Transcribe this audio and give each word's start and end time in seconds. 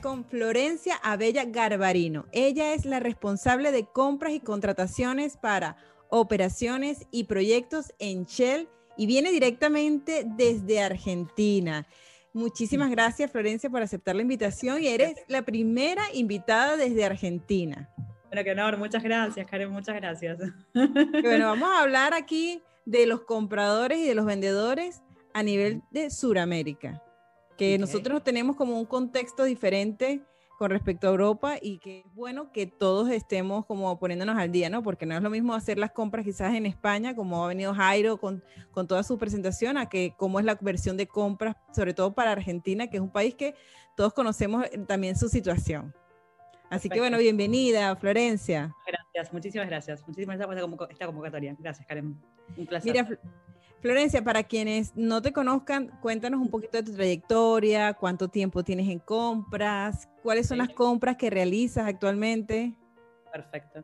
Con 0.00 0.24
Florencia 0.24 0.96
Abella 1.02 1.44
Garbarino. 1.44 2.26
Ella 2.32 2.72
es 2.72 2.84
la 2.84 3.00
responsable 3.00 3.72
de 3.72 3.84
compras 3.84 4.32
y 4.32 4.40
contrataciones 4.40 5.36
para 5.36 5.76
operaciones 6.08 7.06
y 7.10 7.24
proyectos 7.24 7.92
en 7.98 8.24
Shell 8.24 8.68
y 8.96 9.06
viene 9.06 9.30
directamente 9.30 10.24
desde 10.24 10.80
Argentina. 10.80 11.86
Muchísimas 12.32 12.90
gracias, 12.90 13.30
Florencia, 13.30 13.68
por 13.68 13.82
aceptar 13.82 14.16
la 14.16 14.22
invitación 14.22 14.82
y 14.82 14.88
eres 14.88 15.16
la 15.28 15.42
primera 15.42 16.02
invitada 16.14 16.76
desde 16.76 17.04
Argentina. 17.04 17.90
Bueno, 18.28 18.44
que 18.44 18.50
honor, 18.52 18.78
muchas 18.78 19.02
gracias, 19.02 19.46
Karen, 19.46 19.70
muchas 19.70 19.94
gracias. 19.96 20.38
Bueno, 20.72 21.46
vamos 21.48 21.68
a 21.70 21.82
hablar 21.82 22.14
aquí 22.14 22.62
de 22.86 23.06
los 23.06 23.22
compradores 23.22 23.98
y 23.98 24.06
de 24.06 24.14
los 24.14 24.24
vendedores 24.24 25.02
a 25.34 25.42
nivel 25.42 25.82
de 25.90 26.10
Sudamérica 26.10 27.02
que 27.56 27.78
nosotros 27.78 28.22
tenemos 28.22 28.56
como 28.56 28.78
un 28.78 28.86
contexto 28.86 29.44
diferente 29.44 30.22
con 30.58 30.70
respecto 30.70 31.08
a 31.08 31.10
Europa 31.10 31.56
y 31.60 31.78
que 31.78 32.00
es 32.00 32.14
bueno 32.14 32.52
que 32.52 32.66
todos 32.66 33.10
estemos 33.10 33.66
como 33.66 33.98
poniéndonos 33.98 34.38
al 34.38 34.52
día, 34.52 34.70
¿no? 34.70 34.82
Porque 34.82 35.06
no 35.06 35.16
es 35.16 35.22
lo 35.22 35.28
mismo 35.28 35.54
hacer 35.54 35.76
las 35.76 35.90
compras 35.90 36.24
quizás 36.24 36.54
en 36.54 36.66
España, 36.66 37.16
como 37.16 37.44
ha 37.44 37.48
venido 37.48 37.74
Jairo 37.74 38.16
con, 38.18 38.44
con 38.70 38.86
toda 38.86 39.02
su 39.02 39.18
presentación, 39.18 39.76
a 39.76 39.88
que 39.88 40.14
cómo 40.16 40.38
es 40.38 40.44
la 40.44 40.56
versión 40.60 40.96
de 40.96 41.08
compras, 41.08 41.56
sobre 41.74 41.94
todo 41.94 42.14
para 42.14 42.30
Argentina, 42.30 42.86
que 42.88 42.98
es 42.98 43.02
un 43.02 43.10
país 43.10 43.34
que 43.34 43.56
todos 43.96 44.12
conocemos 44.12 44.64
eh, 44.66 44.78
también 44.86 45.16
su 45.16 45.28
situación. 45.28 45.94
Así 46.70 46.88
que 46.88 47.00
bueno, 47.00 47.18
bienvenida, 47.18 47.94
Florencia. 47.96 48.74
Gracias, 48.86 49.32
muchísimas 49.32 49.66
gracias. 49.66 50.06
Muchísimas 50.06 50.38
gracias 50.38 50.68
por 50.68 50.90
esta 50.90 51.06
convocatoria. 51.06 51.54
Gracias, 51.58 51.86
Karen. 51.86 52.16
Un 52.56 52.66
placer. 52.66 52.92
Mira, 52.92 53.18
Florencia, 53.82 54.22
para 54.22 54.44
quienes 54.44 54.94
no 54.94 55.20
te 55.22 55.32
conozcan, 55.32 55.88
cuéntanos 56.00 56.40
un 56.40 56.48
poquito 56.48 56.76
de 56.76 56.84
tu 56.84 56.92
trayectoria, 56.94 57.94
cuánto 57.94 58.28
tiempo 58.28 58.62
tienes 58.62 58.88
en 58.88 59.00
compras, 59.00 60.08
cuáles 60.22 60.46
son 60.46 60.58
las 60.58 60.68
compras 60.68 61.16
que 61.16 61.30
realizas 61.30 61.88
actualmente. 61.88 62.76
Perfecto. 63.32 63.82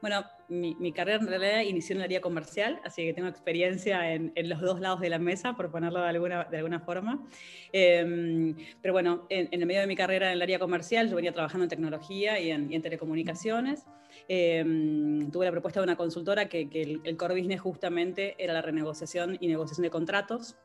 Bueno, 0.00 0.24
mi, 0.48 0.92
carrera 0.92 1.18
en 1.18 1.26
realidad 1.26 1.60
inició 1.62 1.94
en 1.94 1.98
el 1.98 2.04
área 2.04 2.20
comercial, 2.20 2.80
así 2.84 3.04
que 3.04 3.12
tengo 3.12 3.28
experiencia 3.28 4.12
en, 4.14 4.32
los 4.48 4.60
dos 4.60 4.80
lados 4.80 5.00
de 5.00 5.10
la 5.10 5.18
mesa, 5.18 5.54
por 5.54 5.70
ponerlo 5.70 6.00
de 6.00 6.08
alguna, 6.08 6.44
de 6.44 6.56
alguna 6.58 6.78
forma. 6.78 7.26
Em, 7.72 8.54
pero 8.80 8.94
bueno, 8.94 9.26
en, 9.28 9.48
el 9.50 9.66
medio 9.66 9.80
de 9.80 9.88
mi 9.88 9.96
carrera 9.96 10.28
en 10.28 10.34
el 10.34 10.42
área 10.42 10.60
comercial, 10.60 11.08
yo 11.10 11.16
venía 11.16 11.32
trabajando 11.32 11.64
en 11.64 11.70
tecnología 11.70 12.38
y 12.38 12.50
en, 12.50 12.80
telecomunicaciones. 12.80 13.86
Em, 14.28 15.30
tuve 15.32 15.46
la 15.46 15.50
propuesta 15.50 15.80
de 15.80 15.84
una 15.84 15.96
consultora 15.96 16.48
que, 16.48 16.68
el, 17.04 17.16
core 17.16 17.34
business 17.34 17.60
justamente 17.60 18.36
era 18.38 18.52
la 18.52 18.62
renegociación 18.62 19.36
y 19.40 19.48
negociación 19.48 19.82
de 19.82 19.90
contratos. 19.90 20.56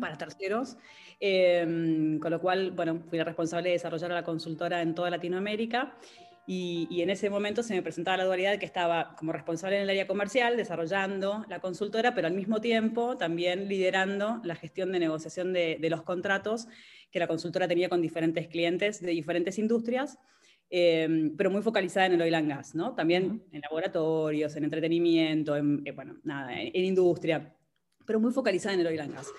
para 0.00 0.18
terceros, 0.18 0.76
em, 1.20 2.18
con 2.18 2.32
lo 2.32 2.40
cual, 2.40 2.72
bueno, 2.72 3.04
fui 3.08 3.18
la 3.18 3.24
responsable 3.24 3.68
de 3.68 3.74
desarrollar 3.74 4.10
la 4.10 4.24
consultora 4.24 4.82
en 4.82 4.96
toda 4.96 5.10
Latinoamérica 5.10 5.96
y, 6.48 7.00
en 7.02 7.10
ese 7.10 7.28
momento 7.28 7.64
se 7.64 7.74
me 7.74 7.82
presentaba 7.82 8.18
la 8.18 8.24
dualidad 8.24 8.52
de 8.52 8.58
que 8.60 8.66
estaba 8.66 9.16
como 9.16 9.32
responsable 9.32 9.76
en 9.76 9.82
el 9.82 9.90
área 9.90 10.06
comercial, 10.06 10.56
desarrollando 10.56 11.44
la 11.48 11.60
consultora, 11.60 12.14
pero 12.14 12.28
al 12.28 12.34
mismo 12.34 12.60
tiempo 12.60 13.16
también 13.16 13.68
liderando 13.68 14.40
la 14.44 14.54
gestión 14.54 14.92
de 14.92 15.00
negociación 15.00 15.52
de, 15.52 15.78
los 15.90 16.02
contratos 16.02 16.68
que 17.10 17.18
la 17.18 17.26
consultora 17.26 17.66
tenía 17.66 17.88
con 17.88 18.00
diferentes 18.00 18.46
clientes 18.46 19.00
de 19.00 19.10
diferentes 19.10 19.58
industrias, 19.58 20.18
eh, 20.70 21.32
pero 21.36 21.50
muy 21.50 21.62
focalizada 21.62 22.06
en 22.06 22.12
el 22.12 22.22
oil 22.22 22.34
and 22.34 22.48
gas, 22.48 22.74
¿no? 22.76 22.94
También 22.94 23.44
en 23.50 23.60
laboratorios, 23.60 24.54
en 24.54 24.64
entretenimiento, 24.64 25.56
en, 25.56 25.82
eh, 25.84 25.92
bueno, 25.92 26.16
nada, 26.22 26.60
en, 26.60 26.84
industria, 26.84 27.56
pero 28.04 28.20
muy 28.20 28.32
focalizada 28.32 28.74
en 28.74 28.80
el 28.80 28.86
oil 28.86 29.00
and 29.00 29.14
gas. 29.14 29.32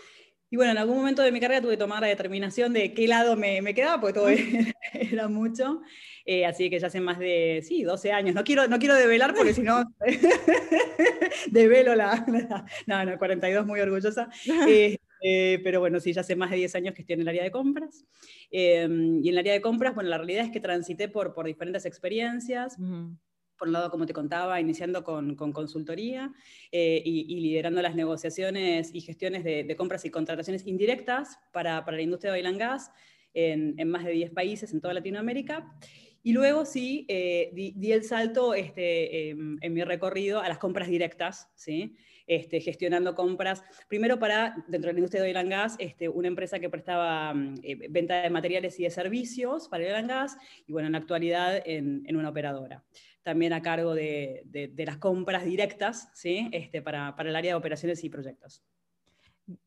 Y 0.50 0.56
bueno, 0.56 0.72
en 0.72 0.78
algún 0.78 0.98
momento 0.98 1.22
de 1.22 1.32
mi 1.32 1.40
carrera 1.40 1.62
tuve 1.62 1.72
que 1.72 1.78
tomar 1.78 2.02
la 2.02 2.08
determinación 2.08 2.72
de 2.72 2.94
qué 2.94 3.08
lado 3.08 3.36
me, 3.36 3.62
me 3.62 3.74
quedaba, 3.74 4.00
porque 4.00 4.14
todo 4.14 4.30
era 4.94 5.28
mucho. 5.28 5.82
Eh, 6.26 6.46
así 6.46 6.70
que 6.70 6.80
ya 6.80 6.88
hace 6.88 7.02
más 7.02 7.20
de, 7.20 7.62
sí, 7.66 7.84
12 7.84 8.12
años. 8.12 8.36
No 8.36 8.44
quiero, 8.44 8.68
no 8.68 8.80
quiero 8.80 8.96
develar 8.96 9.34
porque 9.34 9.54
si 9.54 9.62
no, 9.62 9.84
develo 11.52 11.96
la, 11.96 12.26
No, 12.86 13.06
no, 13.06 13.18
42, 13.18 13.66
muy 13.66 13.80
orgullosa. 13.80 14.30
Eh, 15.20 15.60
pero 15.64 15.80
bueno, 15.80 16.00
sí, 16.00 16.14
ya 16.14 16.22
hace 16.22 16.36
más 16.36 16.52
de 16.52 16.58
10 16.58 16.76
años 16.76 16.94
que 16.94 17.02
estoy 17.02 17.16
en 17.16 17.22
el 17.22 17.28
área 17.28 17.42
de 17.42 17.50
compras. 17.50 18.06
Em, 18.52 19.16
y 19.24 19.30
en 19.30 19.34
el 19.34 19.40
área 19.40 19.54
de 19.54 19.62
compras, 19.62 19.96
bueno, 19.96 20.12
la 20.12 20.20
realidad 20.20 20.46
es 20.46 20.52
que 20.52 20.60
transité 20.60 21.10
por, 21.10 21.34
por 21.34 21.48
diferentes 21.48 21.88
experiencias 21.88 22.78
por 23.58 23.68
un 23.68 23.74
lado, 23.74 23.90
como 23.90 24.06
te 24.06 24.14
contaba, 24.14 24.60
iniciando 24.60 25.04
con, 25.04 25.36
consultoría 25.36 26.34
eh, 26.72 27.02
y, 27.04 27.40
liderando 27.40 27.82
las 27.82 27.96
negociaciones 27.96 28.92
y 28.94 29.02
gestiones 29.02 29.44
de, 29.44 29.76
compras 29.76 30.06
y 30.06 30.10
contrataciones 30.10 30.66
indirectas 30.66 31.40
para, 31.52 31.84
la 31.86 32.02
industria 32.02 32.32
de 32.32 32.40
oil 32.40 32.48
and 32.48 32.60
gas 32.60 32.92
en, 33.34 33.76
más 33.90 34.06
de 34.06 34.12
10 34.12 34.32
países 34.32 34.74
en 34.74 34.82
toda 34.82 34.94
Latinoamérica. 34.94 35.78
Y 36.24 36.34
luego 36.34 36.66
sí, 36.66 37.06
eh, 37.08 37.52
di, 37.54 37.92
el 37.92 38.04
salto 38.04 38.54
este, 38.54 39.30
em, 39.30 39.58
en 39.62 39.74
mi 39.74 39.84
recorrido 39.84 40.42
a 40.42 40.50
las 40.50 40.58
compras 40.58 40.90
directas, 40.90 41.50
¿sí? 41.56 41.96
Este, 42.26 42.60
gestionando 42.60 43.16
compras, 43.16 43.64
primero 43.88 44.20
para, 44.20 44.54
dentro 44.68 44.90
de 44.90 44.94
la 44.94 45.00
industria 45.00 45.24
de 45.24 45.30
oil 45.30 45.38
and 45.38 45.50
gas, 45.50 45.76
este, 45.80 46.10
una 46.10 46.28
empresa 46.28 46.60
que 46.60 46.70
prestaba 46.70 47.34
mm, 47.34 47.56
eh, 47.64 47.88
venta 47.90 48.22
de 48.22 48.30
materiales 48.30 48.78
y 48.82 48.84
de 48.84 48.90
servicios 48.90 49.70
para 49.70 49.84
el 49.84 49.92
oil 49.92 50.00
and 50.00 50.10
gas, 50.10 50.38
y 50.66 50.74
bueno, 50.74 50.88
en 50.88 50.92
la 50.92 50.98
actualidad 50.98 51.62
en, 51.66 52.04
en 52.06 52.18
una 52.18 52.28
operadora 52.28 52.84
también 53.28 53.52
a 53.52 53.62
cargo 53.62 53.94
de, 53.94 54.72
las 54.78 55.00
compras 55.00 55.44
directas 55.44 56.10
¿sí? 56.14 56.48
este, 56.54 56.82
para, 56.82 57.14
el 57.20 57.36
área 57.36 57.52
de 57.52 57.56
operaciones 57.56 58.02
y 58.06 58.10
proyectos. 58.10 58.64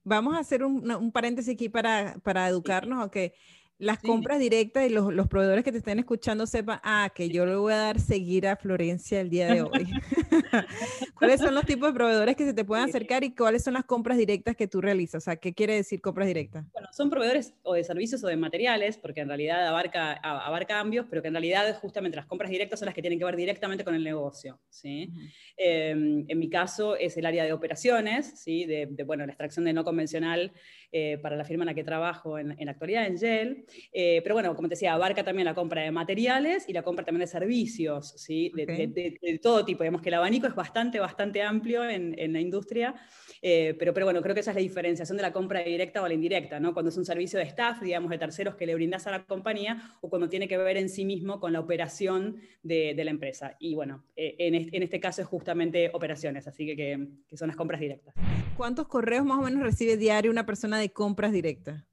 Vamos 0.03 0.35
a 0.35 0.39
hacer 0.39 0.65
un, 0.65 1.13
paréntesis 1.13 1.53
aquí 1.53 1.69
para, 1.69 2.17
para 2.23 2.49
educarnos, 2.49 3.05
okay 3.05 3.35
las 3.81 3.99
compras 3.99 4.39
directas 4.39 4.87
y 4.87 4.91
los, 4.91 5.29
proveedores 5.29 5.65
que 5.65 5.73
te 5.73 5.79
estén 5.79 5.99
escuchando 5.99 6.47
sepan, 6.47 6.81
ah, 6.83 7.11
que 7.15 7.29
yo 7.31 7.47
le 7.47 7.57
voy 7.57 7.73
a 7.73 7.77
dar 7.77 8.01
seguir 8.01 8.47
a 8.47 8.57
Florencia 8.57 9.21
el 9.21 9.31
día 9.31 9.53
de 9.53 9.63
hoy. 9.63 9.71
¿Cuáles 11.15 11.41
son 11.41 11.55
los 11.55 11.65
tipos 11.65 11.89
de 11.89 11.95
proveedores 11.95 12.37
que 12.37 12.45
se 12.45 12.55
te 12.55 12.65
pueden 12.65 12.85
acercar 12.85 13.25
y 13.25 13.35
cuáles 13.35 13.65
son 13.65 13.75
las 13.75 13.85
compras 13.85 14.19
directas 14.19 14.55
que 14.55 14.69
tú 14.69 14.81
realizas? 14.81 15.23
O 15.23 15.25
sea, 15.25 15.37
¿qué 15.37 15.55
quiere 15.55 15.75
decir 15.75 16.01
compras 16.01 16.27
directas? 16.27 16.65
Bueno, 16.73 16.89
son 16.93 17.11
proveedores 17.11 17.55
o 17.63 17.75
de 17.75 17.85
servicios 17.85 18.23
o 18.23 18.27
de 18.27 18.37
materiales, 18.37 18.99
porque 18.99 19.21
en 19.21 19.29
realidad 19.29 19.67
abarca, 19.67 20.13
abarca 20.13 20.71
cambios, 20.71 21.07
pero 21.11 21.21
que 21.21 21.29
en 21.29 21.35
realidad 21.35 21.79
justamente 21.81 22.17
las 22.17 22.27
compras 22.27 22.51
directas 22.51 22.79
son 22.79 22.87
las 22.87 22.95
que 22.95 23.01
tienen 23.01 23.19
que 23.19 23.25
ver 23.25 23.37
directamente 23.37 23.85
con 23.85 23.95
el 23.95 24.05
negocio. 24.05 24.61
¿sí? 24.69 25.11
Em, 25.57 26.25
en 26.29 26.39
mi 26.39 26.49
caso 26.49 26.97
es 26.97 27.17
el 27.17 27.27
área 27.27 27.45
de 27.45 27.53
operaciones, 27.53 28.41
¿sí? 28.41 28.67
de, 28.67 28.87
bueno, 29.05 29.27
la 29.27 29.33
extracción 29.33 29.65
de 29.65 29.73
no 29.73 29.85
convencional 29.85 30.53
eh, 30.93 31.19
para 31.23 31.37
la 31.37 31.45
firma 31.45 31.63
en 31.63 31.67
la 31.67 31.75
que 31.75 31.85
trabajo 31.85 32.39
en, 32.39 32.57
en 32.59 32.67
la 32.67 32.73
actualidad, 32.73 33.07
en 33.07 33.19
Gel. 33.19 33.65
Eh, 33.93 34.21
pero 34.23 34.35
bueno, 34.35 34.55
como 34.57 34.69
te 34.69 34.73
decía, 34.75 34.93
abarca 34.93 35.23
también 35.23 35.45
la 35.45 35.55
compra 35.55 35.83
de 35.83 35.91
materiales 35.91 36.69
y 36.69 36.73
la 36.73 36.83
compra 36.83 37.05
también 37.05 37.21
de 37.21 37.27
servicios, 37.29 38.13
¿sí? 38.17 38.51
de, 38.55 39.39
todo 39.41 39.65
tipo. 39.65 39.85
Digamos 39.85 40.03
que 40.03 40.09
el 40.09 40.15
abanico 40.15 40.47
es 40.47 40.55
bastante, 40.55 40.99
bastante 40.99 41.43
amplio 41.43 41.89
en, 41.89 42.19
en 42.19 42.33
la 42.33 42.41
industria, 42.41 42.95
eh, 43.43 43.77
pero, 43.79 43.95
pero 43.95 44.07
bueno, 44.07 44.21
creo 44.21 44.35
que 44.35 44.41
esa 44.41 44.51
es 44.51 44.57
la 44.57 44.63
diferenciación 44.63 45.17
de 45.17 45.23
la 45.23 45.33
compra 45.33 45.61
directa 45.61 46.03
o 46.03 46.09
la 46.09 46.15
indirecta, 46.15 46.59
¿no? 46.59 46.73
Cuando 46.73 46.89
es 46.89 46.97
un 46.97 47.05
servicio 47.05 47.39
de 47.39 47.45
staff, 47.45 47.81
digamos, 47.81 48.11
de 48.11 48.19
terceros 48.19 48.57
que 48.57 48.67
le 48.67 48.75
brindas 48.75 49.07
a 49.07 49.13
la 49.13 49.25
compañía, 49.25 49.97
o 50.01 50.11
cuando 50.11 50.29
tiene 50.29 50.49
que 50.49 50.59
ver 50.59 50.77
en 50.77 50.89
sí 50.89 51.05
mismo 51.05 51.41
con 51.41 51.53
la 51.53 51.61
operación 51.61 52.41
de, 52.63 53.01
la 53.01 53.11
empresa. 53.11 53.57
Y 53.59 53.75
bueno, 53.75 54.05
en, 54.17 54.55
este, 54.55 54.77
en, 54.77 54.83
este, 54.83 55.01
caso 55.01 55.23
es 55.23 55.29
justamente 55.29 55.91
operaciones, 55.95 56.47
así 56.47 56.67
que, 56.67 56.77
que, 56.77 57.09
que 57.29 57.37
son 57.37 57.49
las 57.49 57.57
compras 57.57 57.81
directas. 57.81 58.15
¿Cuántos 58.57 58.89
correos 58.89 59.25
más 59.25 59.39
o 59.39 59.43
menos 59.43 59.63
recibe 59.63 59.97
diario 59.97 60.31
una 60.31 60.45
persona 60.45 60.80
de 60.81 60.93
compras 60.93 61.33
directas? 61.33 61.85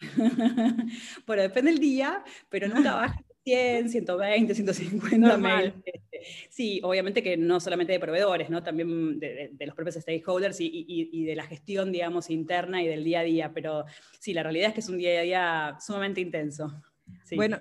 bueno, 1.26 1.42
depende 1.42 1.70
del 1.70 1.80
día, 1.80 2.24
pero 2.48 2.68
nunca 2.68 2.94
baja 2.94 3.24
100, 3.44 3.90
120, 3.90 4.54
150 4.54 5.36
mails. 5.38 5.74
Sí, 6.50 6.80
obviamente 6.82 7.22
que 7.22 7.36
no 7.36 7.60
solamente 7.60 7.92
de 7.92 8.00
proveedores, 8.00 8.50
¿no? 8.50 8.62
también 8.62 9.18
de, 9.18 9.50
los 9.60 9.74
propios 9.74 9.96
stakeholders 9.96 10.58
y, 10.60 11.24
de 11.24 11.34
la 11.34 11.44
gestión, 11.44 11.92
digamos, 11.92 12.30
interna 12.30 12.82
y 12.82 12.88
del 12.88 13.04
día 13.04 13.20
a 13.20 13.24
día, 13.24 13.52
pero 13.54 13.84
sí, 14.18 14.34
la 14.34 14.42
realidad 14.42 14.68
es 14.68 14.74
que 14.74 14.80
es 14.80 14.88
un 14.88 14.98
día 14.98 15.20
a 15.20 15.22
día 15.22 15.76
sumamente 15.80 16.20
intenso. 16.20 16.70
Bueno, 17.34 17.60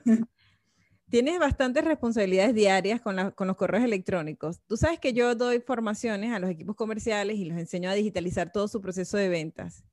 tienes 1.10 1.40
bastantes 1.40 1.84
responsabilidades 1.84 2.54
diarias 2.54 3.02
con, 3.02 3.32
con, 3.32 3.48
los 3.48 3.56
correos 3.56 3.84
electrónicos. 3.84 4.60
Tú 4.68 4.78
sabes 4.78 5.00
que 5.00 5.14
yo 5.14 5.34
doy 5.36 5.60
formaciones 5.60 6.34
a 6.34 6.40
los 6.40 6.50
equipos 6.50 6.76
comerciales 6.76 7.38
y 7.38 7.46
los 7.46 7.58
enseño 7.58 7.90
a 7.90 7.94
digitalizar 7.94 8.52
todo 8.52 8.68
su 8.68 8.82
proceso 8.82 9.18
de 9.18 9.30
ventas. 9.30 9.84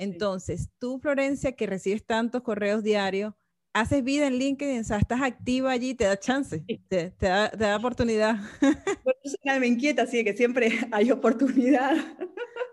Entonces, 0.00 0.70
tú, 0.78 0.98
Florencia, 0.98 1.52
que 1.52 1.66
recibes 1.66 2.06
tantos 2.06 2.40
correos 2.40 2.82
diarios, 2.82 3.34
haces 3.72 4.02
vida 4.02 4.26
en 4.26 4.38
LinkedIn, 4.38 4.80
o 4.80 4.84
sea, 4.84 4.98
estás 4.98 5.22
activa 5.22 5.70
allí, 5.70 5.94
te 5.94 6.04
da 6.04 6.18
chance, 6.18 6.60
te, 6.88 7.12
da, 7.20 7.50
te 7.50 7.64
da, 7.64 7.76
oportunidad. 7.76 8.36
Bueno, 9.44 9.60
me 9.60 9.66
inquieta, 9.66 10.02
así 10.02 10.24
que 10.24 10.36
siempre 10.36 10.70
hay 10.92 11.10
oportunidad. 11.10 11.96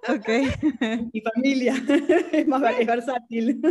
Ok. 0.10 0.28
Mi 1.14 1.22
familia 1.22 1.76
es 2.32 2.48
más 2.48 2.80
es 2.80 2.88
versátil. 2.88 3.62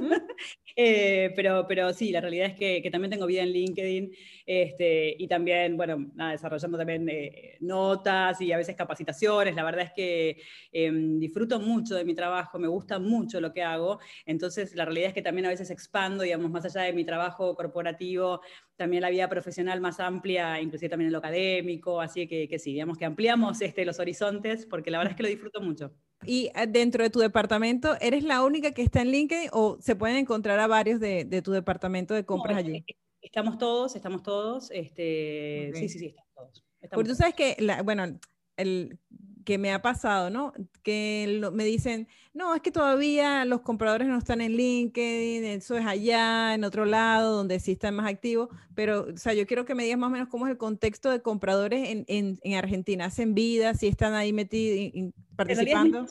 Eh, 0.79 1.33
pero, 1.35 1.67
pero 1.67 1.93
sí, 1.95 2.13
la 2.13 2.21
realidad 2.21 2.49
es 2.49 2.55
que, 2.55 2.83
que, 2.83 2.91
también 2.91 3.11
tengo 3.11 3.25
vida 3.25 3.43
en 3.43 3.49
LinkedIn 3.49 4.11
este, 4.45 5.17
y 5.19 5.27
también, 5.27 5.75
bueno, 5.75 6.11
desarrollando 6.31 6.77
también 6.77 7.09
eh, 7.09 7.57
notas 7.61 8.39
y 8.43 8.53
a 8.53 8.59
veces 8.59 8.77
capacitaciones. 8.77 9.55
La 9.55 9.65
verdad 9.65 9.87
es 9.87 9.93
que 9.93 10.37
em, 10.73 11.19
disfruto 11.19 11.61
mucho 11.61 11.95
de 11.95 12.05
mi 12.05 12.15
trabajo, 12.15 12.59
me 12.59 12.69
gusta 12.69 12.99
mucho 12.99 13.41
lo 13.41 13.55
que 13.55 13.63
hago. 13.63 14.01
Entonces, 14.27 14.75
la 14.75 14.85
realidad 14.85 15.09
es 15.09 15.15
que 15.15 15.23
también 15.23 15.47
a 15.47 15.51
veces 15.51 15.71
expando, 15.71 16.25
digamos, 16.25 16.51
más 16.51 16.67
allá 16.67 16.83
de 16.83 16.93
mi 16.93 17.05
trabajo 17.05 17.16
corporativo, 17.37 18.41
también 18.77 19.03
la 19.03 19.11
vida 19.11 19.29
profesional 19.29 19.81
más 19.81 20.01
amplia, 20.01 20.61
inclusive 20.61 20.89
también 20.89 21.09
en 21.09 21.13
lo 21.13 21.19
académico. 21.19 22.01
Así 22.01 22.27
que, 22.27 22.49
que 22.49 22.59
sí, 22.59 22.73
digamos 22.73 22.99
que 22.99 23.05
ampliamos 23.05 23.61
este, 23.61 23.85
los 23.85 23.99
horizontes 23.99 24.67
porque 24.67 24.91
la 24.91 24.99
verdad 24.99 25.13
es 25.13 25.17
que 25.17 25.23
lo 25.23 25.29
disfruto 25.29 25.61
mucho. 25.61 25.93
Y 26.25 26.51
ah, 26.55 26.67
dentro 26.67 27.03
de 27.03 27.11
tu 27.11 27.21
departamento, 27.21 27.97
¿eres 28.01 28.25
la 28.25 28.43
única 28.43 28.73
que 28.73 28.83
está 28.83 29.03
en 29.03 29.11
LinkedIn 29.11 29.51
o 29.53 29.79
se 29.81 29.97
pueden 29.97 30.17
encontrar 30.17 30.59
a 30.59 30.67
varios 30.67 31.01
de, 31.01 31.25
de 31.25 31.43
tu 31.43 31.53
departamento 31.53 32.15
de 32.15 32.25
compras 32.25 32.57
allí? 32.57 32.85
Estamos 33.21 33.59
todos, 33.59 33.97
estamos 33.97 34.23
todos. 34.23 34.71
Este, 34.71 35.73
Sí, 35.75 35.89
sí, 35.89 35.99
sí, 35.99 36.07
estamos 36.07 36.33
todos. 36.35 36.65
Porque 36.91 37.09
tú 37.09 37.15
sabes 37.17 37.35
que, 37.35 37.57
la, 37.59 37.83
bueno, 37.83 38.19
el, 38.57 38.99
que 39.47 39.59
me 39.59 39.73
ha 39.73 39.81
pasado, 39.81 40.29
¿no? 40.29 40.53
Que 40.83 41.41
me 41.53 41.65
dicen, 41.65 42.09
no, 42.37 42.55
es 42.55 42.61
que 42.61 42.71
todavía 42.71 43.47
los 43.47 43.63
compradores 43.63 44.07
no 44.09 44.19
están 44.19 44.43
en 44.43 44.53
LinkedIn, 44.53 45.43
eso 45.45 45.75
es 45.75 45.87
allá, 45.87 46.53
en 46.53 46.65
otro 46.65 46.85
lado, 46.85 47.35
donde 47.35 47.59
sí 47.61 47.73
están 47.73 47.95
más 47.95 48.07
activos, 48.07 48.51
pero, 48.75 49.07
o 49.15 49.17
sea, 49.17 49.33
yo 49.33 49.47
quiero 49.47 49.65
que 49.65 49.75
me 49.75 49.85
digas 49.85 49.99
más 49.99 50.09
o 50.09 50.11
menos 50.11 50.29
cómo 50.29 50.47
es 50.47 50.51
el 50.51 50.59
contexto 50.59 51.11
de 51.11 51.23
compradores 51.23 51.89
en, 51.89 52.05
en, 52.09 52.39
en 52.43 52.55
Argentina, 52.55 53.07
¿hacen 53.07 53.35
vida, 53.35 53.73
si 53.73 53.87
están 53.87 54.13
ahí 54.13 54.35
metidos, 54.35 55.15
participando? 55.35 56.07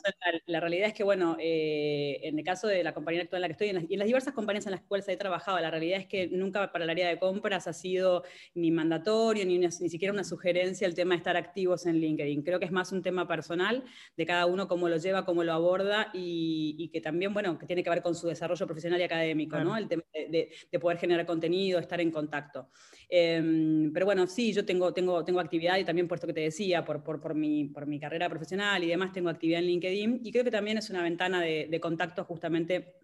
la 0.46 0.60
realidad 0.60 0.88
es 0.88 0.94
que, 0.94 1.04
bueno, 1.04 1.36
eh, 1.38 2.18
en 2.22 2.38
el 2.38 2.44
caso 2.44 2.66
de 2.66 2.82
la 2.82 2.92
compañía 2.92 3.22
actual 3.22 3.38
en 3.38 3.42
la 3.42 3.48
que 3.48 3.52
estoy, 3.52 3.86
y 3.88 3.92
en 3.94 3.98
las 3.98 4.06
diversas 4.06 4.34
compañías 4.34 4.66
en 4.66 4.72
las 4.72 4.82
cuales 4.82 5.08
he 5.08 5.16
trabajado, 5.16 5.60
la 5.60 5.70
realidad 5.70 6.00
es 6.00 6.06
que 6.06 6.28
nunca 6.28 6.72
para 6.72 6.84
el 6.84 6.90
área 6.90 7.08
de 7.08 7.18
compras 7.18 7.68
ha 7.68 7.72
sido 7.72 8.24
ni 8.54 8.70
mandatorio, 8.72 9.44
ni, 9.46 9.58
ni 9.58 9.70
siquiera 9.70 10.12
una 10.12 10.24
sugerencia 10.24 10.88
el 10.88 10.94
tema 10.94 11.14
de 11.14 11.18
estar 11.18 11.36
activos 11.36 11.86
en 11.86 12.00
LinkedIn. 12.00 12.42
Creo 12.42 12.58
que 12.58 12.64
es 12.64 12.72
más 12.72 12.90
un 12.90 13.02
tema 13.02 13.28
personal 13.28 13.84
de 14.16 14.26
cada 14.26 14.46
uno, 14.46 14.66
cómo 14.66 14.88
lo 14.88 14.96
lleva, 14.96 15.24
cómo 15.24 15.44
lo 15.44 15.52
aborda, 15.52 16.10
y, 16.16 16.88
que 16.92 17.00
también, 17.00 17.32
bueno, 17.32 17.58
que 17.58 17.66
tiene 17.66 17.82
que 17.82 17.90
ver 17.90 18.02
con 18.02 18.14
su 18.14 18.26
desarrollo 18.26 18.66
profesional 18.66 19.00
y 19.00 19.04
académico, 19.04 19.58
¿no? 19.60 19.76
El 19.76 19.88
tema 19.88 20.02
de, 20.12 20.50
poder 20.80 20.98
generar 20.98 21.26
contenido, 21.26 21.78
estar 21.78 22.00
en 22.00 22.10
contacto. 22.10 22.70
Em, 23.08 23.92
pero 23.92 24.06
bueno, 24.06 24.26
sí, 24.26 24.52
yo 24.52 24.64
tengo, 24.64 24.92
tengo, 24.92 25.24
tengo 25.24 25.40
actividad 25.40 25.78
y 25.78 25.84
también 25.84 26.08
por 26.08 26.16
esto 26.16 26.26
que 26.26 26.32
te 26.32 26.40
decía, 26.40 26.84
por, 26.84 27.02
por, 27.02 27.20
por, 27.20 27.34
mi, 27.34 27.64
por 27.64 27.86
mi 27.86 27.98
carrera 27.98 28.28
profesional 28.28 28.82
y 28.84 28.88
demás, 28.88 29.12
tengo 29.12 29.28
actividad 29.28 29.60
en 29.60 29.66
LinkedIn 29.66 30.20
y 30.24 30.32
creo 30.32 30.44
que 30.44 30.50
también 30.50 30.78
es 30.78 30.90
una 30.90 31.02
ventana 31.02 31.40
de, 31.40 31.68
de 31.70 31.80
contacto 31.80 32.24
justamente 32.24 32.96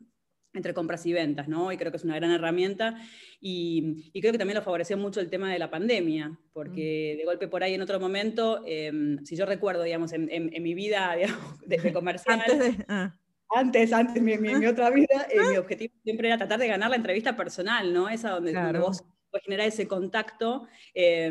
entre 0.55 0.75
compras 0.75 1.05
y 1.07 1.13
ventas, 1.13 1.49
¿no? 1.49 1.73
Y 1.73 1.77
creo 1.77 1.91
que 1.91 1.97
es 1.97 2.05
una 2.05 2.17
gran 2.17 2.31
herramienta 2.31 2.97
y, 3.41 4.11
y, 4.13 4.21
creo 4.21 4.33
que 4.33 4.39
también 4.39 4.57
lo 4.57 4.63
favoreció 4.63 4.97
mucho 4.97 5.21
el 5.21 5.31
tema 5.31 5.51
de 5.53 5.59
la 5.59 5.71
pandemia, 5.71 6.39
porque 6.53 7.15
mm. 7.15 7.19
de 7.19 7.25
golpe 7.25 7.49
por 7.49 7.63
ahí 7.63 7.75
en 7.75 7.83
otro 7.83 7.99
momento, 7.99 8.63
em, 8.67 9.25
si 9.25 9.37
yo 9.37 9.47
recuerdo, 9.47 9.83
digamos, 9.83 10.13
en, 10.13 10.29
en, 10.31 10.63
mi 10.63 10.75
vida 10.75 11.15
digamos, 11.17 11.61
de, 11.67 11.93
comercial... 11.93 12.41
antes, 12.41 12.59
de, 12.59 12.85
ah. 12.89 13.17
antes, 13.55 13.93
antes, 13.93 14.23
mi, 14.23 14.37
mi, 14.37 14.67
otra 14.67 14.91
vida, 14.91 15.27
eh, 15.31 15.51
mi 15.51 15.57
objetivo 15.57 15.95
siempre 16.05 16.29
era 16.29 16.39
tratar 16.39 16.61
de 16.61 16.69
ganar 16.69 16.91
la 16.91 16.97
entrevista 16.97 17.37
personal, 17.37 17.93
¿no? 17.93 18.09
Esa 18.09 18.31
donde, 18.31 18.53
donde 18.53 18.79
vos 18.79 19.03
puedes 19.31 19.45
generar 19.45 19.67
ese 19.67 19.89
contacto 19.89 20.67
eh, 20.95 21.31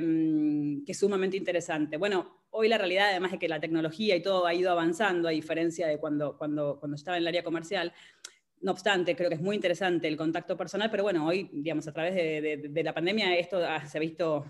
que 0.83 0.91
es 0.91 0.97
sumamente 0.97 1.37
interesante. 1.37 1.97
Bueno, 1.97 2.41
hoy 2.49 2.67
la 2.67 2.77
realidad, 2.77 3.09
además 3.09 3.31
de 3.31 3.39
que 3.39 3.47
la 3.47 3.59
tecnología 3.59 4.15
y 4.15 4.21
todo 4.21 4.45
ha 4.45 4.53
ido 4.53 4.71
avanzando, 4.71 5.27
a 5.27 5.31
diferencia 5.31 5.87
de 5.87 5.97
cuando, 5.97 6.37
cuando, 6.37 6.79
cuando 6.79 6.95
estaba 6.95 7.17
en 7.17 7.23
el 7.23 7.27
área 7.27 7.43
comercial, 7.43 7.93
no 8.61 8.71
obstante, 8.71 9.15
creo 9.15 9.29
que 9.29 9.35
es 9.35 9.41
muy 9.41 9.55
interesante 9.55 10.07
el 10.07 10.17
contacto 10.17 10.55
personal, 10.55 10.89
pero 10.91 11.03
bueno, 11.03 11.25
hoy, 11.25 11.49
digamos, 11.51 11.87
a 11.87 11.93
través 11.93 12.15
de, 12.15 12.83
la 12.83 12.93
pandemia 12.93 13.35
esto 13.35 13.59
se 13.87 13.97
ha 13.97 14.01
visto 14.01 14.45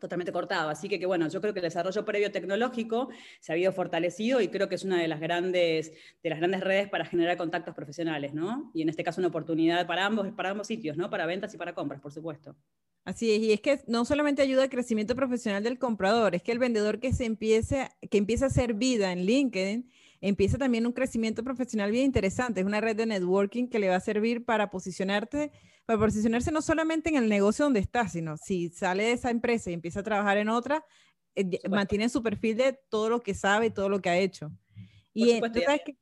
totalmente 0.00 0.32
cortado. 0.32 0.70
Así 0.70 0.88
que, 0.88 1.04
bueno, 1.06 1.28
yo 1.28 1.40
creo 1.40 1.52
que 1.52 1.60
el 1.60 1.64
desarrollo 1.64 2.04
previo 2.04 2.32
tecnológico 2.32 3.10
se 3.38 3.52
ha 3.52 3.56
ido 3.56 3.72
fortalecido 3.72 4.40
y 4.40 4.48
creo 4.48 4.68
que 4.68 4.74
es 4.74 4.84
una 4.84 5.00
de 5.00 5.06
las 5.06 5.20
grandes, 5.20 5.92
de 6.22 6.30
las 6.30 6.38
grandes 6.38 6.62
redes 6.62 6.88
para 6.88 7.04
generar 7.04 7.36
contactos 7.36 7.74
profesionales, 7.74 8.34
¿no? 8.34 8.70
Y 8.74 8.82
en 8.82 8.88
este 8.88 9.04
caso 9.04 9.20
una 9.20 9.28
oportunidad 9.28 9.86
para 9.86 10.06
ambos, 10.06 10.28
para 10.32 10.50
ambos 10.50 10.66
sitios, 10.66 10.96
¿no? 10.96 11.10
Para 11.10 11.26
ventas 11.26 11.54
y 11.54 11.58
para 11.58 11.74
compras, 11.74 12.00
por 12.00 12.12
supuesto. 12.12 12.56
Así 13.04 13.32
es, 13.32 13.40
y 13.40 13.52
es 13.52 13.60
que 13.60 13.80
no 13.86 14.04
solamente 14.04 14.42
ayuda 14.42 14.62
al 14.62 14.70
crecimiento 14.70 15.14
profesional 15.14 15.62
del 15.62 15.78
comprador, 15.78 16.34
es 16.34 16.42
que 16.42 16.52
el 16.52 16.58
vendedor 16.58 17.00
que 17.00 17.12
se 17.12 17.24
empiece, 17.24 17.88
que 18.10 18.18
empieza 18.18 18.46
a 18.46 18.48
hacer 18.48 18.74
vida 18.74 19.12
en 19.12 19.24
LinkedIn, 19.24 19.90
empieza 20.20 20.58
también 20.58 20.86
un 20.86 20.92
crecimiento 20.92 21.42
profesional 21.42 21.90
bien 21.90 22.04
interesante. 22.04 22.60
Es 22.60 22.66
una 22.66 22.80
red 22.80 22.96
de 22.96 23.06
networking 23.06 23.68
que 23.68 23.78
le 23.78 23.88
va 23.88 23.96
a 23.96 24.00
servir 24.00 24.44
para 24.44 24.70
posicionarte, 24.70 25.52
para 25.86 25.98
posicionarse 25.98 26.52
no 26.52 26.62
solamente 26.62 27.08
en 27.08 27.16
el 27.16 27.28
negocio 27.28 27.64
donde 27.64 27.80
está, 27.80 28.08
sino 28.08 28.36
si 28.36 28.68
sale 28.68 29.04
de 29.04 29.12
esa 29.12 29.30
empresa 29.30 29.70
y 29.70 29.74
empieza 29.74 30.00
a 30.00 30.04
trabajar 30.04 30.36
en 30.36 30.48
otra, 30.48 30.84
eh, 31.34 31.58
mantiene 31.68 32.08
su 32.08 32.22
perfil 32.22 32.56
de 32.56 32.78
todo 32.88 33.08
lo 33.08 33.20
que 33.20 33.34
sabe 33.34 33.66
y 33.66 33.70
todo 33.70 33.88
lo 33.88 34.00
que 34.00 34.10
ha 34.10 34.18
hecho. 34.18 34.50
y 35.12 35.40
tú 35.40 35.60
sabes 35.64 35.82
que 35.84 35.96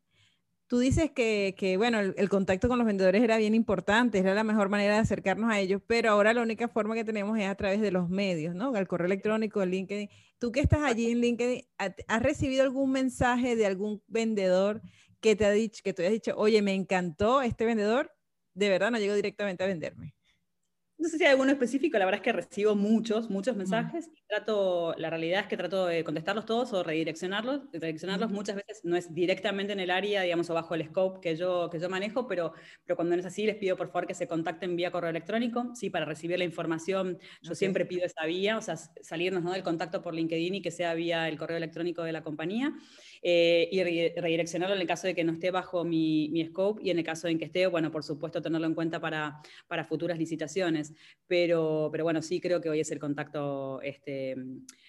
Tú 0.69 0.79
dices 0.79 1.11
que, 1.11 1.55
que 1.57 1.79
bueno, 1.79 1.99
el, 1.99 2.29
contacto 2.29 2.69
con 2.69 2.77
los 2.77 2.87
vendedores 2.87 3.23
era 3.23 3.39
bien 3.39 3.55
importante, 3.55 4.19
era 4.19 4.35
la 4.35 4.45
mejor 4.45 4.69
manera 4.69 4.95
de 4.95 5.01
acercarnos 5.01 5.51
a 5.51 5.59
ellos, 5.59 5.81
pero 5.87 6.11
ahora 6.11 6.35
la 6.35 6.43
única 6.43 6.69
forma 6.69 6.95
que 6.95 7.05
tenemos 7.05 7.39
es 7.39 7.47
a 7.47 7.55
través 7.55 7.81
de 7.81 7.91
los 7.91 8.11
medios, 8.11 8.55
¿no? 8.55 8.77
El 8.77 8.87
correo 8.87 9.07
electrónico, 9.07 9.63
el 9.63 9.71
LinkedIn. 9.71 10.11
Tú 10.39 10.53
que 10.53 10.61
estás 10.61 10.83
allí 10.83 11.11
en 11.11 11.21
LinkedIn, 11.23 11.65
¿has 11.79 12.23
recibido 12.23 12.65
algún 12.65 12.93
mensaje 12.93 13.57
de 13.57 13.65
algún 13.65 14.03
vendedor 14.09 14.83
que 15.21 15.37
te 15.37 15.47
ha 15.47 15.51
dicho, 15.53 15.81
que 15.83 15.95
tú 15.95 16.03
hayas 16.03 16.13
dicho, 16.13 16.35
oye, 16.37 16.61
me 16.61 16.75
encantó 16.75 17.41
este 17.41 17.65
vendedor? 17.65 18.13
De 18.53 18.69
verdad, 18.69 18.91
no 18.91 18.99
llegó 18.99 19.15
directamente 19.15 19.65
a 19.65 19.69
venderme. 19.69 20.18
No 20.99 21.09
sé 21.09 21.17
si 21.17 21.25
hay 21.25 21.31
alguno 21.31 21.53
específico, 21.53 21.97
la 21.97 22.07
verdad 22.07 22.19
es 22.19 22.25
que 22.25 22.33
recibo 22.33 22.75
muchos, 22.75 23.31
muchos 23.31 23.55
mensajes 23.55 24.11
y 24.13 24.27
trato, 24.27 24.97
la 24.99 25.11
realidad 25.11 25.43
es 25.43 25.47
que 25.47 25.57
trato 25.57 25.87
de 25.87 26.03
contestarlos 26.03 26.45
todos 26.45 26.73
o 26.73 26.83
redireccionarlos. 26.83 27.63
Redireccionarlos 27.73 28.33
muchas 28.33 28.57
veces 28.57 28.81
no 28.83 28.97
es 28.97 29.15
directamente 29.15 29.73
en 29.73 29.79
el 29.79 29.93
área, 29.93 30.23
digamos, 30.23 30.51
o 30.51 30.55
bajo 30.55 30.75
el 30.75 30.85
scope 30.87 31.21
que 31.21 31.37
yo, 31.37 31.71
que 31.71 31.79
yo 31.79 31.89
manejo, 31.89 32.27
pero, 32.27 32.53
pero 32.85 32.97
cuando 32.97 33.15
no 33.15 33.21
es 33.21 33.27
así 33.27 33.47
les 33.47 33.55
pido 33.55 33.77
por 33.77 33.87
favor 33.87 34.09
que 34.09 34.15
se 34.15 34.27
contacten 34.27 34.75
vía 34.75 34.91
correo 34.91 35.11
electrónico. 35.11 35.71
Sí, 35.77 35.89
para 35.89 36.05
recibir 36.05 36.37
la 36.37 36.45
información 36.45 37.19
yo 37.43 37.55
siempre 37.55 37.87
pido 37.87 38.05
esa 38.05 38.27
vía, 38.27 38.59
o 38.59 38.63
sea, 38.63 38.77
salirnos 38.77 39.45
¿no? 39.45 39.53
del 39.53 39.63
contacto 39.63 40.03
por 40.03 40.15
LinkedIn 40.15 40.57
y 40.57 40.63
que 40.63 40.73
sea 40.73 40.95
vía 40.95 41.29
el 41.29 41.39
correo 41.39 41.59
electrónico 41.59 42.03
de 42.03 42.13
la 42.13 42.25
compañía. 42.25 42.75
Eh, 43.23 43.69
y 43.73 43.83
redireccionarlo 43.83 44.77
en 44.77 44.81
el 44.81 44.87
caso 44.87 45.07
de 45.07 45.15
que 45.15 45.25
no 45.25 45.33
esté 45.33 45.51
bajo 45.51 45.85
mi, 45.85 46.29
mi, 46.29 46.47
scope 46.47 46.83
y 46.85 46.91
en 46.91 46.99
el 46.99 47.05
caso 47.05 47.27
de 47.27 47.37
que 47.37 47.47
esté, 47.47 47.67
bueno, 47.67 47.91
por 47.91 48.05
supuesto, 48.05 48.41
tenerlo 48.41 48.67
en 48.67 48.75
cuenta 48.75 49.01
para, 49.01 49.41
para 49.67 49.85
futuras 49.85 50.19
licitaciones. 50.19 50.88
Pero, 51.27 51.89
pero 51.93 52.05
bueno, 52.05 52.23
sí 52.23 52.41
creo 52.41 52.61
que 52.61 52.71
hoy 52.71 52.81
es 52.81 52.91
el 52.91 52.99
contacto 52.99 53.81
este, 53.83 54.37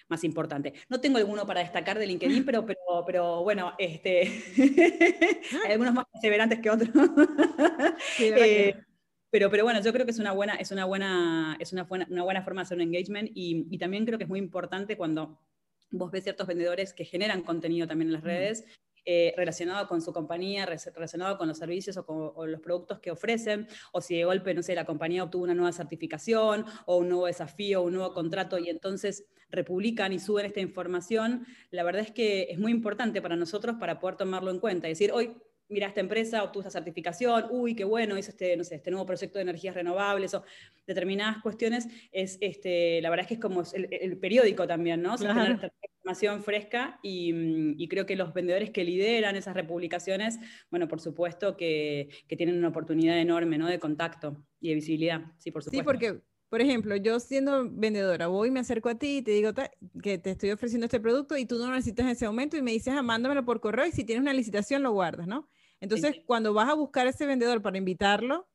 más 0.08 0.24
importante. 0.24 0.74
No 0.88 1.00
tengo 1.00 1.18
alguno 1.18 1.46
para 1.46 1.60
destacar 1.60 1.98
de 1.98 2.06
LinkedIn, 2.06 2.44
pero, 2.44 2.64
pero, 2.66 2.78
pero 3.06 3.42
bueno, 3.42 3.74
este, 3.78 4.22
hay 5.64 5.72
algunos 5.72 5.94
más 5.94 6.06
perseverantes 6.12 6.60
que 6.60 6.70
otros. 6.70 6.90
Eh, 8.18 8.74
pero, 9.30 9.50
pero 9.50 9.64
bueno, 9.64 9.80
yo 9.80 9.92
creo 9.92 10.04
que 10.04 10.10
es 10.10 10.18
una 10.18 10.32
buena, 10.32 10.54
es 10.56 10.70
una 10.70 10.84
buena, 10.84 11.56
es 11.60 11.72
una 11.72 11.84
buena, 11.84 12.06
una 12.10 12.24
buena 12.24 12.42
forma 12.42 12.60
de 12.60 12.64
hacer 12.64 12.78
un 12.78 12.82
engagement 12.82 13.30
y, 13.34 13.66
y 13.70 13.78
también 13.78 14.04
creo 14.04 14.18
que 14.18 14.24
es 14.24 14.30
muy 14.30 14.38
importante 14.38 14.96
cuando 14.96 15.40
vos 15.90 16.10
ves 16.10 16.24
ciertos 16.24 16.46
vendedores 16.46 16.92
que 16.92 17.04
generan 17.04 17.42
contenido 17.42 17.86
también 17.86 18.08
en 18.08 18.14
las 18.14 18.24
redes, 18.24 18.64
eh, 19.04 19.34
relacionado 19.36 19.86
con 19.88 20.00
su 20.00 20.12
compañía, 20.12 20.66
relacionado 20.66 21.38
con 21.38 21.48
los 21.48 21.58
servicios 21.58 21.96
o 21.96 22.04
con 22.06 22.50
los 22.50 22.60
productos 22.60 23.00
que 23.00 23.10
ofrecen, 23.10 23.66
o 23.92 24.00
si 24.00 24.16
de 24.16 24.24
golpe, 24.24 24.54
no 24.54 24.62
sé, 24.62 24.74
la 24.74 24.84
compañía 24.84 25.24
obtuvo 25.24 25.44
una 25.44 25.54
nueva 25.54 25.72
certificación 25.72 26.64
o 26.86 26.96
un 26.98 27.08
nuevo 27.08 27.26
desafío, 27.26 27.82
un 27.82 27.94
nuevo 27.94 28.12
contrato 28.12 28.58
y 28.58 28.68
entonces 28.68 29.26
republican 29.50 30.12
y 30.12 30.18
suben 30.18 30.46
esta 30.46 30.60
información, 30.60 31.46
la 31.70 31.82
verdad 31.82 32.02
es 32.02 32.12
que 32.12 32.48
es 32.50 32.58
muy 32.58 32.72
importante 32.72 33.20
para 33.20 33.36
nosotros 33.36 33.76
para 33.80 33.98
poder 33.98 34.16
tomarlo 34.16 34.50
en 34.50 34.60
cuenta 34.60 34.86
y 34.86 34.92
decir, 34.92 35.10
hoy 35.12 35.34
mira, 35.70 35.86
esta 35.86 36.00
empresa 36.00 36.42
obtuvo 36.42 36.62
esta 36.62 36.70
certificación, 36.70 37.46
uy, 37.50 37.74
qué 37.74 37.84
bueno, 37.84 38.18
hizo 38.18 38.30
este, 38.30 38.56
no 38.56 38.64
sé, 38.64 38.74
este 38.74 38.90
nuevo 38.90 39.06
proyecto 39.06 39.38
de 39.38 39.42
energías 39.42 39.74
renovables 39.74 40.34
o 40.34 40.44
determinadas 40.86 41.40
cuestiones, 41.42 41.88
es, 42.12 42.38
este, 42.40 43.00
la 43.00 43.08
verdad 43.08 43.22
es 43.24 43.28
que 43.28 43.34
es 43.34 43.40
como 43.40 43.62
el, 43.72 44.18
periódico 44.18 44.66
también, 44.66 45.00
¿no? 45.00 45.16
Claro. 45.16 45.58
Información 46.10 46.42
fresca 46.42 46.98
y, 47.02 47.88
creo 47.88 48.06
que 48.06 48.16
los 48.16 48.32
vendedores 48.32 48.70
que 48.70 48.84
lideran 48.84 49.36
esas 49.36 49.54
republicaciones, 49.54 50.38
bueno, 50.70 50.88
por 50.88 51.00
supuesto 51.00 51.56
que, 51.56 52.08
que, 52.28 52.36
tienen 52.36 52.56
una 52.58 52.68
oportunidad 52.68 53.18
enorme, 53.18 53.58
¿no? 53.58 53.66
De 53.66 53.78
contacto 53.78 54.36
y 54.60 54.68
de 54.68 54.74
visibilidad, 54.76 55.22
sí, 55.38 55.50
por 55.50 55.62
supuesto. 55.62 55.80
Sí, 55.80 55.84
porque 55.84 56.20
por 56.48 56.60
ejemplo, 56.60 56.96
yo 56.96 57.20
siendo 57.20 57.68
vendedora, 57.70 58.26
voy 58.26 58.48
y 58.48 58.50
me 58.50 58.58
acerco 58.58 58.88
a 58.88 58.96
ti 58.96 59.18
y 59.18 59.22
te 59.22 59.30
digo 59.30 59.52
que 60.02 60.18
te 60.18 60.30
estoy 60.30 60.50
ofreciendo 60.50 60.86
este 60.86 60.98
producto 60.98 61.36
y 61.36 61.46
tú 61.46 61.58
no 61.58 61.66
lo 61.66 61.76
necesitas 61.76 62.06
en 62.06 62.10
ese 62.10 62.26
momento 62.26 62.56
y 62.56 62.62
me 62.62 62.72
dices, 62.72 62.92
ah, 62.92 63.02
mándamelo 63.02 63.44
por 63.44 63.60
correo 63.60 63.86
y 63.86 63.92
si 63.92 64.02
tienes 64.02 64.22
una 64.22 64.32
licitación 64.32 64.82
lo 64.82 64.90
guardas, 64.90 65.28
¿no? 65.28 65.48
Entonces, 65.78 66.16
cuando 66.26 66.52
vas 66.52 66.68
a 66.68 66.74
buscar 66.74 67.06
a 67.06 67.10
ese 67.10 67.24
vendedor 67.24 67.62
para 67.62 67.78
invitarlo, 67.78 68.48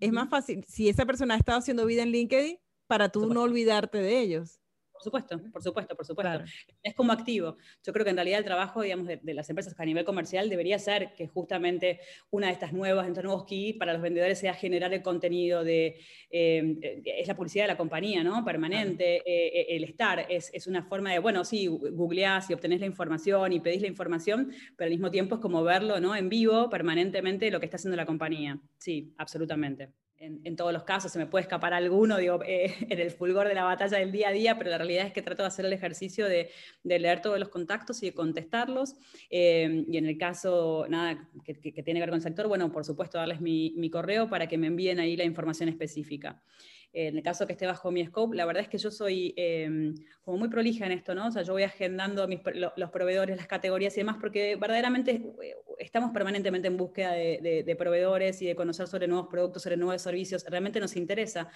es 0.00 0.10
más 0.12 0.30
fácil, 0.30 0.64
si 0.66 0.88
esa 0.88 1.04
persona 1.04 1.34
ha 1.34 1.36
estado 1.36 1.58
haciendo 1.58 1.84
vida 1.84 2.02
en 2.02 2.10
LinkedIn, 2.10 2.58
para 2.86 3.10
tú 3.10 3.32
no 3.32 3.42
olvidarte 3.42 3.98
de 3.98 4.18
ellos. 4.18 4.61
Por 5.02 5.22
supuesto, 5.22 5.50
por 5.52 5.62
supuesto, 5.62 5.96
por 5.96 6.06
supuesto. 6.06 6.44
Es 6.82 6.94
como 6.94 7.12
activo. 7.12 7.56
Yo 7.84 7.92
creo 7.92 8.04
que 8.04 8.10
en 8.10 8.16
realidad 8.16 8.38
el 8.38 8.44
trabajo, 8.44 8.82
digamos, 8.82 9.08
de, 9.08 9.20
las 9.34 9.48
empresas 9.50 9.74
a 9.76 9.84
nivel 9.84 10.04
comercial 10.04 10.48
debería 10.48 10.78
ser 10.78 11.14
que 11.14 11.26
justamente 11.26 11.98
una 12.30 12.46
de 12.46 12.52
estas 12.52 12.72
nuevas, 12.72 13.08
estos 13.08 13.24
nuevos 13.24 13.44
key 13.44 13.72
para 13.72 13.92
los 13.92 14.02
vendedores 14.02 14.38
sea 14.38 14.54
generar 14.54 14.94
el 14.94 15.02
contenido 15.02 15.64
de, 15.64 15.98
eh, 16.30 17.02
es 17.04 17.26
la 17.26 17.34
publicidad 17.34 17.64
de 17.64 17.68
la 17.68 17.76
compañía, 17.76 18.22
¿no? 18.22 18.44
Permanente, 18.44 19.16
eh, 19.16 19.60
eh, 19.60 19.66
el 19.70 19.84
estar, 19.84 20.24
es, 20.28 20.50
es, 20.54 20.68
una 20.68 20.84
forma 20.84 21.12
de, 21.12 21.18
bueno, 21.18 21.44
sí, 21.44 21.66
googleás 21.66 22.48
y 22.50 22.54
obtenés 22.54 22.78
la 22.78 22.86
información 22.86 23.52
y 23.52 23.60
pedís 23.60 23.82
la 23.82 23.88
información, 23.88 24.52
pero 24.76 24.86
al 24.86 24.92
mismo 24.92 25.10
tiempo 25.10 25.34
es 25.36 25.40
como 25.40 25.64
verlo, 25.64 25.98
¿no? 25.98 26.14
En 26.14 26.28
vivo, 26.28 26.70
permanentemente, 26.70 27.50
lo 27.50 27.58
que 27.58 27.66
está 27.66 27.76
haciendo 27.76 27.96
la 27.96 28.06
compañía. 28.06 28.60
Sí, 28.78 29.12
absolutamente 29.18 30.01
en, 30.22 30.56
todos 30.56 30.72
los 30.72 30.84
casos, 30.84 31.10
se 31.10 31.18
me 31.18 31.26
puede 31.26 31.42
escapar 31.42 31.74
alguno, 31.74 32.16
digo, 32.16 32.40
eh, 32.46 32.74
en 32.88 32.98
el 33.00 33.10
fulgor 33.10 33.48
de 33.48 33.54
la 33.54 33.64
batalla 33.64 33.98
del 33.98 34.12
día 34.12 34.28
a 34.28 34.32
día, 34.32 34.56
pero 34.56 34.70
la 34.70 34.78
realidad 34.78 35.06
es 35.06 35.12
que 35.12 35.22
trato 35.22 35.42
de 35.42 35.48
hacer 35.48 35.64
el 35.64 35.72
ejercicio 35.72 36.26
de, 36.28 36.50
leer 36.84 37.20
todos 37.20 37.38
los 37.38 37.48
contactos 37.48 38.02
y 38.02 38.06
de 38.06 38.14
contestarlos. 38.14 38.94
Eh, 39.30 39.84
y 39.88 39.96
en 39.96 40.06
el 40.06 40.16
caso, 40.16 40.86
nada, 40.88 41.28
que, 41.44 41.54
tiene 41.54 41.82
que 41.82 42.00
ver 42.00 42.10
con 42.10 42.16
el 42.16 42.22
sector, 42.22 42.46
bueno, 42.46 42.70
por 42.70 42.84
supuesto, 42.84 43.18
darles 43.18 43.40
mi, 43.40 43.74
mi 43.76 43.90
correo 43.90 44.28
para 44.28 44.46
que 44.46 44.58
me 44.58 44.68
envíen 44.68 45.00
ahí 45.00 45.16
la 45.16 45.24
información 45.24 45.68
específica 45.68 46.42
en 46.92 47.16
el 47.16 47.22
caso 47.22 47.46
que 47.46 47.52
esté 47.52 47.66
bajo 47.66 47.90
mi 47.90 48.04
scope, 48.04 48.36
la 48.36 48.44
verdad 48.44 48.62
es 48.62 48.68
que 48.68 48.76
yo 48.76 48.90
soy 48.90 49.32
em, 49.36 49.94
como 50.20 50.36
muy 50.36 50.48
prolija 50.48 50.84
en 50.84 50.92
esto, 50.92 51.14
¿no? 51.14 51.28
O 51.28 51.30
sea, 51.30 51.42
yo 51.42 51.54
voy 51.54 51.62
agendando 51.62 52.28
los 52.76 52.90
proveedores, 52.90 53.36
las 53.36 53.46
categorías 53.46 53.96
y 53.96 54.00
demás, 54.00 54.16
porque 54.20 54.56
verdaderamente 54.56 55.22
eh, 55.42 55.54
estamos 55.78 56.12
permanentemente 56.12 56.68
en 56.68 56.76
búsqueda 56.76 57.12
de, 57.12 57.76
proveedores 57.78 58.42
y 58.42 58.46
de 58.46 58.54
conocer 58.54 58.86
sobre 58.88 59.08
nuevos 59.08 59.28
productos, 59.28 59.62
sobre 59.62 59.78
nuevos 59.78 60.02
servicios, 60.02 60.44
realmente 60.46 60.80
nos 60.80 60.96
interesa. 60.96 61.48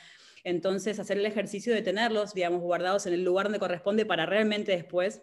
Entonces, 0.43 0.99
hacer 0.99 1.19
el 1.19 1.27
ejercicio 1.27 1.75
de 1.75 1.83
tenerlos, 1.83 2.33
digamos, 2.33 2.63
guardados 2.63 3.07
en 3.07 3.13
el 3.13 3.23
lugar 3.23 3.47
donde 3.47 3.59
corresponde 3.59 4.07
para 4.07 4.25
realmente 4.25 4.73
después 4.73 5.23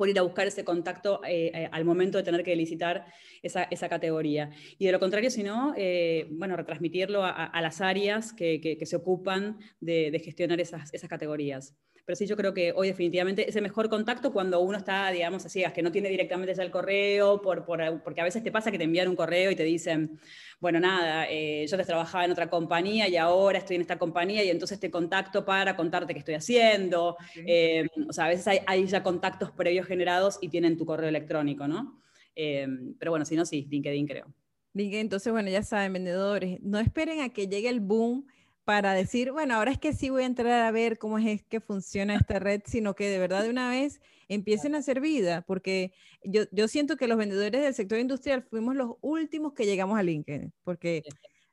por 0.00 0.08
ir 0.08 0.18
a 0.18 0.22
buscar 0.22 0.46
ese 0.46 0.64
contacto 0.64 1.20
eh, 1.26 1.50
eh, 1.52 1.68
al 1.70 1.84
momento 1.84 2.16
de 2.16 2.24
tener 2.24 2.42
que 2.42 2.56
licitar 2.56 3.04
esa, 3.42 3.88
categoría. 3.90 4.48
Y 4.78 4.86
de 4.86 4.92
lo 4.92 4.98
contrario, 4.98 5.30
si 5.30 5.42
no, 5.42 5.74
eh, 5.76 6.26
bueno, 6.30 6.56
retransmitirlo 6.56 7.22
a, 7.22 7.60
las 7.60 7.82
áreas 7.82 8.32
que, 8.32 8.78
se 8.82 8.96
ocupan 8.96 9.58
de, 9.78 10.18
gestionar 10.24 10.58
esas, 10.58 10.94
esas 10.94 11.10
categorías. 11.10 11.76
Pero 12.04 12.16
sí, 12.16 12.26
yo 12.26 12.36
creo 12.36 12.54
que 12.54 12.72
hoy 12.74 12.88
definitivamente 12.88 13.48
es 13.48 13.56
el 13.56 13.62
mejor 13.62 13.88
contacto 13.88 14.32
cuando 14.32 14.60
uno 14.60 14.78
está, 14.78 15.10
digamos, 15.10 15.44
así, 15.44 15.62
que 15.74 15.82
no 15.82 15.92
tiene 15.92 16.08
directamente 16.08 16.54
ya 16.54 16.62
el 16.62 16.70
correo, 16.70 17.40
por, 17.40 17.64
porque 18.02 18.20
a 18.20 18.24
veces 18.24 18.42
te 18.42 18.50
pasa 18.50 18.70
que 18.70 18.78
te 18.78 18.84
envían 18.84 19.08
un 19.08 19.16
correo 19.16 19.50
y 19.50 19.56
te 19.56 19.64
dicen, 19.64 20.18
bueno, 20.60 20.80
nada, 20.80 21.26
eh, 21.28 21.66
yo 21.68 21.76
te 21.76 21.84
trabajaba 21.84 22.24
en 22.24 22.32
otra 22.32 22.50
compañía 22.50 23.08
y 23.08 23.16
ahora 23.16 23.58
estoy 23.58 23.76
en 23.76 23.82
esta 23.82 23.98
compañía 23.98 24.44
y 24.44 24.50
entonces 24.50 24.78
te 24.78 24.90
contacto 24.90 25.44
para 25.44 25.76
contarte 25.76 26.12
qué 26.12 26.18
estoy 26.18 26.34
haciendo. 26.34 27.16
Eh, 27.46 27.86
o 28.08 28.12
sea, 28.12 28.26
a 28.26 28.28
veces 28.28 28.46
hay, 28.66 28.86
ya 28.86 29.02
contactos 29.02 29.50
previos 29.50 29.86
generados 29.86 30.38
y 30.40 30.48
tienen 30.48 30.76
tu 30.76 30.84
correo 30.84 31.08
electrónico, 31.08 31.66
¿no? 31.68 32.00
Eh, 32.34 32.66
pero 32.98 33.10
bueno, 33.12 33.24
si 33.24 33.36
no, 33.36 33.44
sí, 33.44 33.66
LinkedIn 33.70 34.06
creo. 34.06 34.26
LinkedIn, 34.72 35.00
entonces, 35.00 35.32
bueno, 35.32 35.50
ya 35.50 35.62
saben, 35.62 35.92
vendedores, 35.92 36.60
no 36.62 36.78
esperen 36.78 37.20
a 37.20 37.30
que 37.30 37.48
llegue 37.48 37.68
el 37.68 37.80
boom 37.80 38.26
para 38.70 38.94
decir, 38.94 39.32
bueno, 39.32 39.56
ahora 39.56 39.72
es 39.72 39.78
que 39.78 39.92
sí 39.92 40.10
voy 40.10 40.22
a 40.22 40.26
entrar 40.26 40.64
a 40.64 40.70
ver 40.70 40.96
cómo 40.96 41.18
es 41.18 41.42
que 41.42 41.58
funciona 41.58 42.14
esta 42.14 42.38
red, 42.38 42.62
sino 42.66 42.94
que 42.94 43.08
de 43.08 43.18
verdad 43.18 43.42
de 43.42 43.50
una 43.50 43.68
vez 43.68 44.00
empiecen 44.28 44.76
a 44.76 44.78
hacer 44.78 45.00
vida, 45.00 45.42
porque 45.42 45.92
yo, 46.22 46.44
yo 46.52 46.68
siento 46.68 46.96
que 46.96 47.08
los 47.08 47.18
vendedores 47.18 47.62
del 47.62 47.74
sector 47.74 47.98
industrial 47.98 48.44
fuimos 48.44 48.76
los 48.76 48.92
últimos 49.00 49.54
que 49.54 49.66
llegamos 49.66 49.98
a 49.98 50.04
LinkedIn, 50.04 50.52
porque, 50.62 51.02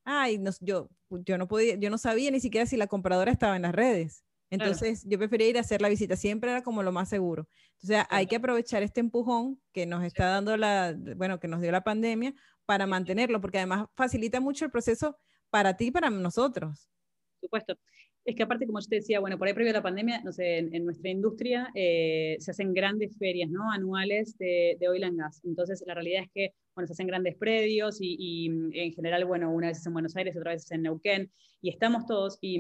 ay, 0.04 0.40
yo, 0.62 0.92
yo, 1.10 1.40
no 1.40 1.48
podía, 1.48 1.74
yo 1.74 1.90
no 1.90 1.98
sabía 1.98 2.30
ni 2.30 2.40
siquiera 2.40 2.68
si 2.68 2.78
la 2.78 2.86
compradora 2.86 3.32
estaba 3.32 3.56
en 3.56 3.64
las 3.64 3.74
redes. 3.74 4.24
Entonces 4.52 5.04
yo 5.08 5.18
prefería 5.18 5.50
ir 5.50 5.58
a 5.58 5.62
hacer 5.62 5.82
la 5.82 5.90
visita, 5.90 6.16
siempre 6.16 6.52
era 6.52 6.62
como 6.62 6.84
lo 6.84 6.92
más 6.92 7.10
seguro. 7.10 7.48
Entonces 7.82 8.06
hay 8.12 8.28
que 8.28 8.36
aprovechar 8.36 8.84
este 8.84 9.00
empujón 9.00 9.60
que 9.74 9.88
nos 9.88 10.04
está 10.04 10.28
dando 10.28 10.56
la, 10.56 10.96
bueno, 11.16 11.40
que 11.40 11.48
nos 11.48 11.62
dio 11.62 11.72
la 11.72 11.84
pandemia 11.84 12.36
para 12.68 12.86
mantenerlo, 12.86 13.42
porque 13.42 13.58
además 13.58 13.88
facilita 13.96 14.40
mucho 14.40 14.66
el 14.66 14.72
proceso 14.72 15.18
para 15.50 15.78
ti 15.78 15.88
y 15.88 15.92
para 15.92 16.12
nosotros. 16.12 16.92
Supuesto. 17.40 17.78
Es 18.26 18.36
que 18.36 18.44
aparte, 18.44 18.66
como 18.66 18.80
yo 18.80 18.88
te 18.88 18.96
decía, 18.98 19.20
bueno, 19.20 19.38
por 19.38 19.48
ahí 19.48 19.54
previo 19.54 19.72
a 19.72 19.76
la 19.76 19.82
pandemia, 19.82 20.22
no 20.22 20.34
sé, 20.34 20.58
en, 20.58 20.84
nuestra 20.84 21.10
industria 21.10 21.72
eh, 21.76 22.36
se 22.40 22.52
hacen 22.52 22.74
grandes 22.74 23.18
ferias, 23.18 23.50
¿no? 23.50 23.72
Anuales 23.72 24.38
de, 24.38 24.76
de, 24.80 24.90
oil 24.90 25.04
and 25.06 25.18
gas. 25.18 25.42
Entonces, 25.46 25.84
la 25.88 25.94
realidad 25.94 26.24
es 26.24 26.30
que, 26.34 26.54
bueno, 26.76 26.88
se 26.88 26.94
hacen 26.94 27.08
grandes 27.08 27.38
predios 27.38 28.00
y, 28.02 28.48
en 28.48 28.94
general, 28.94 29.24
bueno, 29.26 29.52
una 29.52 29.68
vez 29.68 29.86
en 29.86 29.94
Buenos 29.94 30.16
Aires, 30.18 30.36
otra 30.36 30.52
vez 30.52 30.70
en 30.72 30.82
Neuquén, 30.82 31.32
y 31.62 31.70
estamos 31.70 32.06
todos, 32.06 32.38
y 32.42 32.60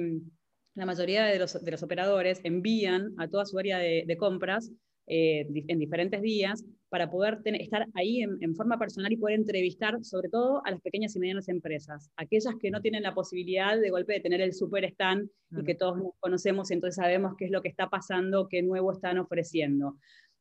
la 0.75 0.85
mayoría 0.85 1.25
de 1.25 1.39
los, 1.39 1.61
de 1.63 1.71
los 1.71 1.83
operadores 1.83 2.39
envían 2.43 3.13
a 3.17 3.27
toda 3.27 3.45
su 3.45 3.57
área 3.59 3.77
de 3.79 4.17
compras 4.17 4.71
eh, 5.09 5.47
en 5.69 5.79
diferentes 5.79 6.21
días 6.21 6.65
para 6.89 7.09
poder 7.09 7.39
estar 7.45 7.87
ahí 7.93 8.23
en, 8.23 8.55
forma 8.55 8.77
personal 8.77 9.09
y 9.09 9.15
poder 9.15 9.39
entrevistar 9.39 10.03
sobre 10.03 10.27
todo 10.27 10.61
a 10.65 10.71
las 10.71 10.81
pequeñas 10.81 11.15
y 11.15 11.19
medianas 11.19 11.47
empresas, 11.47 12.11
aquellas 12.17 12.55
que 12.59 12.69
no 12.71 12.81
tienen 12.81 13.03
la 13.03 13.13
posibilidad 13.13 13.79
de 13.79 13.89
golpe 13.89 14.11
de 14.11 14.19
tener 14.19 14.41
el 14.41 14.53
super 14.53 14.83
stand 14.83 15.29
y 15.51 15.63
que 15.63 15.75
todos 15.75 15.97
nos 15.97 16.11
conocemos 16.19 16.69
y 16.69 16.73
entonces 16.73 16.95
sabemos 16.95 17.35
qué 17.37 17.45
es 17.45 17.51
lo 17.51 17.61
que 17.61 17.69
está 17.69 17.89
pasando, 17.89 18.49
qué 18.49 18.61
nuevo 18.61 18.91
están 18.91 19.17
ofreciendo. 19.17 19.95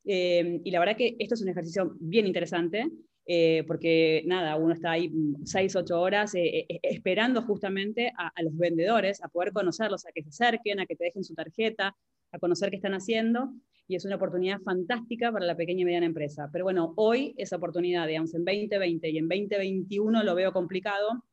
Eh, 0.05 0.61
y 0.65 0.71
la 0.73 0.81
verdad 0.81 0.97
que 0.97 1.15
esto 1.21 1.35
es 1.35 1.43
un 1.43 1.49
ejercicio 1.49 1.95
bien 2.01 2.27
interesante. 2.27 2.91
Eh, 3.29 3.65
porque 3.67 4.23
nada, 4.25 4.55
uno 4.55 4.73
está 4.73 4.93
ahí 4.93 5.11
seis, 5.45 5.75
ocho 5.75 6.01
horas 6.01 6.33
esperando 6.37 7.43
justamente 7.43 8.13
a, 8.17 8.29
a, 8.29 8.43
los 8.43 8.57
vendedores, 8.57 9.21
a 9.21 9.29
poder 9.29 9.53
conocerlos, 9.53 10.07
a 10.07 10.13
que 10.13 10.23
se 10.23 10.29
acerquen, 10.29 10.79
a 10.79 10.87
que 10.87 10.95
te 10.95 11.07
dejen 11.07 11.25
su 11.25 11.35
tarjeta, 11.35 11.97
a 12.31 12.39
conocer 12.39 12.71
qué 12.71 12.77
están 12.77 12.95
haciendo 12.95 13.53
y 13.89 13.97
es 13.97 14.05
una 14.05 14.17
oportunidad 14.17 14.61
fantástica 14.61 15.31
para 15.31 15.47
la 15.47 15.57
pequeña 15.57 15.83
y 15.83 15.85
mediana 15.85 16.07
empresa. 16.07 16.49
Pero 16.53 16.65
bueno, 16.65 16.93
hoy 16.97 17.35
esa 17.37 17.57
oportunidad, 17.57 18.07
digamos, 18.07 18.35
en 18.35 18.45
2020 18.45 19.11
y 19.11 19.19
en 19.19 19.29
2021 19.29 20.23
lo 20.23 20.35
veo 20.35 20.53
complicado, 20.53 21.25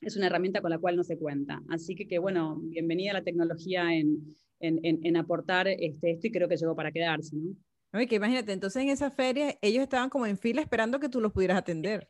es 0.00 0.16
una 0.16 0.26
herramienta 0.26 0.60
con 0.60 0.70
la 0.70 0.78
cual 0.78 0.96
no 0.96 1.04
se 1.04 1.18
cuenta. 1.18 1.62
Así 1.68 1.94
que, 1.94 2.08
que 2.08 2.18
bueno, 2.18 2.58
bienvenida 2.62 3.12
a 3.12 3.14
la 3.14 3.24
tecnología 3.24 3.94
en, 3.94 4.34
en, 4.60 4.80
en, 4.82 5.16
aportar 5.16 5.68
este, 5.68 6.12
esto 6.12 6.26
y 6.26 6.32
creo 6.32 6.48
que 6.48 6.56
llegó 6.56 6.74
para 6.74 6.90
quedarse. 6.90 7.36
¿no? 7.36 7.54
Oye, 7.92 8.06
que 8.06 8.16
imagínate, 8.16 8.52
entonces 8.52 8.82
en 8.82 8.88
esa 8.88 9.10
feria 9.10 9.56
ellos 9.62 9.82
estaban 9.82 10.10
como 10.10 10.26
en 10.26 10.38
fila 10.38 10.62
esperando 10.62 11.00
que 11.00 11.08
tú 11.08 11.20
los 11.20 11.32
pudieras 11.32 11.58
atender. 11.58 12.08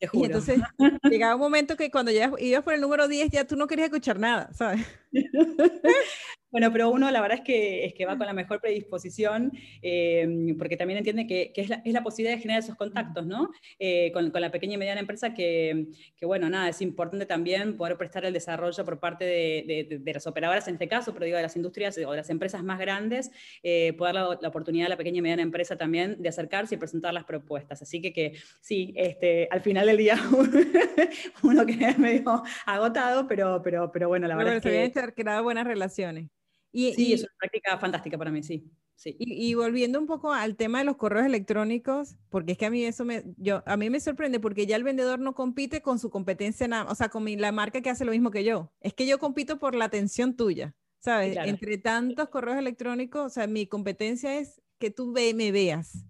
Y 0.12 0.24
entonces 0.24 0.60
llegaba 1.04 1.36
un 1.36 1.40
momento 1.40 1.76
que 1.76 1.88
cuando 1.88 2.10
ya 2.10 2.32
ibas 2.40 2.64
por 2.64 2.74
el 2.74 2.80
número 2.80 3.06
10 3.06 3.30
ya 3.30 3.46
tú 3.46 3.54
no 3.54 3.68
querías 3.68 3.86
escuchar 3.86 4.18
nada, 4.18 4.52
¿sabes? 4.52 4.84
Bueno, 6.52 6.70
pero 6.70 6.90
uno 6.90 7.10
la 7.10 7.22
verdad 7.22 7.38
es 7.38 7.44
que, 7.44 7.86
es 7.86 7.94
que 7.94 8.04
va 8.04 8.18
con 8.18 8.26
la 8.26 8.34
mejor 8.34 8.60
predisposición, 8.60 9.52
eh, 9.80 10.54
porque 10.58 10.76
también 10.76 10.98
entiende 10.98 11.26
que, 11.26 11.50
es, 11.56 11.70
la, 11.70 12.02
posibilidad 12.02 12.36
de 12.36 12.42
generar 12.42 12.62
esos 12.62 12.76
contactos, 12.76 13.26
¿no? 13.26 13.48
Eh, 13.78 14.12
con, 14.12 14.30
la 14.34 14.50
pequeña 14.50 14.74
y 14.74 14.76
mediana 14.76 15.00
empresa 15.00 15.32
que, 15.32 15.86
bueno, 16.20 16.50
nada, 16.50 16.68
es 16.68 16.82
importante 16.82 17.24
también 17.24 17.78
poder 17.78 17.96
prestar 17.96 18.26
el 18.26 18.34
desarrollo 18.34 18.84
por 18.84 19.00
parte 19.00 19.24
de, 19.24 20.12
las 20.12 20.26
operadoras 20.26 20.68
en 20.68 20.74
este 20.74 20.88
caso, 20.88 21.14
pero 21.14 21.24
digo, 21.24 21.38
de 21.38 21.42
las 21.42 21.56
industrias 21.56 21.96
o 21.96 22.10
de 22.10 22.18
las 22.18 22.28
empresas 22.28 22.62
más 22.62 22.78
grandes, 22.78 23.30
eh, 23.62 23.94
poder 23.94 24.16
dar 24.16 24.38
la, 24.42 24.48
oportunidad 24.48 24.88
a 24.88 24.90
la 24.90 24.98
pequeña 24.98 25.18
y 25.18 25.22
mediana 25.22 25.42
empresa 25.42 25.76
también 25.78 26.20
de 26.20 26.28
acercarse 26.28 26.74
y 26.74 26.78
presentar 26.78 27.14
las 27.14 27.24
propuestas. 27.24 27.80
Así 27.80 28.02
que, 28.02 28.12
que 28.12 28.34
sí, 28.60 28.92
este, 28.94 29.48
al 29.50 29.62
final 29.62 29.86
del 29.86 29.96
día 29.96 30.16
uno 31.42 31.64
queda 31.64 31.96
medio 31.96 32.42
agotado, 32.66 33.26
pero, 33.26 33.62
pero, 33.62 33.90
pero 33.90 34.08
bueno, 34.08 34.28
la 34.28 34.36
verdad 34.36 34.56
es 34.56 34.62
que... 34.62 34.92
Se 34.92 35.14
creado 35.14 35.42
buenas 35.42 35.66
relaciones. 35.66 36.28
Y, 36.72 36.94
sí, 36.94 37.12
es 37.12 37.20
una 37.20 37.32
práctica 37.38 37.78
fantástica 37.78 38.18
para 38.18 38.30
mí, 38.30 38.42
sí. 38.42 38.70
Sí. 38.96 39.16
Y, 39.18 39.54
volviendo 39.54 39.98
un 39.98 40.06
poco 40.06 40.32
al 40.32 40.56
tema 40.56 40.78
de 40.78 40.84
los 40.84 40.96
correos 40.96 41.26
electrónicos, 41.26 42.16
porque 42.30 42.52
es 42.52 42.58
que 42.58 42.66
a 42.66 42.70
mí 42.70 42.84
eso 42.84 43.04
me, 43.04 43.24
yo, 43.36 43.62
a 43.66 43.76
mí 43.76 43.90
me 43.90 43.98
sorprende 43.98 44.38
porque 44.38 44.64
ya 44.64 44.76
el 44.76 44.84
vendedor 44.84 45.18
no 45.18 45.34
compite 45.34 45.82
con 45.82 45.98
su 45.98 46.08
competencia, 46.08 46.68
o 46.88 46.94
sea, 46.94 47.08
con 47.08 47.24
la 47.40 47.50
marca 47.50 47.80
que 47.80 47.90
hace 47.90 48.04
lo 48.04 48.12
mismo 48.12 48.30
que 48.30 48.44
yo. 48.44 48.72
Es 48.80 48.94
que 48.94 49.06
yo 49.06 49.18
compito 49.18 49.58
por 49.58 49.74
la 49.74 49.86
atención 49.86 50.36
tuya, 50.36 50.76
¿sabes? 51.00 51.36
Entre 51.36 51.78
tantos 51.78 52.28
correos 52.28 52.58
electrónicos, 52.58 53.26
o 53.26 53.28
sea, 53.28 53.48
mi 53.48 53.66
competencia 53.66 54.38
es 54.38 54.62
que 54.78 54.90
tú 54.90 55.12
ve, 55.12 55.34
me 55.34 55.50
veas. 55.50 56.04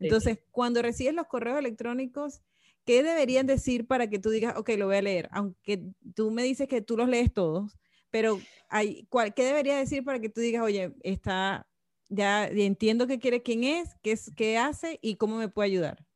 Entonces, 0.00 0.38
cuando 0.50 0.80
recibes 0.80 1.14
los 1.14 1.26
correos 1.26 1.58
electrónicos, 1.58 2.40
¿qué 2.84 3.02
deberían 3.02 3.46
decir 3.46 3.86
para 3.86 4.08
que 4.08 4.18
tú 4.18 4.30
digas, 4.30 4.54
ok, 4.56 4.70
lo 4.78 4.86
voy 4.86 4.96
a 4.96 5.02
leer? 5.02 5.28
Aunque 5.32 5.82
tú 6.14 6.30
me 6.30 6.42
dices 6.44 6.68
que 6.68 6.80
tú 6.80 6.96
los 6.96 7.08
lees 7.08 7.32
todos, 7.32 7.78
pero 8.10 8.40
hay, 8.68 9.06
¿qué 9.34 9.44
debería 9.44 9.76
decir 9.76 10.04
para 10.04 10.20
que 10.20 10.28
tú 10.28 10.40
digas, 10.40 10.62
oye, 10.62 10.92
está, 11.02 11.66
ya 12.08 12.46
entiendo 12.46 13.06
qué 13.06 13.18
quiere, 13.18 13.42
quién 13.42 13.64
es, 13.64 13.96
qué, 14.02 14.12
es, 14.12 14.32
qué 14.36 14.58
hace 14.58 14.98
y 15.02 15.16
cómo 15.16 15.36
me 15.36 15.48
puede 15.48 15.68
ayudar? 15.70 16.08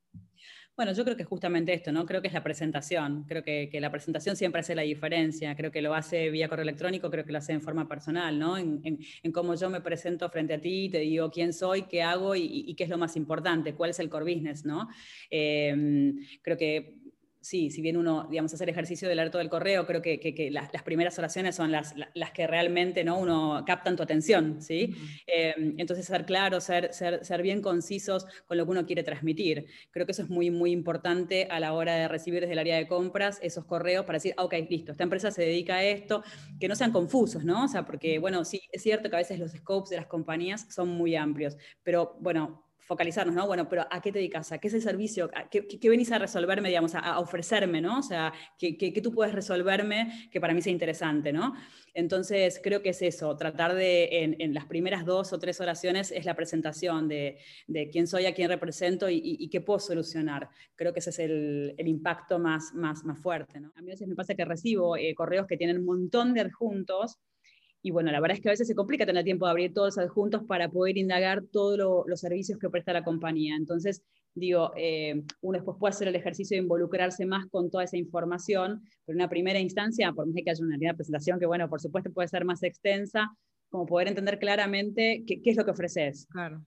Bueno, 0.74 0.94
yo 0.94 1.04
creo 1.04 1.18
que 1.18 1.24
justamente 1.24 1.74
esto, 1.74 1.92
¿no? 1.92 2.06
Creo 2.06 2.22
que 2.22 2.28
es 2.28 2.34
la 2.34 2.42
presentación. 2.42 3.24
Creo 3.28 3.44
que, 3.44 3.68
que, 3.70 3.78
la 3.78 3.90
presentación 3.90 4.36
siempre 4.36 4.62
hace 4.62 4.74
la 4.74 4.82
diferencia. 4.82 5.54
Creo 5.54 5.70
que 5.70 5.82
lo 5.82 5.94
hace 5.94 6.30
vía 6.30 6.48
correo 6.48 6.62
electrónico, 6.62 7.10
creo 7.10 7.26
que 7.26 7.32
lo 7.32 7.38
hace 7.38 7.52
en 7.52 7.60
forma 7.60 7.86
personal, 7.86 8.38
¿no? 8.38 8.56
En, 8.56 8.80
en, 8.82 9.32
cómo 9.32 9.54
yo 9.54 9.68
me 9.68 9.82
presento 9.82 10.30
frente 10.30 10.54
a 10.54 10.60
ti, 10.60 10.88
te 10.88 11.00
digo 11.00 11.30
quién 11.30 11.52
soy, 11.52 11.82
qué 11.82 12.02
hago 12.02 12.34
y, 12.34 12.64
y, 12.66 12.74
qué 12.74 12.84
es 12.84 12.90
lo 12.90 12.96
más 12.96 13.16
importante, 13.16 13.74
cuál 13.74 13.90
es 13.90 14.00
el 14.00 14.08
core 14.08 14.32
business, 14.32 14.64
¿no? 14.64 14.88
Eh, 15.30 16.14
creo 16.40 16.56
que 16.56 17.01
sí, 17.42 17.70
si 17.70 17.82
bien 17.82 17.96
uno, 17.96 18.28
digamos, 18.30 18.54
hace 18.54 18.64
el 18.64 18.70
ejercicio 18.70 19.08
del 19.08 19.18
harto 19.18 19.38
del 19.38 19.50
correo, 19.50 19.84
creo 19.84 20.00
que, 20.00 20.48
las, 20.50 20.70
primeras 20.82 21.18
oraciones 21.18 21.56
son 21.56 21.72
las, 21.72 21.94
las, 22.14 22.30
que 22.30 22.46
realmente 22.46 23.04
¿no? 23.04 23.18
uno 23.18 23.64
captan 23.66 23.96
tu 23.96 24.02
atención, 24.02 24.62
¿sí? 24.62 24.94
Em, 25.26 25.74
entonces, 25.76 26.06
ser 26.06 26.24
claro, 26.24 26.60
ser, 26.60 26.94
ser, 26.94 27.24
ser, 27.24 27.42
bien 27.42 27.60
concisos 27.60 28.26
con 28.46 28.56
lo 28.56 28.64
que 28.64 28.70
uno 28.70 28.86
quiere 28.86 29.02
transmitir. 29.02 29.66
Creo 29.90 30.06
que 30.06 30.12
eso 30.12 30.22
es 30.22 30.30
muy, 30.30 30.50
muy 30.50 30.70
importante 30.70 31.48
a 31.50 31.58
la 31.58 31.72
hora 31.72 31.94
de 31.96 32.08
recibir 32.08 32.40
desde 32.40 32.52
el 32.52 32.60
área 32.60 32.76
de 32.76 32.86
compras 32.86 33.40
esos 33.42 33.64
correos 33.64 34.06
para 34.06 34.16
decir, 34.16 34.34
ah, 34.36 34.44
ok, 34.44 34.54
listo, 34.70 34.92
esta 34.92 35.04
empresa 35.04 35.30
se 35.32 35.42
dedica 35.42 35.76
a 35.76 35.84
esto, 35.84 36.22
que 36.60 36.68
no 36.68 36.76
sean 36.76 36.92
confusos, 36.92 37.44
¿no? 37.44 37.64
O 37.64 37.68
sea, 37.68 37.84
porque, 37.84 38.20
bueno, 38.20 38.44
sí, 38.44 38.60
es 38.70 38.82
cierto 38.82 39.10
que 39.10 39.16
a 39.16 39.18
veces 39.18 39.40
los 39.40 39.50
scopes 39.50 39.90
de 39.90 39.96
las 39.96 40.06
compañías 40.06 40.72
son 40.72 40.88
muy 40.88 41.16
amplios, 41.16 41.56
pero, 41.82 42.16
bueno, 42.20 42.71
focalizarnos, 42.84 43.34
¿no? 43.34 43.46
Bueno, 43.46 43.68
pero 43.68 43.86
¿a 43.90 44.00
qué 44.00 44.12
te 44.12 44.18
dedicas? 44.18 44.52
¿A 44.52 44.58
qué 44.58 44.68
es 44.68 44.74
el 44.74 44.82
servicio? 44.82 45.30
¿Qué, 45.50 45.88
venís 45.88 46.10
a 46.12 46.18
resolverme, 46.18 46.68
digamos, 46.68 46.94
a, 46.94 47.18
ofrecerme, 47.18 47.80
¿no? 47.80 47.98
O 47.98 48.02
sea, 48.02 48.32
¿qué, 48.58 48.76
¿qué, 48.76 49.00
tú 49.00 49.12
puedes 49.12 49.34
resolverme 49.34 50.28
que 50.30 50.40
para 50.40 50.54
mí 50.54 50.62
sea 50.62 50.72
interesante, 50.72 51.32
¿no? 51.32 51.54
Entonces, 51.94 52.60
creo 52.62 52.82
que 52.82 52.90
es 52.90 53.02
eso, 53.02 53.36
tratar 53.36 53.74
de, 53.74 54.36
en, 54.38 54.54
las 54.54 54.66
primeras 54.66 55.04
dos 55.04 55.32
o 55.32 55.38
tres 55.38 55.60
oraciones, 55.60 56.10
es 56.10 56.24
la 56.24 56.34
presentación 56.34 57.08
de, 57.08 57.38
de 57.66 57.88
quién 57.88 58.06
soy, 58.06 58.26
a 58.26 58.34
quién 58.34 58.48
represento 58.48 59.08
y, 59.10 59.20
y, 59.22 59.48
qué 59.48 59.60
puedo 59.60 59.78
solucionar. 59.78 60.48
Creo 60.74 60.92
que 60.92 61.00
ese 61.00 61.10
es 61.10 61.18
el, 61.18 61.74
el, 61.76 61.88
impacto 61.88 62.38
más, 62.38 62.72
más, 62.74 63.04
más 63.04 63.18
fuerte, 63.20 63.60
¿no? 63.60 63.72
A 63.76 63.82
mí 63.82 63.90
a 63.90 63.94
veces 63.94 64.08
me 64.08 64.14
pasa 64.14 64.34
que 64.34 64.44
recibo 64.44 64.96
eh, 64.96 65.14
correos 65.14 65.46
que 65.46 65.56
tienen 65.56 65.78
un 65.78 65.84
montón 65.84 66.32
de 66.32 66.40
adjuntos, 66.40 67.18
y 67.82 67.90
bueno, 67.90 68.12
la 68.12 68.20
verdad 68.20 68.36
es 68.36 68.42
que 68.42 68.48
a 68.48 68.52
veces 68.52 68.68
se 68.68 68.76
complica 68.76 69.04
tener 69.04 69.24
tiempo 69.24 69.44
de 69.44 69.50
abrir 69.50 69.74
todos 69.74 69.96
los 69.96 70.06
adjuntos 70.06 70.44
para 70.44 70.70
poder 70.70 70.96
indagar 70.96 71.42
todos 71.50 72.06
los 72.06 72.20
servicios 72.20 72.58
que 72.58 72.70
presta 72.70 72.92
la 72.92 73.02
compañía. 73.02 73.56
Entonces, 73.56 74.02
digo, 74.34 74.72
eh, 74.76 75.20
uno 75.40 75.58
después 75.58 75.76
puede 75.80 75.90
hacer 75.90 76.06
el 76.06 76.14
ejercicio 76.14 76.56
de 76.56 76.62
involucrarse 76.62 77.26
más 77.26 77.46
con 77.50 77.70
toda 77.70 77.82
esa 77.82 77.96
información, 77.96 78.82
pero 79.04 79.16
en 79.16 79.22
una 79.22 79.28
primera 79.28 79.58
instancia, 79.58 80.12
por 80.12 80.26
más 80.26 80.36
que 80.44 80.50
haya 80.50 80.64
una 80.64 80.76
linda 80.76 80.94
presentación 80.94 81.40
que, 81.40 81.46
bueno, 81.46 81.68
por 81.68 81.80
supuesto 81.80 82.12
puede 82.12 82.28
ser 82.28 82.44
más 82.44 82.62
extensa, 82.62 83.36
como 83.68 83.84
poder 83.84 84.06
entender 84.06 84.38
claramente 84.38 85.24
qué, 85.26 85.40
es 85.44 85.56
lo 85.56 85.64
que 85.64 85.72
ofreces. 85.72 86.26
Claro. 86.30 86.64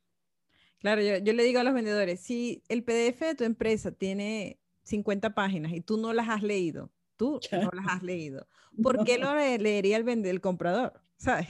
Claro, 0.80 1.02
yo, 1.02 1.18
yo, 1.18 1.32
le 1.32 1.44
digo 1.44 1.62
a 1.62 1.64
los 1.64 1.74
vendedores, 1.74 2.20
si 2.20 2.62
el 2.68 2.84
PDF 2.84 3.22
de 3.22 3.36
tu 3.36 3.44
empresa 3.46 3.92
tiene 3.94 4.60
50 4.84 5.34
páginas 5.34 5.72
y 5.72 5.80
tú 5.80 5.98
no 5.98 6.12
las 6.12 6.28
has 6.28 6.44
leído, 6.44 6.92
tú 7.16 7.40
no 7.54 7.72
las 7.72 7.88
has 7.88 8.04
leído, 8.04 8.48
¿por 8.84 9.06
qué 9.06 9.18
lo 9.18 9.34
leería 9.34 9.96
el, 9.96 10.26
el 10.26 10.42
comprador? 10.42 11.05
¿Sabes? 11.18 11.48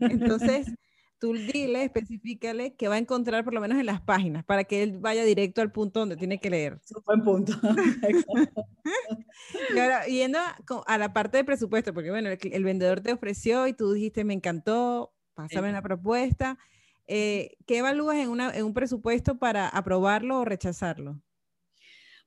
Entonces, 0.00 0.66
tú 1.18 1.32
dile, 1.32 1.84
especificale 1.84 2.74
que 2.74 2.88
va 2.88 2.96
a 2.96 2.98
encontrar 2.98 3.44
por 3.44 3.54
lo 3.54 3.60
menos 3.60 3.78
en 3.78 3.86
las 3.86 4.00
páginas 4.00 4.44
para 4.44 4.64
que 4.64 4.82
él 4.82 4.98
vaya 4.98 5.24
directo 5.24 5.62
al 5.62 5.72
punto 5.72 6.00
donde 6.00 6.16
tiene 6.16 6.38
que 6.38 6.50
leer. 6.50 6.80
Es 6.84 6.92
un 6.92 7.02
buen 7.04 7.24
punto. 7.24 7.52
y 9.74 9.78
ahora, 9.78 10.06
yendo 10.06 10.38
a, 10.86 10.98
la 10.98 11.12
parte 11.12 11.38
de 11.38 11.44
presupuesto, 11.44 11.94
porque 11.94 12.10
bueno, 12.10 12.30
el, 12.30 12.64
vendedor 12.64 13.00
te 13.00 13.12
ofreció 13.12 13.66
y 13.66 13.72
tú 13.72 13.92
dijiste, 13.92 14.24
me 14.24 14.34
encantó, 14.34 15.14
pásame 15.34 15.72
la 15.72 15.82
propuesta. 15.82 16.58
Eh, 17.08 17.56
¿Qué 17.66 17.78
evalúas 17.78 18.16
en, 18.16 18.28
una, 18.28 18.54
en 18.54 18.64
un 18.64 18.74
presupuesto 18.74 19.38
para 19.38 19.68
aprobarlo 19.68 20.40
o 20.40 20.44
rechazarlo? 20.44 21.20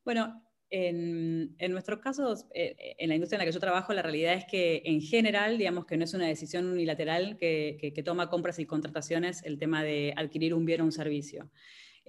Bueno, 0.05 0.41
en, 0.71 1.55
en 1.57 1.71
nuestros 1.71 1.99
casos, 1.99 2.45
eh, 2.53 2.75
eh, 2.77 2.95
en 2.99 3.09
la 3.09 3.15
industria 3.15 3.38
en 3.38 3.39
la 3.39 3.45
que 3.45 3.51
yo 3.51 3.59
trabajo, 3.59 3.93
la 3.93 4.01
realidad 4.01 4.33
es 4.33 4.45
que 4.45 4.81
en 4.85 5.01
general, 5.01 5.57
digamos 5.57 5.85
que 5.85 5.97
no 5.97 6.03
es 6.03 6.13
una 6.13 6.27
decisión 6.27 6.65
unilateral 6.67 7.38
que, 7.38 7.93
toma 8.05 8.29
compras 8.29 8.59
y 8.59 8.65
contrataciones 8.65 9.43
el 9.43 9.59
tema 9.59 9.83
de 9.83 10.13
adquirir 10.15 10.53
un 10.53 10.65
bien 10.65 10.81
o 10.81 10.85
un 10.85 10.91
servicio. 10.91 11.49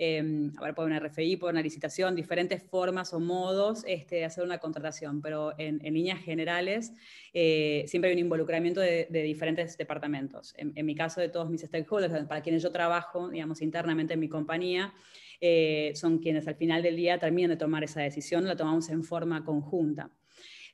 Eh, 0.03 0.51
a 0.57 0.65
ver, 0.65 0.75
por 0.75 0.87
una 0.87 0.99
RFI, 0.99 1.37
por 1.37 1.53
una 1.53 1.61
licitación, 1.61 2.17
diferentes 2.17 2.63
formas 2.63 3.13
o 3.13 3.21
modos 3.21 3.85
este, 3.87 4.15
de 4.17 4.25
hacer 4.25 4.43
una 4.43 4.57
contratación, 4.57 5.21
pero 5.21 5.53
en, 5.59 5.79
en 5.85 5.93
líneas 5.93 6.19
generales 6.21 6.95
eh, 7.35 7.85
siempre 7.87 8.09
hay 8.09 8.15
un 8.15 8.21
involucramiento 8.21 8.81
de, 8.81 9.09
de 9.11 9.23
diferentes 9.23 9.77
departamentos. 9.77 10.55
En, 10.57 10.73
en, 10.75 10.87
mi 10.87 10.95
caso, 10.95 11.21
de 11.21 11.29
todos 11.29 11.51
mis 11.51 11.61
stakeholders, 11.61 12.27
para 12.27 12.41
quienes 12.41 12.63
yo 12.63 12.73
trabajo, 12.73 13.29
digamos, 13.29 13.61
internamente 13.61 14.15
en 14.15 14.21
mi 14.21 14.31
compañía, 14.31 14.95
eh, 15.39 15.93
son 15.95 16.17
quienes 16.17 16.49
al 16.49 16.55
final 16.55 16.83
del 16.83 16.97
día 16.97 17.19
terminan 17.19 17.51
de 17.51 17.59
tomar 17.59 17.85
esa 17.85 18.01
decisión, 18.01 18.47
la 18.47 18.57
tomamos 18.57 18.89
en 18.89 19.05
forma 19.05 19.45
conjunta. 19.45 20.11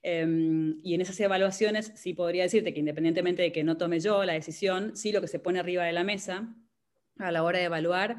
Em, 0.05 0.79
y 0.85 0.95
en 0.95 1.01
esas 1.01 1.19
evaluaciones 1.19 1.91
sí 1.97 2.15
podría 2.15 2.45
decirte 2.45 2.73
que 2.73 2.79
independientemente 2.79 3.43
de 3.43 3.51
que 3.51 3.65
no 3.65 3.77
tome 3.77 3.99
yo 3.99 4.25
la 4.25 4.35
decisión, 4.35 4.97
sí 4.97 5.11
lo 5.11 5.21
que 5.21 5.27
se 5.27 5.41
pone 5.41 5.59
arriba 5.59 5.83
de 5.83 5.93
la 5.93 6.05
mesa 6.05 6.55
a 7.19 7.33
la 7.33 7.43
hora 7.43 7.59
de 7.59 7.65
evaluar 7.65 8.19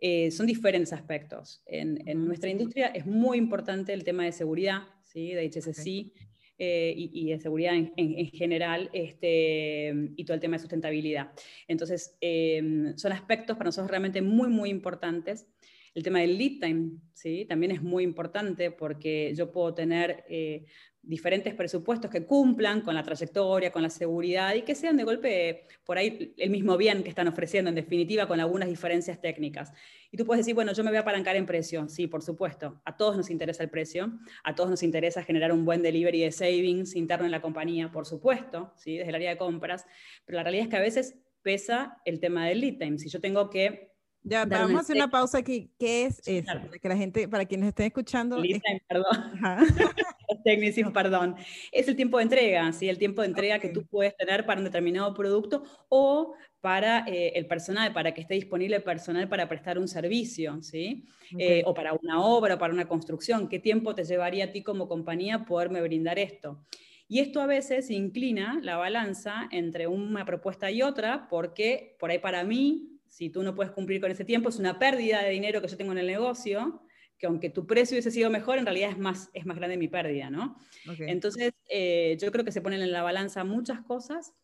eh, 0.00 0.30
son 0.30 0.46
diferentes 0.46 0.92
aspectos. 0.92 1.62
En, 1.66 1.98
nuestra 2.24 2.50
industria 2.50 2.88
es 2.88 3.06
muy 3.06 3.38
importante 3.38 3.92
el 3.92 4.04
tema 4.04 4.24
de 4.24 4.32
seguridad, 4.32 4.82
¿sí? 5.02 5.32
de 5.32 5.50
HSC. 5.50 6.12
Eh, 6.60 6.92
y, 6.96 7.30
de 7.30 7.38
seguridad 7.38 7.72
en, 7.72 8.26
general 8.32 8.90
este, 8.92 9.94
y 10.16 10.24
todo 10.24 10.34
el 10.34 10.40
tema 10.40 10.56
de 10.56 10.58
sustentabilidad. 10.58 11.30
Entonces, 11.68 12.16
em, 12.20 12.96
son 12.96 13.12
aspectos 13.12 13.56
para 13.56 13.68
nosotros 13.68 13.88
realmente 13.88 14.22
muy, 14.22 14.48
muy 14.48 14.68
importantes 14.68 15.46
el 15.94 16.02
tema 16.02 16.20
del 16.20 16.38
lead 16.38 16.60
time, 16.60 16.90
¿sí? 17.12 17.44
También 17.46 17.72
es 17.72 17.82
muy 17.82 18.04
importante 18.04 18.70
porque 18.70 19.32
yo 19.34 19.50
puedo 19.50 19.74
tener 19.74 20.24
eh, 20.28 20.66
diferentes 21.02 21.54
presupuestos 21.54 22.10
que 22.10 22.26
cumplan 22.26 22.82
con 22.82 22.94
la 22.94 23.02
trayectoria, 23.02 23.72
con 23.72 23.82
la 23.82 23.90
seguridad 23.90 24.54
y 24.54 24.62
que 24.62 24.74
sean 24.74 24.96
de 24.96 25.04
golpe 25.04 25.66
por 25.84 25.96
ahí 25.96 26.34
el 26.36 26.50
mismo 26.50 26.76
bien 26.76 27.02
que 27.02 27.08
están 27.08 27.28
ofreciendo, 27.28 27.70
en 27.70 27.76
definitiva, 27.76 28.26
con 28.26 28.40
algunas 28.40 28.68
diferencias 28.68 29.20
técnicas. 29.20 29.72
Y 30.10 30.16
tú 30.16 30.26
puedes 30.26 30.44
decir, 30.44 30.54
bueno, 30.54 30.72
yo 30.72 30.84
me 30.84 30.90
voy 30.90 30.98
a 30.98 31.00
apalancar 31.00 31.36
en 31.36 31.46
precio. 31.46 31.88
Sí, 31.88 32.06
por 32.06 32.22
supuesto. 32.22 32.80
A 32.84 32.96
todos 32.96 33.16
nos 33.16 33.30
interesa 33.30 33.62
el 33.62 33.70
precio, 33.70 34.12
a 34.44 34.54
todos 34.54 34.68
nos 34.68 34.82
interesa 34.82 35.22
generar 35.22 35.52
un 35.52 35.64
buen 35.64 35.82
delivery 35.82 36.20
de 36.20 36.32
savings 36.32 36.94
interno 36.94 37.24
en 37.24 37.30
la 37.30 37.40
compañía, 37.40 37.90
por 37.90 38.04
supuesto, 38.04 38.72
¿sí? 38.76 38.98
desde 38.98 39.08
el 39.08 39.14
área 39.14 39.30
de 39.30 39.38
compras, 39.38 39.86
pero 40.26 40.36
la 40.36 40.42
realidad 40.42 40.64
es 40.64 40.70
que 40.70 40.76
a 40.76 40.80
veces 40.80 41.14
pesa 41.42 41.96
el 42.04 42.20
tema 42.20 42.46
del 42.46 42.60
lead 42.60 42.78
time. 42.78 42.98
Si 42.98 43.08
yo 43.08 43.20
tengo 43.20 43.48
que 43.48 43.87
ya, 44.22 44.44
vamos 44.44 44.76
a 44.76 44.80
hacer 44.80 44.96
una 44.96 45.10
pausa 45.10 45.38
aquí. 45.38 45.70
¿Qué 45.78 46.04
es 46.04 46.20
eso? 46.26 46.46
Para 46.46 46.78
que 46.78 46.88
la 46.88 46.96
gente, 46.96 47.28
para 47.28 47.44
quienes 47.44 47.68
estén 47.68 47.86
escuchando. 47.86 48.42
perdón. 48.88 49.06
Los 50.28 50.92
perdón. 50.92 51.36
Es 51.72 51.88
el 51.88 51.96
tiempo 51.96 52.18
de 52.18 52.24
entrega, 52.24 52.72
¿sí? 52.72 52.88
El 52.88 52.98
tiempo 52.98 53.22
de 53.22 53.28
entrega 53.28 53.58
que 53.58 53.70
tú 53.70 53.86
puedes 53.86 54.16
tener 54.16 54.44
para 54.44 54.58
un 54.58 54.64
determinado 54.64 55.14
producto 55.14 55.62
o 55.88 56.34
para 56.60 57.04
eh, 57.06 57.32
el 57.34 57.46
personal, 57.46 57.92
para 57.92 58.12
que 58.12 58.20
esté 58.20 58.34
disponible 58.34 58.76
el 58.76 58.82
personal 58.82 59.28
para 59.28 59.48
prestar 59.48 59.78
un 59.78 59.88
servicio, 59.88 60.60
¿sí? 60.62 61.04
Eh, 61.38 61.62
o 61.64 61.72
para 61.72 61.94
una 61.94 62.20
obra, 62.20 62.56
o 62.56 62.58
para 62.58 62.74
una 62.74 62.86
construcción. 62.86 63.48
¿Qué 63.48 63.58
tiempo 63.58 63.94
te 63.94 64.04
llevaría 64.04 64.46
a 64.46 64.52
ti 64.52 64.62
como 64.62 64.88
compañía 64.88 65.44
poderme 65.44 65.80
brindar 65.80 66.18
esto? 66.18 66.64
Y 67.06 67.20
esto 67.20 67.40
a 67.40 67.46
veces 67.46 67.90
inclina 67.90 68.60
la 68.62 68.76
balanza 68.76 69.48
entre 69.50 69.86
una 69.86 70.26
propuesta 70.26 70.70
y 70.70 70.82
otra, 70.82 71.26
porque 71.30 71.96
por 71.98 72.10
ahí 72.10 72.18
para 72.18 72.44
mí 72.44 72.97
si 73.08 73.30
tú 73.30 73.42
no 73.42 73.54
puedes 73.54 73.72
cumplir 73.72 74.00
con 74.00 74.10
ese 74.10 74.24
tiempo, 74.24 74.48
es 74.48 74.58
una 74.58 74.78
pérdida 74.78 75.22
de 75.22 75.30
dinero 75.30 75.60
que 75.60 75.68
yo 75.68 75.76
tengo 75.76 75.92
en 75.92 75.98
el 75.98 76.06
negocio, 76.06 76.82
que 77.18 77.26
aunque 77.26 77.50
tu 77.50 77.66
precio 77.66 77.94
hubiese 77.94 78.10
sido 78.10 78.30
mejor, 78.30 78.58
en 78.58 78.64
realidad 78.64 78.90
es 78.90 78.98
más, 78.98 79.30
es 79.32 79.44
más 79.44 79.56
grande 79.56 79.76
mi 79.76 79.88
pérdida, 79.88 80.30
¿no? 80.30 80.56
Entonces, 81.00 81.52
eh, 81.68 82.16
yo 82.20 82.30
creo 82.30 82.44
que 82.44 82.52
se 82.52 82.60
ponen 82.60 82.80
en 82.80 82.92
la 82.92 83.02
balanza 83.02 83.44
muchas 83.44 83.82
cosas 83.82 84.34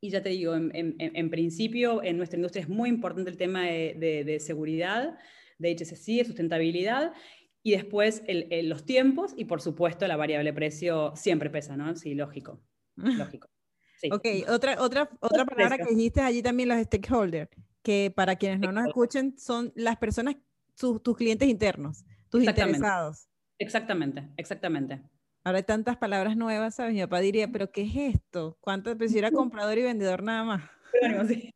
y 0.00 0.10
ya 0.10 0.22
te 0.22 0.28
digo, 0.28 0.54
en, 0.54 1.30
principio, 1.30 2.02
en 2.02 2.16
nuestra 2.16 2.36
industria 2.36 2.62
es 2.62 2.68
muy 2.68 2.88
importante 2.88 3.30
el 3.30 3.36
tema 3.36 3.64
de, 3.64 4.38
seguridad, 4.40 5.18
de 5.58 5.74
HSC, 5.74 6.18
de 6.18 6.24
sustentabilidad, 6.26 7.12
y 7.62 7.72
después 7.72 8.22
los 8.62 8.84
tiempos 8.84 9.34
y, 9.36 9.46
por 9.46 9.60
supuesto, 9.60 10.06
la 10.06 10.16
variable 10.16 10.52
precio 10.52 11.12
siempre 11.16 11.50
pesa, 11.50 11.76
¿no? 11.76 11.96
Sí, 11.96 12.14
lógico. 12.14 12.62
lógico. 12.96 13.48
Ok, 14.12 14.26
otra, 14.48 14.80
otra, 14.80 15.10
otra 15.20 15.44
palabra 15.46 15.78
que 15.78 15.92
dijiste 15.92 16.20
allí 16.20 16.42
también, 16.42 16.68
los 16.68 16.78
stakeholders 16.82 17.50
que 17.86 18.12
para 18.12 18.34
quienes 18.34 18.58
no 18.58 18.72
nos 18.72 18.88
escuchen 18.88 19.38
son 19.38 19.72
las 19.76 19.96
personas, 19.96 20.34
tus 20.74 21.16
clientes 21.16 21.48
internos, 21.48 22.04
tus 22.28 22.42
interesados. 22.42 23.28
Exactamente, 23.60 24.28
exactamente. 24.36 25.04
Ahora 25.44 25.58
hay 25.58 25.62
tantas 25.62 25.96
palabras 25.96 26.36
nuevas, 26.36 26.74
¿sabes? 26.74 26.94
Mi 26.94 27.00
papá 27.02 27.20
diría, 27.20 27.46
¿pero 27.46 27.70
qué 27.70 27.82
es 27.82 28.16
esto? 28.16 28.58
¿Cuánto? 28.60 28.98
Pues 28.98 29.14
era 29.14 29.30
comprador 29.30 29.78
y 29.78 29.82
vendedor 29.82 30.24
nada 30.24 30.42
más. 30.42 30.62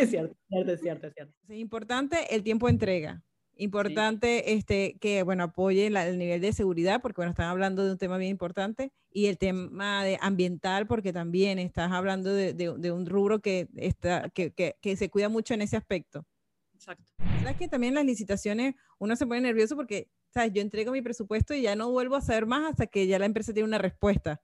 Es 0.00 0.08
cierto, 0.08 0.34
es 0.48 0.80
cierto, 0.80 1.08
es 1.08 1.12
cierto. 1.12 1.34
Es 1.46 1.56
importante 1.58 2.34
el 2.34 2.42
tiempo 2.42 2.68
de 2.68 2.72
entrega. 2.72 3.22
Importante 3.56 4.54
este, 4.54 4.96
que, 5.00 5.22
bueno, 5.22 5.44
apoye 5.44 5.86
el 5.86 6.18
nivel 6.18 6.40
de 6.40 6.52
seguridad, 6.52 7.00
porque, 7.00 7.16
bueno, 7.16 7.30
están 7.30 7.48
hablando 7.48 7.84
de 7.84 7.92
un 7.92 7.98
tema 7.98 8.18
bien 8.18 8.30
importante, 8.30 8.92
y 9.10 9.26
el 9.26 9.38
tema 9.38 10.02
de 10.04 10.18
ambiental, 10.20 10.86
porque 10.86 11.12
también 11.12 11.58
estás 11.58 11.92
hablando 11.92 12.32
de, 12.32 12.52
de, 12.52 12.92
un 12.92 13.06
rubro 13.06 13.40
que, 13.40 13.68
está, 13.76 14.28
que, 14.30 14.50
que, 14.50 14.76
que, 14.80 14.96
se 14.96 15.08
cuida 15.08 15.28
mucho 15.28 15.54
en 15.54 15.62
ese 15.62 15.76
aspecto. 15.76 16.26
Exacto. 16.74 17.12
¿Sabes 17.40 17.56
que 17.56 17.68
también 17.68 17.94
las 17.94 18.04
licitaciones 18.04 18.74
uno 18.98 19.14
se 19.16 19.26
pone 19.26 19.40
nervioso 19.40 19.76
porque, 19.76 20.10
¿sabes? 20.30 20.52
Yo 20.52 20.60
entrego 20.60 20.92
mi 20.92 21.02
presupuesto 21.02 21.54
y 21.54 21.62
ya 21.62 21.76
no 21.76 21.90
vuelvo 21.90 22.16
a 22.16 22.20
saber 22.20 22.46
más 22.46 22.70
hasta 22.70 22.86
que 22.86 23.06
ya 23.06 23.18
la 23.18 23.26
empresa 23.26 23.52
tiene 23.52 23.68
una 23.68 23.78
respuesta. 23.78 24.42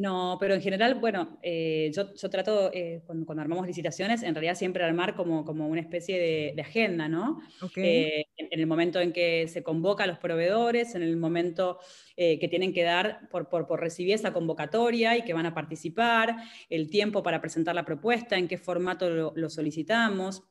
No, 0.00 0.38
pero 0.40 0.54
en 0.54 0.62
general, 0.62 0.94
bueno, 0.94 1.38
eh, 1.42 1.92
yo, 1.94 2.30
trato, 2.30 2.70
eh, 2.72 3.02
cuando, 3.04 3.30
armamos 3.38 3.66
licitaciones, 3.66 4.22
en 4.22 4.34
realidad 4.34 4.54
siempre 4.54 4.82
armar 4.82 5.14
como, 5.14 5.44
como 5.44 5.68
una 5.68 5.82
especie 5.82 6.18
de, 6.54 6.62
agenda, 6.62 7.06
¿no? 7.06 7.42
Eh, 7.76 8.24
en, 8.38 8.48
el 8.50 8.66
momento 8.66 8.98
en 8.98 9.12
que 9.12 9.46
se 9.46 9.62
convoca 9.62 10.04
a 10.04 10.06
los 10.06 10.16
proveedores, 10.16 10.94
en 10.94 11.02
el 11.02 11.18
momento 11.18 11.78
que 12.16 12.48
tienen 12.48 12.72
que 12.72 12.82
dar 12.82 13.28
por, 13.30 13.48
por, 13.48 13.78
recibir 13.78 14.14
esa 14.14 14.32
convocatoria 14.32 15.18
y 15.18 15.22
que 15.22 15.34
van 15.34 15.44
a 15.44 15.52
participar, 15.52 16.36
el 16.70 16.88
tiempo 16.88 17.22
para 17.22 17.42
presentar 17.42 17.74
la 17.74 17.84
propuesta, 17.84 18.38
en 18.38 18.48
qué 18.48 18.56
formato 18.56 19.10
lo, 19.10 19.50
solicitamos 19.50 20.44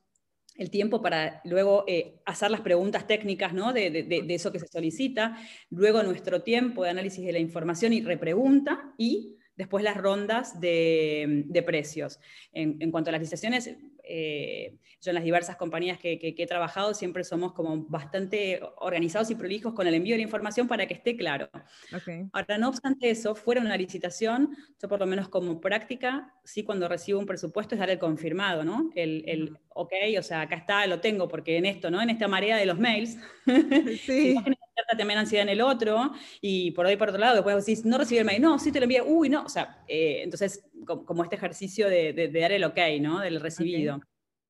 el 0.58 0.70
tiempo 0.70 1.02
para 1.02 1.42
luego 1.46 1.86
hacer 2.26 2.52
las 2.52 2.62
preguntas 2.62 3.08
técnicas 3.08 3.54
¿no? 3.54 3.72
de, 3.72 3.90
de, 3.90 4.36
eso 4.36 4.52
que 4.52 4.60
se 4.60 4.68
solicita, 4.68 5.38
luego 5.70 6.04
nuestro 6.04 6.42
tiempo 6.42 6.84
de 6.84 6.90
análisis 6.90 7.26
de 7.26 7.32
la 7.32 7.40
información 7.40 7.94
y 7.94 8.02
repregunta, 8.02 8.94
y 8.98 9.39
Después 9.60 9.84
las 9.84 9.98
rondas 9.98 10.62
de, 10.62 11.64
precios. 11.66 12.18
En, 12.54 12.92
cuanto 12.92 13.10
a 13.10 13.12
las 13.12 13.20
licitaciones, 13.20 13.76
eh, 14.06 14.78
yo 15.02 15.12
en 15.12 15.16
las 15.16 15.24
diversas 15.26 15.58
compañías 15.58 16.00
que, 16.00 16.18
he 16.22 16.48
trabajado 16.48 16.94
siempre 16.94 17.26
somos 17.26 17.52
como 17.52 17.84
bastante 17.90 18.62
organizados 18.78 19.30
y 19.32 19.36
prolijos 19.36 19.74
con 19.74 19.86
el 19.86 19.96
envío 19.96 20.14
de 20.14 20.20
la 20.20 20.24
información 20.24 20.70
para 20.70 20.88
que 20.88 20.94
esté 20.94 21.18
claro. 21.18 21.50
Ahora, 22.32 22.58
no 22.58 22.70
obstante 22.70 23.10
eso, 23.10 23.36
fuera 23.36 23.60
una 23.60 23.76
licitación, 23.76 24.56
yo 24.82 24.88
por 24.88 25.02
lo 25.02 25.06
menos 25.06 25.28
como 25.28 25.60
práctica, 25.60 26.34
sí 26.46 26.64
cuando 26.64 26.88
recibo 26.88 27.20
un 27.20 27.26
presupuesto 27.26 27.76
es 27.76 27.80
dar 27.80 27.90
el 27.90 28.00
confirmado, 28.00 28.64
¿no? 28.64 28.92
El, 28.96 29.26
el 29.28 29.58
ok, 29.68 29.92
o 30.18 30.24
sea, 30.24 30.40
acá 30.40 30.56
está, 30.56 30.88
lo 30.88 31.02
tengo, 31.02 31.28
porque 31.28 31.58
en 31.58 31.66
esto, 31.66 31.92
¿no? 31.92 32.02
En 32.02 32.10
esta 32.10 32.30
marea 32.30 32.56
de 32.56 32.66
los 32.66 32.80
mails. 32.80 33.18
Sí 34.06 34.38
también 34.98 35.20
ansiedad 35.20 35.44
en 35.44 35.50
el 35.50 35.62
otro, 35.62 36.12
y 36.42 36.72
por 36.72 36.86
ahí 36.86 36.98
por 36.98 37.10
otro 37.10 37.20
lado, 37.20 37.36
después 37.36 37.66
decís, 37.66 37.86
no 37.86 37.98
recibí 37.98 38.20
el 38.20 38.26
mail, 38.26 38.42
no, 38.42 38.60
sí 38.60 38.72
te 38.72 38.80
lo 38.80 38.84
envié, 38.84 39.02
uy, 39.02 39.30
no, 39.30 39.44
o 39.44 39.50
sea, 39.50 39.84
eh, 39.88 40.22
entonces 40.24 40.64
como, 40.86 41.24
este 41.24 41.36
ejercicio 41.36 41.90
de, 41.90 42.32
dar 42.34 42.52
el 42.52 42.64
ok, 42.64 42.78
¿no? 43.02 43.20
Del 43.20 43.40
recibido. 43.40 44.02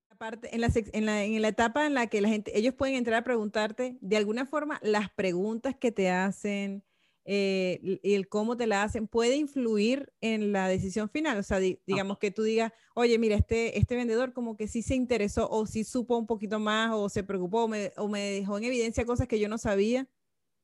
Aparte, 0.09 0.53
en 0.53 0.61
la, 0.61 0.69
en, 0.73 1.05
la, 1.05 1.23
en 1.23 1.41
la 1.41 1.47
etapa 1.47 1.85
en 1.85 1.93
la 1.93 2.07
que 2.07 2.21
la 2.21 2.29
gente, 2.29 2.57
ellos 2.57 2.73
pueden 2.73 2.95
entrar 2.95 3.19
a 3.19 3.23
preguntarte, 3.23 3.97
de 4.01 4.17
alguna 4.17 4.45
forma, 4.45 4.79
las 4.83 5.09
preguntas 5.09 5.75
que 5.75 5.91
te 5.91 6.09
hacen, 6.09 6.83
eh, 7.31 7.99
y 8.01 8.15
el 8.15 8.27
cómo 8.27 8.57
te 8.57 8.65
la 8.65 8.81
hacen 8.81 9.07
puede 9.07 9.35
influir 9.35 10.11
en 10.19 10.51
la 10.51 10.67
decisión 10.67 11.09
final. 11.09 11.37
O 11.37 11.43
sea, 11.43 11.59
digamos 11.59 12.17
que 12.17 12.31
tú 12.31 12.41
digas, 12.41 12.73
oye, 12.95 13.19
mira, 13.19 13.35
este, 13.35 13.77
este 13.77 13.95
vendedor 13.95 14.33
como 14.33 14.57
que 14.57 14.67
sí 14.67 14.81
se 14.81 14.95
interesó 14.95 15.47
o 15.47 15.67
sí 15.67 15.83
supo 15.83 16.17
un 16.17 16.25
poquito 16.25 16.57
más 16.57 16.91
o 16.91 17.07
se 17.07 17.23
preocupó 17.23 17.65
o 17.65 17.67
me, 17.67 17.91
o 17.97 18.07
me 18.07 18.31
dejó 18.31 18.57
en 18.57 18.63
evidencia 18.63 19.05
cosas 19.05 19.27
que 19.27 19.39
yo 19.39 19.47
no 19.47 19.59
sabía. 19.59 20.07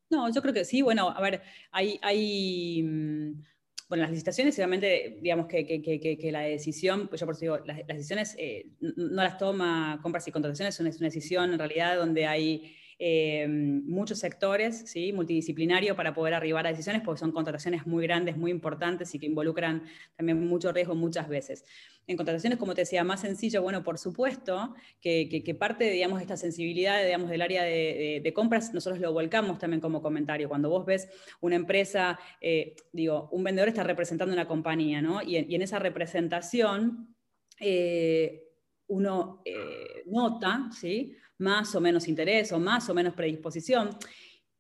No, 0.10 0.32
yo 0.32 0.42
creo 0.42 0.54
que 0.54 0.66
sí. 0.66 0.82
Bueno, 0.82 1.10
a 1.10 1.22
ver, 1.22 1.42
hay, 1.72 2.00
hay 2.02 2.84
mm, 2.84 3.44
bueno, 3.88 4.04
las 4.04 4.12
licitaciones, 4.12 4.58
realmente, 4.58 5.20
digamos 5.22 5.48
que, 5.48 5.66
que, 5.66 5.82
que, 5.82 6.18
que, 6.18 6.32
la 6.32 6.42
decisión, 6.42 7.08
pues 7.08 7.22
yo 7.22 7.28
por 7.28 7.36
eso 7.36 7.42
digo, 7.42 7.58
las, 7.66 7.86
decisiones 7.86 8.36
eh, 8.38 8.68
no 8.80 9.22
las 9.22 9.38
toma 9.38 10.00
compras 10.02 10.28
y 10.28 10.32
contrataciones, 10.32 10.80
es 10.80 10.98
una 10.98 11.08
decisión 11.08 11.54
en 11.54 11.60
realidad 11.60 11.98
donde 11.98 12.26
hay 12.26 12.76
eh, 12.98 13.46
muchos 13.50 14.20
sectores, 14.20 14.84
¿sí? 14.86 15.12
multidisciplinario 15.12 15.98
para 15.98 16.14
poder 16.14 16.34
arribar 16.34 16.66
a 16.66 16.70
decisiones, 16.70 17.02
porque 17.04 17.20
son 17.20 17.34
contrataciones 17.34 17.86
muy 17.86 18.08
grandes, 18.08 18.38
muy 18.38 18.52
importantes 18.52 19.14
y 19.14 19.20
que 19.20 19.26
involucran 19.26 19.84
también 20.16 20.48
mucho 20.48 20.72
riesgo 20.72 20.96
muchas 20.96 21.28
veces. 21.28 21.66
En 22.08 22.16
contrataciones, 22.16 22.58
como 22.58 22.74
te 22.74 22.82
decía, 22.82 23.04
más 23.04 23.20
sencillo, 23.20 23.62
bueno, 23.62 23.84
por 23.84 23.98
supuesto, 23.98 24.76
que, 25.02 25.58
parte, 25.60 25.90
digamos, 25.90 26.20
de 26.20 26.24
esta 26.24 26.38
sensibilidad, 26.38 27.04
digamos, 27.04 27.30
del 27.30 27.42
área 27.42 27.64
de, 27.64 28.32
compras, 28.34 28.74
nosotros 28.74 29.02
lo 29.02 29.12
volcamos 29.12 29.60
también 29.60 29.82
como 29.82 30.02
comentario. 30.02 30.48
Cuando 30.48 30.70
vos 30.70 30.86
ves 30.86 31.10
una 31.42 31.56
empresa, 31.58 32.18
eh, 32.40 32.76
digo, 32.94 33.28
un 33.32 33.44
vendedor 33.44 33.68
está 33.68 33.84
representando 33.84 34.34
una 34.34 34.48
compañía, 34.48 35.02
¿no? 35.02 35.22
Y 35.22 35.36
en, 35.36 35.62
esa 35.62 35.80
representación, 35.80 37.14
eh, 37.60 38.44
uno 38.88 39.42
nota, 40.06 40.70
¿sí? 40.72 41.16
Más 41.40 41.76
o 41.76 41.82
menos 41.82 42.08
interés 42.08 42.52
o 42.52 42.60
más 42.60 42.90
o 42.90 42.94
menos 42.94 43.14
predisposición. 43.14 43.98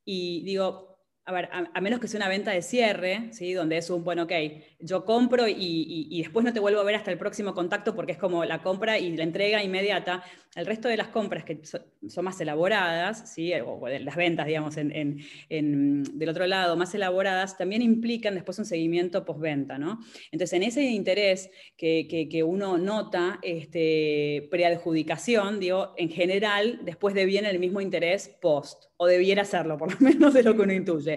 Y 0.04 0.44
digo, 0.44 0.95
a 1.28 1.32
ver, 1.32 1.50
a, 1.52 1.82
menos 1.82 2.00
que 2.00 2.08
sea 2.08 2.20
una 2.20 2.30
venta 2.30 2.52
de 2.52 2.62
cierre, 2.62 3.30
¿sí? 3.32 3.54
donde 3.54 3.78
es 3.78 3.90
un, 3.90 4.04
bueno, 4.04 4.24
ok, 4.24 4.32
yo 4.80 5.06
compro 5.06 5.48
y, 5.48 6.22
después 6.22 6.46
no 6.46 6.54
te 6.54 6.60
vuelvo 6.60 6.80
a 6.80 6.84
ver 6.84 6.94
hasta 6.94 7.12
el 7.12 7.18
próximo 7.18 7.56
contacto 7.56 7.96
porque 7.96 8.12
es 8.12 8.20
como 8.20 8.46
la 8.46 8.62
compra 8.62 9.00
y 9.00 9.18
la 9.18 9.24
entrega 9.24 9.64
inmediata. 9.64 10.24
El 10.56 10.68
resto 10.68 10.88
de 10.88 10.98
las 10.98 11.08
compras 11.08 11.44
que 11.44 11.62
son 11.66 12.26
más 12.26 12.40
elaboradas, 12.40 13.34
¿sí? 13.34 13.52
o 13.66 13.88
las 13.88 14.16
ventas, 14.16 14.46
digamos, 14.46 14.78
en, 14.78 15.18
del 15.50 16.30
otro 16.30 16.46
lado, 16.46 16.78
más 16.78 16.94
elaboradas, 16.94 17.58
también 17.58 17.82
implican 17.82 18.36
después 18.36 18.60
un 18.60 18.66
seguimiento 18.66 19.26
postventa. 19.26 19.80
¿no? 19.80 20.00
Entonces, 20.32 20.54
en 20.54 20.64
ese 20.64 20.84
interés 20.84 21.50
que, 21.76 22.08
que, 22.08 22.44
uno 22.44 22.78
nota, 22.78 23.40
este, 23.42 24.48
preadjudicación, 24.52 25.60
digo, 25.60 25.94
en 25.98 26.10
general, 26.10 26.82
después 26.84 27.16
deviene 27.16 27.50
el 27.50 27.58
mismo 27.58 27.82
interés 27.82 28.30
post 28.40 28.86
o 28.98 29.08
debiera 29.08 29.42
hacerlo, 29.42 29.78
por 29.78 29.92
lo 29.92 30.00
menos 30.08 30.34
de 30.34 30.44
lo 30.44 30.56
que 30.56 30.62
uno 30.62 30.74
intuye. 30.74 31.15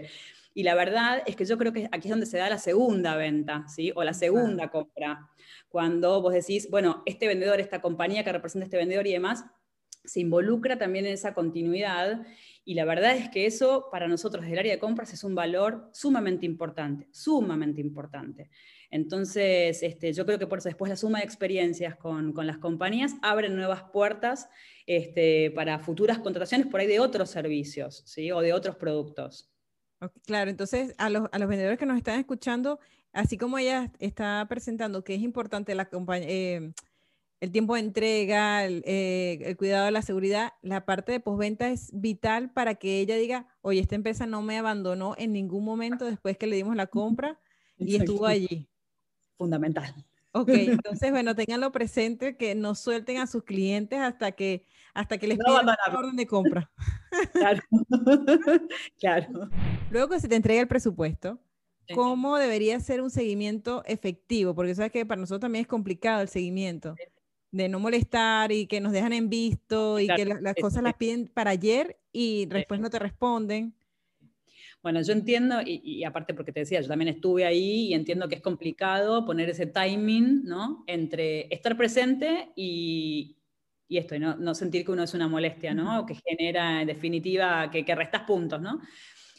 Y 0.55 0.65
la 0.65 0.75
verdad 0.75 1.23
es 1.27 1.37
que 1.37 1.45
yo 1.45 1.57
creo 1.57 1.73
que 1.73 1.89
aquí 1.93 2.09
es 2.09 2.11
donde 2.11 2.27
se 2.27 2.39
da 2.39 2.51
la 2.51 2.59
segunda 2.59 3.17
venta, 3.17 3.65
¿sí? 3.69 3.93
O 3.95 4.03
la 4.03 4.15
segunda 4.15 4.71
compra. 4.71 5.29
Cuando 5.69 6.21
vos 6.21 6.33
decís, 6.33 6.69
bueno, 6.71 7.03
este 7.07 7.29
vendedor, 7.29 7.61
esta 7.61 7.81
compañía 7.81 8.25
que 8.25 8.33
representa 8.33 8.65
este 8.65 8.77
vendedor 8.77 9.07
y 9.07 9.13
demás, 9.13 9.45
se 10.05 10.21
involucra 10.21 10.79
también 10.79 11.07
en 11.07 11.13
esa 11.13 11.35
continuidad. 11.35 12.27
Y 12.65 12.75
la 12.75 12.85
verdad 12.85 13.15
es 13.17 13.29
que 13.31 13.47
eso 13.47 13.89
para 13.93 14.09
nosotros 14.09 14.43
desde 14.43 14.55
el 14.55 14.59
área 14.59 14.73
de 14.73 14.81
compras 14.81 15.13
es 15.13 15.23
un 15.23 15.35
valor 15.35 15.91
sumamente 15.93 16.45
importante, 16.45 17.09
sumamente 17.13 17.81
importante. 17.81 18.51
Entonces, 18.91 19.83
este, 19.83 20.13
yo 20.13 20.25
creo 20.27 20.39
que 20.39 20.47
por 20.47 20.59
eso 20.59 20.69
después 20.69 20.89
la 20.89 20.97
suma 20.97 21.19
de 21.19 21.25
experiencias 21.25 21.95
con, 21.95 22.33
con 22.33 22.47
las 22.47 22.59
compañías 22.59 23.15
abren 23.23 23.55
nuevas 23.55 23.85
puertas 23.93 24.49
este, 24.87 25.51
para 25.51 25.79
futuras 25.79 26.19
contrataciones 26.19 26.67
por 26.67 26.81
ahí 26.81 26.87
de 26.87 27.01
otros 27.01 27.31
servicios 27.31 28.03
¿sí? 28.07 28.33
o 28.33 28.41
de 28.41 28.55
otros 28.55 28.77
productos. 28.77 29.51
Claro, 30.27 30.51
entonces 30.51 30.95
a 30.99 31.11
los, 31.11 31.29
a 31.33 31.39
los, 31.39 31.49
vendedores 31.49 31.79
que 31.79 31.87
nos 31.87 31.97
están 31.97 32.19
escuchando, 32.19 32.79
así 33.13 33.37
como 33.37 33.59
ella 33.59 33.93
está 33.99 34.45
presentando 34.49 35.05
que 35.05 35.15
es 35.15 35.23
importante 35.23 35.75
la 35.75 35.89
eh, 36.17 36.73
el 37.41 37.53
tiempo 37.53 37.75
de 37.75 37.81
entrega, 37.81 38.65
el, 38.65 38.83
eh, 38.85 39.39
el, 39.43 39.57
cuidado 39.57 39.87
de 39.87 39.93
la 39.93 40.03
seguridad, 40.03 40.55
la 40.63 40.85
parte 40.85 41.13
de 41.13 41.21
postventa 41.21 41.69
es 41.69 41.91
vital 41.93 42.51
para 42.53 42.75
que 42.75 43.01
ella 43.01 43.17
diga, 43.17 43.47
oye, 43.61 43.81
esta 43.81 43.95
empresa 43.95 44.27
no 44.27 44.43
me 44.43 44.59
abandonó 44.59 45.15
en 45.19 45.33
ningún 45.33 45.65
momento 45.65 46.05
después 46.05 46.37
que 46.37 46.47
le 46.47 46.57
dimos 46.57 46.75
la 46.75 46.89
compra 46.89 47.39
y 47.79 47.97
estuvo 47.97 48.27
allí. 48.27 48.69
Fundamental. 49.37 49.95
Ok, 50.33 50.49
entonces, 50.83 51.11
bueno, 51.11 51.35
tenganlo 51.35 51.71
presente, 51.73 52.37
que 52.37 52.55
no 52.55 52.75
suelten 52.75 53.19
a 53.19 53.27
sus 53.27 53.45
clientes 53.45 54.01
hasta 54.01 54.33
que, 54.33 54.67
hasta 54.95 55.19
que 55.19 55.29
les 55.29 55.39
pidan 55.39 55.67
la 55.67 55.77
orden 55.97 56.17
de 56.17 56.27
compra. 56.27 56.71
Claro, 57.33 57.63
claro. 59.01 59.49
Luego 59.91 60.09
que 60.09 60.21
se 60.21 60.29
te 60.29 60.37
entrega 60.37 60.61
el 60.61 60.69
presupuesto, 60.69 61.39
¿cómo 61.95 62.37
debería 62.37 62.79
ser 62.81 63.01
un 63.01 63.11
seguimiento 63.11 63.83
efectivo? 63.87 64.55
Porque 64.55 64.75
sabes 64.75 64.93
que 64.93 65.07
para 65.07 65.21
nosotros 65.21 65.41
también 65.41 65.63
es 65.63 65.69
complicado 65.69 66.21
el 66.21 66.29
seguimiento, 66.29 66.95
de 67.51 67.69
no 67.69 67.81
molestar 67.81 68.53
y 68.53 68.67
que 68.67 68.81
nos 68.81 68.93
dejan 68.93 69.15
en 69.15 69.31
visto 69.31 69.99
y 69.99 70.07
que 70.07 70.27
las 70.27 70.55
cosas 70.57 70.83
las 70.83 70.95
piden 70.95 71.29
para 71.29 71.51
ayer 71.51 71.99
y 72.13 72.47
después 72.47 72.81
no 72.81 72.91
te 72.91 72.99
responden. 72.99 73.75
Bueno, 74.83 75.03
yo 75.03 75.13
entiendo, 75.13 75.57
y, 75.65 76.05
aparte 76.05 76.35
porque 76.35 76.53
te 76.53 76.61
decía, 76.61 76.81
yo 76.81 76.89
también 76.89 77.09
estuve 77.09 77.45
ahí 77.45 77.89
y 77.89 77.95
entiendo 77.95 78.29
que 78.29 78.37
es 78.37 78.41
complicado 78.43 79.25
poner 79.25 79.49
ese 79.49 79.67
timing, 79.67 80.45
¿no? 80.45 80.85
Entre 80.87 81.53
estar 81.53 81.77
presente 81.77 82.51
y, 82.55 83.39
esto, 83.89 84.15
y 84.15 84.21
no, 84.21 84.55
sentir 84.55 84.85
que 84.85 84.93
uno 84.93 85.03
es 85.03 85.15
una 85.15 85.27
molestia, 85.29 85.75
¿no? 85.75 86.01
O 86.01 86.07
que 86.07 86.15
genera, 86.15 86.83
en 86.83 86.87
definitiva, 86.87 87.71
que, 87.71 87.85
que 87.85 87.95
restas 87.95 88.23
puntos, 88.23 88.61
¿no? 88.61 88.81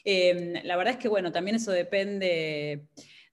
Em, 0.04 0.54
la 0.64 0.78
verdad 0.78 0.94
es 0.94 1.00
que, 1.00 1.08
bueno, 1.08 1.32
también 1.32 1.56
eso 1.56 1.72
depende, 1.72 2.88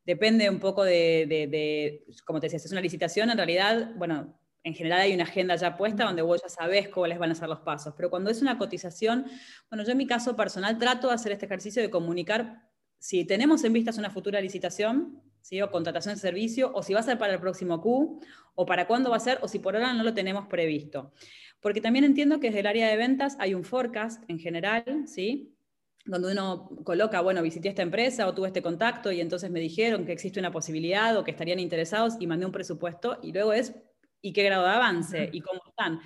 depende 0.04 0.48
un 0.50 0.60
poco 0.60 0.84
de, 0.84 1.26
de, 1.28 2.04
como 2.24 2.40
te 2.40 2.46
decía, 2.46 2.58
si 2.58 2.66
es 2.66 2.72
una 2.72 2.80
licitación, 2.80 3.30
en 3.30 3.36
realidad, 3.36 3.92
bueno, 3.96 4.38
en 4.66 4.74
general 4.74 5.02
hay 5.02 5.14
una 5.14 5.22
agenda 5.22 5.54
ya 5.54 5.76
puesta 5.76 6.04
donde 6.04 6.22
vos 6.22 6.42
ya 6.42 6.48
sabés 6.48 6.88
cuáles 6.88 7.18
van 7.18 7.30
a 7.30 7.36
ser 7.36 7.48
los 7.48 7.60
pasos. 7.60 7.94
Pero 7.96 8.10
cuando 8.10 8.30
es 8.30 8.42
una 8.42 8.58
cotización, 8.58 9.26
bueno, 9.70 9.84
yo 9.84 9.92
en 9.92 9.98
mi 9.98 10.08
caso 10.08 10.34
personal 10.34 10.76
trato 10.76 11.06
de 11.06 11.14
hacer 11.14 11.30
este 11.30 11.46
ejercicio 11.46 11.80
de 11.80 11.88
comunicar 11.88 12.66
si 12.98 13.24
tenemos 13.24 13.62
en 13.62 13.72
vistas 13.72 13.98
una 13.98 14.10
futura 14.10 14.40
licitación, 14.40 15.22
¿sí? 15.40 15.62
o 15.62 15.70
contratación 15.70 16.16
de 16.16 16.20
servicio, 16.20 16.72
o 16.74 16.82
si 16.82 16.94
va 16.94 17.00
a 17.00 17.04
ser 17.04 17.16
para 17.16 17.34
el 17.34 17.40
próximo 17.40 17.80
Q, 17.80 18.20
o 18.56 18.66
para 18.66 18.88
cuándo 18.88 19.10
va 19.10 19.16
a 19.16 19.20
ser, 19.20 19.38
o 19.42 19.46
si 19.46 19.60
por 19.60 19.76
ahora 19.76 19.92
no 19.92 20.02
lo 20.02 20.14
tenemos 20.14 20.48
previsto. 20.48 21.12
Porque 21.60 21.80
también 21.80 22.04
entiendo 22.04 22.40
que 22.40 22.48
desde 22.48 22.60
el 22.60 22.66
área 22.66 22.88
de 22.88 22.96
ventas 22.96 23.36
hay 23.38 23.54
un 23.54 23.62
forecast 23.62 24.24
en 24.28 24.40
general, 24.40 25.04
¿sí? 25.06 25.55
Donde 26.06 26.32
uno 26.32 26.68
coloca, 26.84 27.20
bueno, 27.20 27.42
visité 27.42 27.68
esta 27.68 27.82
empresa 27.82 28.26
o 28.26 28.34
tuve 28.34 28.48
este 28.48 28.62
contacto 28.62 29.10
y 29.12 29.20
entonces 29.20 29.50
me 29.50 29.60
dijeron 29.60 30.06
que 30.06 30.12
existe 30.12 30.40
una 30.40 30.52
posibilidad 30.52 31.16
o 31.16 31.24
que 31.24 31.32
estarían 31.32 31.58
interesados 31.58 32.14
y 32.20 32.26
mandé 32.26 32.46
un 32.46 32.52
presupuesto 32.52 33.18
y 33.22 33.32
luego 33.32 33.52
es 33.52 33.74
y 34.22 34.32
qué 34.32 34.42
grado 34.42 34.64
de 34.64 34.70
avance 34.70 35.28
y 35.32 35.40
cómo 35.40 35.60
están. 35.68 36.00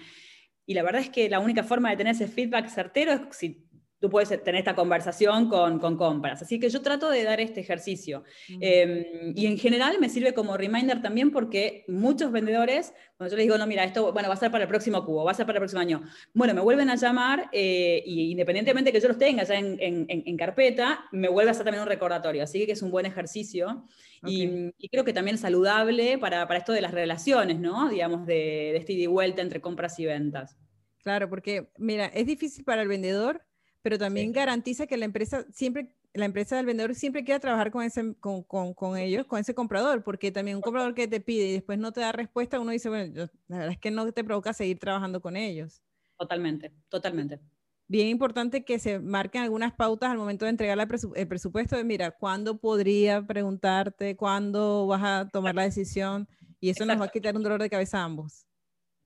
Y 0.67 0.75
la 0.75 0.83
verdad 0.83 1.03
es 1.03 1.11
que 1.11 1.29
la 1.29 1.41
única 1.41 1.63
forma 1.65 1.91
de 1.91 1.97
tener 1.97 2.15
ese 2.15 2.29
feedback 2.29 2.69
certero 2.69 3.13
es 3.13 3.21
si 3.33 3.70
tú 4.01 4.09
puedes 4.09 4.29
tener 4.29 4.57
esta 4.57 4.75
conversación 4.75 5.49
con, 5.49 5.79
con, 5.79 5.97
compras. 5.97 6.41
Así 6.41 6.59
que 6.59 6.71
yo 6.71 6.81
trato 6.81 7.11
de 7.11 7.23
dar 7.23 7.39
este 7.41 7.61
ejercicio. 7.61 8.25
Em, 8.49 9.05
y 9.37 9.47
en 9.47 9.59
general 9.59 9.99
me 10.01 10.09
sirve 10.09 10.33
como 10.33 10.57
reminder 10.57 11.03
también 11.03 11.31
porque 11.31 11.85
muchos 11.87 12.33
vendedores, 12.33 12.95
cuando 13.19 13.31
yo 13.31 13.37
les 13.37 13.45
digo, 13.45 13.59
no, 13.59 13.67
mira, 13.67 13.85
esto 13.85 14.13
bueno, 14.13 14.29
va 14.29 14.35
a 14.35 14.39
ser 14.39 14.51
para 14.51 14.65
el 14.65 14.69
próximo 14.69 15.05
cubo, 15.05 15.25
va 15.25 15.33
a 15.33 15.35
ser 15.35 15.45
para 15.45 15.59
el 15.59 15.61
próximo 15.61 15.83
año, 15.83 16.03
bueno, 16.33 16.55
me 16.55 16.63
vuelven 16.63 16.89
a 16.89 16.97
llamar 16.97 17.51
eh, 17.53 18.03
y 18.07 18.31
independientemente 18.31 18.91
que 18.91 19.01
yo 19.01 19.09
los 19.09 19.19
tenga 19.19 19.45
ya 19.45 19.57
en, 19.57 19.77
en, 19.79 20.07
en, 20.09 20.37
carpeta, 20.39 21.05
me 21.13 21.29
vuelve 21.29 21.51
a 21.51 21.53
hacer 21.53 21.65
también 21.65 21.83
un 21.83 21.89
recordatorio. 21.89 22.43
Así 22.43 22.65
que 22.65 22.73
es 22.73 22.83
un 22.83 22.91
buen 22.91 23.05
ejercicio. 23.05 23.85
Y, 24.27 24.73
creo 24.91 25.05
que 25.05 25.13
también 25.13 25.35
es 25.37 25.41
saludable 25.43 26.19
para, 26.19 26.47
para, 26.49 26.59
esto 26.59 26.73
de 26.73 26.81
las 26.81 26.93
relaciones, 26.93 27.61
¿no? 27.61 27.89
Digamos, 27.89 28.27
de, 28.27 28.35
de 28.35 28.77
este 28.77 28.95
ida 28.95 29.05
y 29.05 29.07
vuelta 29.07 29.41
entre 29.41 29.61
compras 29.61 29.99
y 29.99 30.07
ventas. 30.07 30.57
Claro, 31.03 31.31
porque 31.31 31.71
mira, 31.79 32.07
es 32.07 32.27
difícil 32.27 32.65
para 32.65 32.83
el 32.83 32.89
vendedor 32.89 33.43
pero 33.83 33.99
también 33.99 34.33
garantiza 34.33 34.87
que 34.87 34.97
la 34.97 35.05
empresa 35.05 35.47
siempre, 35.53 35.95
la 36.13 36.25
empresa 36.25 36.57
del 36.57 36.67
vendedor 36.67 36.95
siempre 36.95 37.25
quiera 37.25 37.41
trabajar 37.41 37.71
con, 37.71 37.83
ese, 37.83 38.15
con, 38.21 38.43
con, 38.43 38.75
con, 38.75 38.97
ellos, 38.97 39.27
con 39.27 39.39
ese 39.39 39.55
comprador, 39.55 40.03
porque 40.03 40.33
también 40.33 40.57
un 40.57 40.63
comprador 40.63 40.95
que 40.95 41.09
te 41.09 41.21
pide 41.21 41.47
y 41.47 41.53
después 41.53 41.79
no 41.79 41.93
te 41.93 42.01
da 42.01 42.13
respuesta, 42.13 42.61
uno 42.61 42.73
dice, 42.73 42.89
bueno, 42.89 43.29
la 43.49 43.57
verdad 43.57 43.73
es 43.73 43.79
que 43.79 43.91
no 43.91 44.11
te 44.13 44.25
provoca 44.25 44.53
seguir 44.53 44.79
trabajando 44.79 45.21
con 45.21 45.37
ellos. 45.37 45.83
Totalmente, 46.19 46.73
totalmente. 46.89 47.41
Bien 47.89 48.07
importante 48.07 48.65
que 48.65 48.79
se 48.79 49.01
marquen 49.01 49.43
algunas 49.43 49.73
pautas 49.73 50.11
al 50.11 50.19
momento 50.19 50.45
de 50.45 50.51
entregar 50.51 50.79
el 50.79 51.27
presupuesto 51.27 51.77
de, 51.77 51.83
mira, 51.83 52.13
¿cuándo 52.13 52.59
podría 52.59 53.27
preguntarte? 53.27 54.17
¿Cuándo 54.17 54.87
vas 54.87 55.03
a 55.03 55.29
tomar 55.29 55.57
la 55.57 55.65
decisión? 55.65 56.29
Y 56.61 56.71
eso 56.71 56.85
nos 56.85 57.01
va 57.01 57.07
a 57.07 57.09
quitar 57.09 57.35
un 57.35 57.43
dolor 57.43 57.61
de 57.61 57.69
cabeza 57.69 57.99
a 57.99 58.05
ambos. 58.05 58.47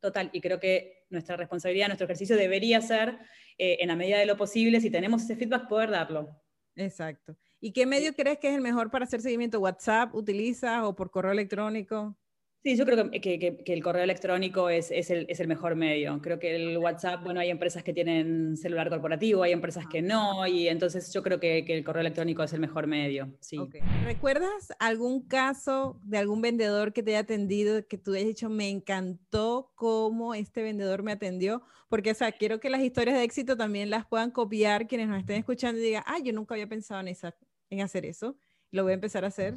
Total, 0.01 0.29
y 0.35 0.41
creo 0.43 0.61
que 0.61 1.04
nuestra 1.15 1.37
responsabilidad, 1.37 1.87
nuestro 1.89 2.05
ejercicio 2.05 2.37
debería 2.37 2.81
ser 2.81 3.19
eh, 3.59 3.79
en 3.81 3.89
la 3.89 3.97
medida 3.97 4.19
de 4.19 4.27
lo 4.27 4.37
posible, 4.37 4.81
si 4.81 4.91
tenemos 4.91 5.23
ese 5.23 5.37
feedback, 5.37 5.69
poder 5.69 5.91
darlo. 5.91 6.29
Exacto. 6.77 7.37
¿Y 7.61 7.73
qué 7.73 7.87
medio 7.87 8.13
crees 8.15 8.39
que 8.39 8.49
es 8.49 8.55
el 8.55 8.61
mejor 8.61 8.91
para 8.91 9.05
hacer 9.05 9.23
seguimiento? 9.23 9.61
¿WhatsApp 9.61 10.15
utilizas 10.15 10.83
o 10.85 10.95
por 10.95 11.11
correo 11.11 11.33
electrónico? 11.33 12.17
Sí, 12.65 12.77
yo 12.77 12.87
creo 12.87 13.11
que, 13.11 13.21
que, 13.21 13.59
que 13.59 13.73
el 13.75 13.83
correo 13.83 14.05
electrónico 14.05 14.71
es, 14.71 14.91
es, 14.91 15.11
el, 15.11 15.27
es, 15.29 15.39
el, 15.39 15.49
mejor 15.49 15.77
medio. 15.77 16.19
Creo 16.23 16.39
que 16.39 16.57
el 16.57 16.79
WhatsApp, 16.79 17.23
bueno, 17.23 17.41
hay 17.41 17.51
empresas 17.51 17.85
que 17.85 17.93
tienen 17.93 18.57
celular 18.57 18.89
corporativo, 18.89 19.43
hay 19.43 19.53
empresas 19.53 19.87
que 19.87 20.01
no, 20.01 20.47
y 20.47 20.69
entonces 20.69 21.13
yo 21.13 21.23
creo 21.23 21.39
que, 21.39 21.59
el 21.59 21.85
correo 21.85 22.01
electrónico 22.01 22.43
es 22.43 22.55
el 22.55 22.61
mejor 22.61 22.87
medio. 22.87 23.31
Sí. 23.41 23.59
¿Recuerdas 24.05 24.73
algún 24.79 25.29
caso 25.29 26.01
de 26.05 26.17
algún 26.17 26.41
vendedor 26.41 26.95
que 26.95 27.03
te 27.03 27.11
haya 27.11 27.19
atendido, 27.19 27.87
que 27.87 27.99
tú 27.99 28.15
hayas 28.15 28.29
dicho, 28.29 28.49
me 28.49 28.71
encantó 28.71 29.71
cómo 29.75 30.35
este 30.35 30.63
vendedor 30.63 31.03
me 31.03 31.13
atendió? 31.13 31.61
Porque, 31.91 32.13
o 32.13 32.15
sea, 32.15 32.33
quiero 32.33 32.61
que 32.61 32.71
las 32.71 32.81
historias 32.81 33.19
de 33.19 33.25
éxito 33.25 33.59
también 33.59 33.91
las 33.91 34.07
puedan 34.07 34.31
copiar 34.31 34.87
quienes 34.87 35.09
nos 35.09 35.19
estén 35.19 35.37
escuchando 35.37 35.83
y 35.83 35.85
digan, 35.85 36.05
ah, 36.07 36.17
yo 36.25 36.33
nunca 36.33 36.55
había 36.55 36.67
pensado 36.67 37.03
en, 37.03 37.09
esa, 37.09 37.37
en 37.69 37.83
hacer 37.83 38.07
eso, 38.07 38.39
lo 38.71 38.85
voy 38.85 38.93
a 38.93 38.95
empezar 38.95 39.23
a 39.27 39.29
hacer. 39.29 39.55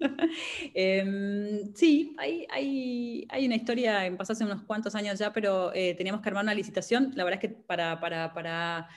Em, 0.74 1.74
sí, 1.74 2.14
hay, 2.18 2.46
hay, 2.50 3.26
hay, 3.28 3.46
una 3.46 3.56
historia, 3.56 4.14
pasó 4.16 4.32
hace 4.32 4.44
unos 4.44 4.62
cuantos 4.62 4.94
años 4.94 5.18
ya, 5.18 5.32
pero 5.32 5.72
eh, 5.74 5.94
teníamos 5.94 6.22
que 6.22 6.28
armar 6.28 6.44
una 6.44 6.54
licitación. 6.54 7.12
La 7.14 7.24
verdad 7.24 7.40
es 7.42 7.50
que 7.50 7.56
para, 7.56 8.00
para, 8.00 8.32
para, 8.32 8.88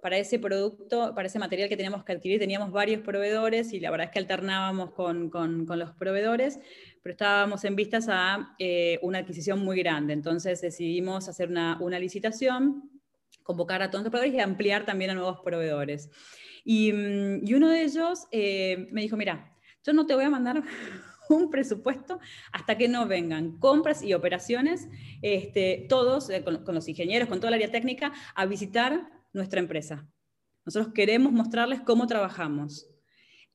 para, 0.00 0.18
ese 0.18 0.38
producto, 0.38 1.14
para 1.14 1.28
ese 1.28 1.38
material 1.38 1.68
que 1.68 1.76
teníamos 1.76 2.04
que 2.04 2.12
adquirir, 2.12 2.38
teníamos 2.38 2.70
varios 2.70 3.02
proveedores 3.02 3.72
y 3.72 3.80
la 3.80 3.90
verdad 3.90 4.06
es 4.06 4.12
que 4.12 4.18
alternábamos 4.18 4.92
con, 4.92 5.30
con, 5.30 5.64
con 5.64 5.78
los 5.78 5.92
proveedores, 5.92 6.58
pero 7.02 7.12
estábamos 7.12 7.64
en 7.64 7.76
vistas 7.76 8.06
a 8.08 8.54
eh, 8.58 8.98
una 9.02 9.18
adquisición 9.18 9.64
muy 9.64 9.78
grande. 9.78 10.12
Entonces 10.12 10.60
decidimos 10.60 11.28
hacer 11.28 11.48
una, 11.48 11.78
una 11.80 11.98
licitación, 11.98 12.90
convocar 13.42 13.82
a 13.82 13.90
todos 13.90 14.04
los 14.04 14.10
proveedores 14.10 14.38
y 14.38 14.42
ampliar 14.42 14.84
también 14.84 15.10
a 15.10 15.14
nuevos 15.14 15.40
proveedores. 15.40 16.10
Y, 16.64 16.92
mm, 16.92 17.46
y 17.46 17.54
uno 17.54 17.70
de 17.70 17.82
ellos 17.82 18.26
eh, 18.30 18.86
me 18.92 19.00
dijo, 19.00 19.16
mira, 19.16 19.51
yo 19.84 19.92
no 19.92 20.06
te 20.06 20.14
voy 20.14 20.24
a 20.24 20.30
mandar 20.30 20.62
un 21.28 21.50
presupuesto 21.50 22.20
hasta 22.52 22.76
que 22.76 22.88
no 22.88 23.06
vengan 23.06 23.58
compras 23.58 24.02
y 24.02 24.14
operaciones, 24.14 24.88
este, 25.22 25.86
todos, 25.88 26.30
eh, 26.30 26.42
con, 26.42 26.74
los 26.74 26.88
ingenieros, 26.88 27.28
con 27.28 27.38
toda 27.40 27.50
la 27.50 27.56
área 27.56 27.70
técnica, 27.70 28.12
a 28.34 28.46
visitar 28.46 29.08
nuestra 29.32 29.60
empresa. 29.60 30.06
Nosotros 30.64 30.92
queremos 30.94 31.32
mostrarles 31.32 31.80
cómo 31.80 32.06
trabajamos. 32.06 32.88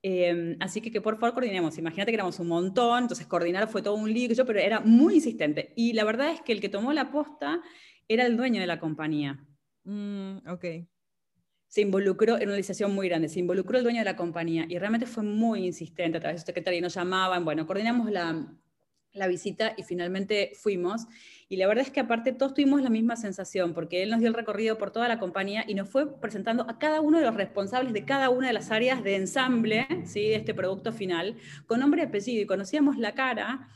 Em, 0.04 0.58
así 0.60 0.82
que, 0.82 0.92
que 0.92 1.02
por 1.02 1.16
favor 1.20 1.34
coordinemos. 1.34 1.78
Imagínate 1.78 2.12
que 2.12 2.16
éramos 2.16 2.40
un 2.40 2.48
montón, 2.48 3.04
entonces 3.04 3.26
coordinar 3.26 3.68
fue 3.68 3.82
todo 3.82 3.96
un 3.96 4.12
lío, 4.12 4.46
pero 4.46 4.60
era 4.60 4.80
muy 4.80 5.16
insistente. 5.16 5.74
Y 5.76 5.94
la 5.94 6.04
verdad 6.04 6.32
es 6.32 6.42
que 6.42 6.52
el 6.52 6.62
que 6.62 6.70
tomó 6.70 6.94
la 6.94 7.12
posta 7.12 7.62
era 8.08 8.26
el 8.26 8.38
dueño 8.38 8.62
de 8.62 8.68
la 8.68 8.80
compañía. 8.80 9.46
Mm, 9.84 10.38
ok 10.50 10.66
se 11.68 11.82
involucró 11.82 12.38
en 12.38 12.48
una 12.48 12.58
licitación 12.58 12.94
muy 12.94 13.10
grande, 13.10 13.30
se 13.30 13.40
involucró 13.40 13.78
el 13.78 13.84
dueño 13.84 14.00
de 14.00 14.06
la 14.06 14.16
compañía 14.16 14.66
y 14.70 14.78
realmente 14.78 15.06
fue 15.06 15.24
muy 15.24 15.66
insistente 15.66 16.18
a 16.18 16.22
través 16.22 16.38
de 16.38 16.42
su 16.42 16.46
secretaria 16.46 16.80
y 16.80 16.82
nos 16.82 16.94
llamaban, 16.94 17.44
bueno, 17.44 17.68
coordinamos 17.68 18.10
la, 18.10 18.48
la 19.18 19.28
visita 19.28 19.74
y 19.78 19.84
finalmente 19.84 20.52
fuimos. 20.56 21.08
Y 21.50 21.58
la 21.58 21.68
verdad 21.68 21.86
es 21.86 21.92
que 21.92 22.00
aparte 22.00 22.34
todos 22.34 22.54
tuvimos 22.54 22.82
la 22.82 22.90
misma 22.90 23.16
sensación, 23.16 23.74
porque 23.74 24.04
él 24.04 24.10
nos 24.10 24.20
dio 24.20 24.28
el 24.30 24.34
recorrido 24.34 24.78
por 24.78 24.92
toda 24.92 25.08
la 25.08 25.20
compañía 25.20 25.66
y 25.68 25.74
nos 25.74 25.90
fue 25.90 26.20
presentando 26.20 26.70
a 26.70 26.78
cada 26.80 27.02
uno 27.02 27.20
de 27.20 27.26
los 27.26 27.36
responsables 27.36 27.94
de 27.94 28.06
cada 28.06 28.30
una 28.30 28.48
de 28.48 28.54
las 28.54 28.72
áreas 28.72 29.04
de 29.04 29.16
ensamble 29.16 29.88
¿sí? 30.06 30.22
de 30.22 30.36
este 30.36 30.54
producto 30.54 30.94
final, 30.94 31.36
con 31.66 31.80
nombre 31.80 32.02
y 32.02 32.06
apellido, 32.06 32.42
y 32.42 32.46
conocíamos 32.46 32.98
la 32.98 33.14
cara. 33.14 33.70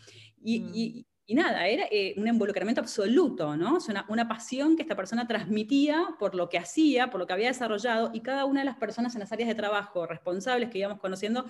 Y, 0.43 0.59
mm. 0.59 0.71
y, 0.73 1.05
y 1.31 1.33
nada, 1.33 1.65
era 1.65 1.85
eh, 1.89 2.13
un 2.17 2.27
involucramiento 2.27 2.81
absoluto, 2.81 3.55
¿no? 3.55 3.77
una, 3.87 4.05
una, 4.09 4.27
pasión 4.27 4.75
que 4.75 4.81
esta 4.81 4.97
persona 4.97 5.25
transmitía 5.29 6.09
por 6.19 6.35
lo 6.35 6.49
que 6.49 6.57
hacía, 6.57 7.09
por 7.09 7.21
lo 7.21 7.25
que 7.25 7.31
había 7.31 7.47
desarrollado, 7.47 8.11
y 8.13 8.19
cada 8.19 8.43
una 8.43 8.59
de 8.59 8.65
las 8.65 8.75
personas 8.75 9.15
en 9.15 9.21
las 9.21 9.31
áreas 9.31 9.47
de 9.47 9.55
trabajo 9.55 10.05
responsables 10.05 10.69
que 10.69 10.79
íbamos 10.79 10.99
conociendo 10.99 11.45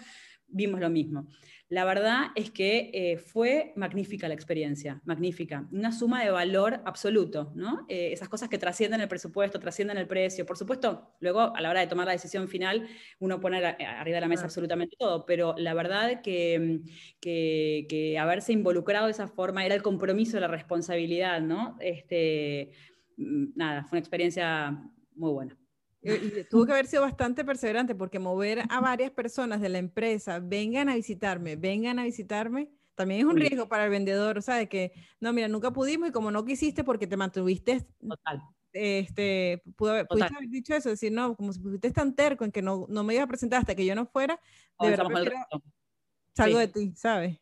vimos 0.47 0.79
lo 0.79 0.91
mismo. 0.91 1.25
La 1.71 1.85
verdad 1.85 2.31
es 2.35 2.51
que 2.51 2.91
eh, 2.93 3.17
fue 3.17 3.71
magnífica 3.77 4.27
la 4.27 4.33
experiencia, 4.33 5.01
magnífica, 5.05 5.69
una 5.71 5.93
suma 5.93 6.21
de 6.21 6.29
valor 6.29 6.81
absoluto, 6.83 7.53
¿no? 7.55 7.85
Eh, 7.87 8.11
esas 8.11 8.27
cosas 8.27 8.49
que 8.49 8.57
trascienden 8.57 8.99
el 8.99 9.07
presupuesto, 9.07 9.57
trascienden 9.57 9.97
el 9.97 10.05
precio. 10.05 10.45
Por 10.45 10.57
supuesto, 10.57 11.15
luego 11.21 11.55
a 11.55 11.61
la 11.61 11.69
hora 11.69 11.79
de 11.79 11.87
tomar 11.87 12.07
la 12.07 12.11
decisión 12.11 12.49
final, 12.49 12.89
uno 13.19 13.39
pone 13.39 13.65
arriba 13.65 14.15
de 14.15 14.19
la 14.21 14.27
mesa 14.27 14.43
absolutamente 14.43 14.97
todo, 14.99 15.25
pero 15.25 15.55
la 15.57 15.73
verdad 15.73 16.21
que, 16.21 16.81
que, 17.21 17.85
que, 17.87 18.19
haberse 18.19 18.51
involucrado 18.51 19.05
de 19.05 19.13
esa 19.13 19.29
forma 19.29 19.65
era 19.65 19.73
el 19.73 19.81
compromiso 19.81 20.41
la 20.41 20.49
responsabilidad, 20.49 21.39
¿no? 21.39 21.77
Este, 21.79 22.71
mm, 23.15 23.45
nada, 23.55 23.85
fue 23.85 23.95
una 23.95 23.99
experiencia 23.99 24.77
muy 25.15 25.31
buena. 25.31 25.60
Y 26.01 26.43
tuvo 26.45 26.65
que 26.65 26.71
haber 26.71 26.87
sido 26.87 27.03
bastante 27.03 27.45
perseverante 27.45 27.93
porque 27.93 28.19
mover 28.19 28.63
a 28.69 28.79
varias 28.79 29.11
personas 29.11 29.61
de 29.61 29.69
la 29.69 29.77
empresa, 29.77 30.39
vengan 30.39 30.89
a 30.89 30.95
visitarme, 30.95 31.55
vengan 31.55 31.99
a 31.99 32.03
visitarme, 32.03 32.71
también 32.95 33.21
es 33.21 33.25
un 33.25 33.37
riesgo 33.37 33.67
para 33.67 33.85
el 33.85 33.91
vendedor, 33.91 34.37
o 34.37 34.41
sea, 34.41 34.55
de 34.55 34.67
que, 34.67 34.93
no, 35.19 35.31
mira, 35.31 35.47
nunca 35.47 35.71
pudimos 35.71 36.09
y 36.09 36.11
como 36.11 36.31
no 36.31 36.43
quisiste 36.43 36.83
porque 36.83 37.07
te 37.07 37.17
mantuviste, 37.17 37.87
Total. 37.99 38.41
este, 38.73 39.61
pudo 39.75 39.91
haber, 39.91 40.07
pudiste 40.07 40.35
haber 40.35 40.49
dicho 40.49 40.75
eso, 40.75 40.89
decir, 40.89 41.11
no, 41.11 41.35
como 41.35 41.53
si 41.53 41.59
fuiste 41.59 41.91
tan 41.91 42.15
terco 42.15 42.45
en 42.45 42.51
que 42.51 42.61
no, 42.61 42.87
no 42.89 43.03
me 43.03 43.13
ibas 43.13 43.25
a 43.25 43.29
presentar 43.29 43.59
hasta 43.59 43.75
que 43.75 43.85
yo 43.85 43.93
no 43.95 44.07
fuera, 44.07 44.39
de 44.79 44.89
verdad 44.89 45.07
salgo 46.35 46.57
de 46.57 46.67
ti, 46.67 46.93
¿sabes? 46.95 47.37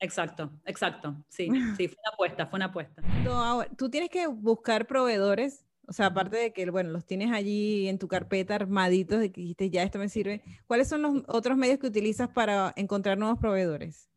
Exacto, 0.00 0.50
exacto, 0.64 1.24
sí, 1.28 1.48
sí, 1.80 1.88
fue 1.88 1.98
una 2.04 2.14
apuesta, 2.14 2.46
fue 2.46 2.56
una 2.56 2.66
apuesta. 2.66 3.02
No, 3.24 3.64
tú 3.76 3.88
tienes 3.88 4.10
que 4.10 4.26
buscar 4.26 4.88
proveedores 4.88 5.64
o 5.92 5.94
sea, 5.94 6.06
aparte 6.06 6.38
de 6.38 6.52
que, 6.54 6.70
bueno, 6.70 6.88
los 6.88 7.04
tienes 7.04 7.30
allí 7.32 7.86
en 7.86 7.98
tu 7.98 8.08
carpeta 8.08 8.54
armaditos 8.54 9.20
de 9.20 9.30
que 9.30 9.42
dijiste, 9.42 9.68
ya 9.68 9.82
esto 9.82 9.98
me 9.98 10.08
sirve, 10.08 10.40
¿cuáles 10.66 10.88
son 10.88 11.02
los 11.02 11.22
otros 11.28 11.58
medios 11.58 11.78
que 11.78 11.86
utilizas 11.86 12.30
para 12.30 12.72
encontrar 12.76 13.18
nuevos 13.18 13.38
proveedores? 13.38 14.08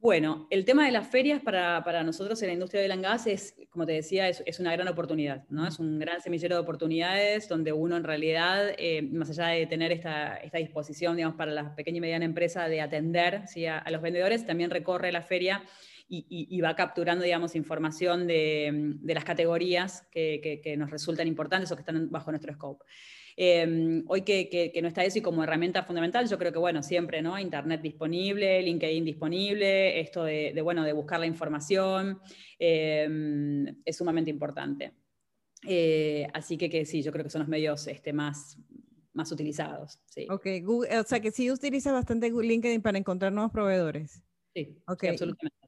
Bueno, 0.00 0.48
el 0.50 0.66
tema 0.66 0.84
de 0.84 0.92
las 0.92 1.08
ferias 1.08 1.40
para, 1.40 1.82
para 1.82 2.02
nosotros 2.02 2.42
en 2.42 2.48
la 2.48 2.52
industria 2.52 2.82
del 2.82 3.00
gas 3.00 3.26
es, 3.26 3.54
como 3.70 3.86
te 3.86 3.92
decía, 3.92 4.28
es, 4.28 4.60
una 4.60 4.72
gran 4.72 4.86
oportunidad, 4.88 5.48
¿no? 5.48 5.66
Es 5.66 5.78
un 5.78 5.98
gran 5.98 6.20
semillero 6.20 6.56
de 6.56 6.60
oportunidades 6.60 7.48
donde 7.48 7.72
uno 7.72 7.96
en 7.96 8.04
realidad, 8.04 8.74
eh, 8.76 9.00
más 9.00 9.30
allá 9.30 9.46
de 9.46 9.64
tener 9.64 9.92
esta, 9.92 10.36
esta, 10.36 10.58
disposición, 10.58 11.16
digamos, 11.16 11.38
para 11.38 11.52
la 11.52 11.74
pequeña 11.74 11.96
y 11.96 12.00
mediana 12.02 12.26
empresa 12.26 12.68
de 12.68 12.82
atender 12.82 13.48
¿sí? 13.48 13.64
a 13.64 13.82
los 13.90 14.02
vendedores, 14.02 14.44
también 14.44 14.68
recorre 14.68 15.10
la 15.10 15.22
feria 15.22 15.62
y, 16.08 16.60
va 16.60 16.74
capturando, 16.76 17.24
digamos, 17.24 17.54
información 17.54 18.26
de, 18.26 18.96
las 19.02 19.24
categorías 19.24 20.06
que, 20.10 20.74
nos 20.76 20.90
resultan 20.90 21.28
importantes 21.28 21.70
o 21.70 21.76
que 21.76 21.82
están 21.82 22.10
bajo 22.10 22.30
nuestro 22.30 22.52
scope. 22.54 22.84
Em, 23.36 24.04
hoy 24.08 24.22
que, 24.22 24.78
no 24.82 24.88
está 24.88 25.04
eso 25.04 25.18
y 25.18 25.22
como 25.22 25.42
herramienta 25.42 25.84
fundamental, 25.84 26.28
yo 26.28 26.38
creo 26.38 26.52
que, 26.52 26.58
bueno, 26.58 26.82
siempre, 26.82 27.22
¿no? 27.22 27.38
Internet 27.38 27.80
disponible, 27.80 28.62
LinkedIn 28.62 29.04
disponible, 29.04 30.00
esto 30.00 30.24
de, 30.24 30.60
bueno, 30.62 30.84
de 30.84 30.92
buscar 30.92 31.20
la 31.20 31.26
información, 31.26 32.20
em, 32.58 33.66
es 33.84 33.96
sumamente 33.96 34.30
importante. 34.30 34.92
Eh, 35.66 36.26
así 36.34 36.58
que, 36.58 36.84
sí, 36.84 37.02
yo 37.02 37.12
creo 37.12 37.24
que 37.24 37.30
son 37.30 37.40
los 37.40 37.48
medios 37.48 37.86
este, 37.86 38.12
más, 38.12 38.58
más 39.12 39.30
utilizados. 39.32 40.00
Sí. 40.06 40.26
Ok, 40.28 40.46
o 40.66 41.04
sea 41.04 41.20
que 41.20 41.30
sí 41.30 41.50
utiliza 41.50 41.92
bastante 41.92 42.30
LinkedIn 42.30 42.82
para 42.82 42.98
encontrar 42.98 43.32
nuevos 43.32 43.52
proveedores. 43.52 44.22
Sí, 44.54 44.82
okay. 44.86 45.10
absolutamente. 45.10 45.61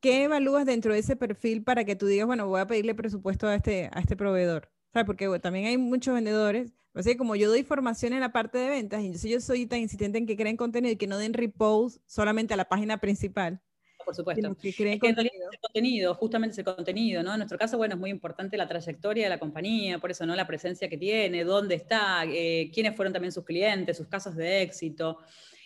¿Qué 0.00 0.24
evalúas 0.24 0.66
dentro 0.66 0.92
de 0.92 1.00
ese 1.00 1.16
perfil 1.16 1.64
para 1.64 1.84
que 1.84 1.96
tú 1.96 2.06
digas, 2.06 2.26
bueno, 2.26 2.46
voy 2.46 2.60
a 2.60 2.66
pedirle 2.66 2.94
presupuesto 2.94 3.46
a 3.48 3.54
este, 3.54 3.90
a 3.92 4.00
este 4.00 4.16
proveedor? 4.16 4.70
¿Sabes? 4.92 5.06
Porque 5.06 5.26
también 5.40 5.66
hay 5.66 5.78
muchos 5.78 6.14
vendedores. 6.14 6.72
O 6.94 7.02
sea, 7.02 7.16
como 7.16 7.36
yo 7.36 7.48
doy 7.48 7.62
formación 7.62 8.12
en 8.12 8.20
la 8.20 8.32
parte 8.32 8.58
de 8.58 8.68
ventas, 8.68 9.02
y 9.02 9.28
yo 9.28 9.40
soy 9.40 9.66
tan 9.66 9.80
insistente 9.80 10.18
en 10.18 10.26
que 10.26 10.36
creen 10.36 10.56
contenido 10.56 10.92
y 10.92 10.96
que 10.96 11.06
no 11.06 11.18
den 11.18 11.34
repost 11.34 12.02
solamente 12.06 12.54
a 12.54 12.56
la 12.56 12.68
página 12.68 12.98
principal 12.98 13.60
por 14.06 14.14
supuesto. 14.14 14.56
Que 14.56 14.68
es 14.68 14.76
que 14.76 14.98
contenido. 14.98 15.50
el 15.52 15.58
contenido, 15.58 16.14
justamente 16.14 16.52
ese 16.52 16.64
contenido, 16.64 17.22
¿no? 17.22 17.32
En 17.32 17.38
nuestro 17.38 17.58
caso, 17.58 17.76
bueno, 17.76 17.96
es 17.96 18.00
muy 18.00 18.10
importante 18.10 18.56
la 18.56 18.68
trayectoria 18.68 19.24
de 19.24 19.30
la 19.30 19.38
compañía, 19.38 19.98
por 19.98 20.12
eso, 20.12 20.24
¿no? 20.24 20.36
La 20.36 20.46
presencia 20.46 20.88
que 20.88 20.96
tiene, 20.96 21.44
dónde 21.44 21.74
está, 21.74 22.24
eh, 22.24 22.70
quiénes 22.72 22.94
fueron 22.94 23.12
también 23.12 23.32
sus 23.32 23.44
clientes, 23.44 23.96
sus 23.96 24.06
casos 24.06 24.36
de 24.36 24.62
éxito. 24.62 25.18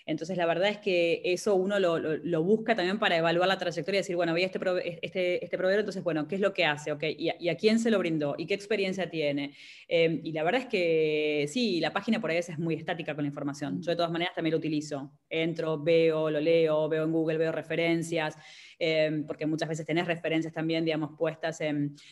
Entonces, 0.06 0.36
la 0.36 0.46
verdad 0.46 0.68
es 0.68 0.78
que 0.78 1.22
eso 1.24 1.54
uno 1.54 1.78
lo, 1.78 2.42
busca 2.42 2.74
también 2.74 2.98
para 2.98 3.16
evaluar 3.16 3.48
la 3.48 3.58
trayectoria 3.58 3.98
y 3.98 4.02
decir, 4.02 4.16
bueno, 4.16 4.34
veía 4.34 4.46
este, 4.46 4.58
este, 5.02 5.44
este, 5.44 5.58
proveedor, 5.58 5.80
entonces, 5.80 6.02
bueno, 6.02 6.26
¿qué 6.26 6.36
es 6.36 6.40
lo 6.40 6.52
que 6.52 6.64
hace? 6.64 6.92
Okay, 6.92 7.16
y, 7.18 7.48
a, 7.48 7.56
quién 7.56 7.78
se 7.78 7.90
lo 7.90 7.98
brindó? 7.98 8.34
¿Y 8.38 8.46
qué 8.46 8.54
experiencia 8.54 9.10
tiene? 9.10 9.54
Em, 9.88 10.20
y 10.24 10.32
la 10.32 10.42
verdad 10.42 10.62
es 10.62 10.66
que 10.68 11.46
sí, 11.48 11.80
la 11.80 11.92
página 11.92 12.20
por 12.20 12.30
ahí 12.30 12.38
es 12.38 12.58
muy 12.58 12.74
estática 12.74 13.14
con 13.14 13.24
la 13.24 13.28
información. 13.28 13.82
Yo 13.82 13.90
de 13.90 13.96
todas 13.96 14.10
maneras 14.10 14.34
también 14.34 14.52
lo 14.52 14.58
utilizo. 14.58 15.12
Entro, 15.28 15.78
veo, 15.82 16.30
lo 16.30 16.40
leo, 16.40 16.88
veo 16.88 17.04
en 17.04 17.12
Google, 17.12 17.38
veo 17.38 17.52
referencias. 17.52 18.36
Em, 18.82 19.26
porque 19.26 19.44
muchas 19.44 19.68
veces 19.68 19.84
tenés 19.84 20.06
referencias 20.06 20.54
también, 20.54 20.86
digamos, 20.86 21.10
puestas 21.18 21.58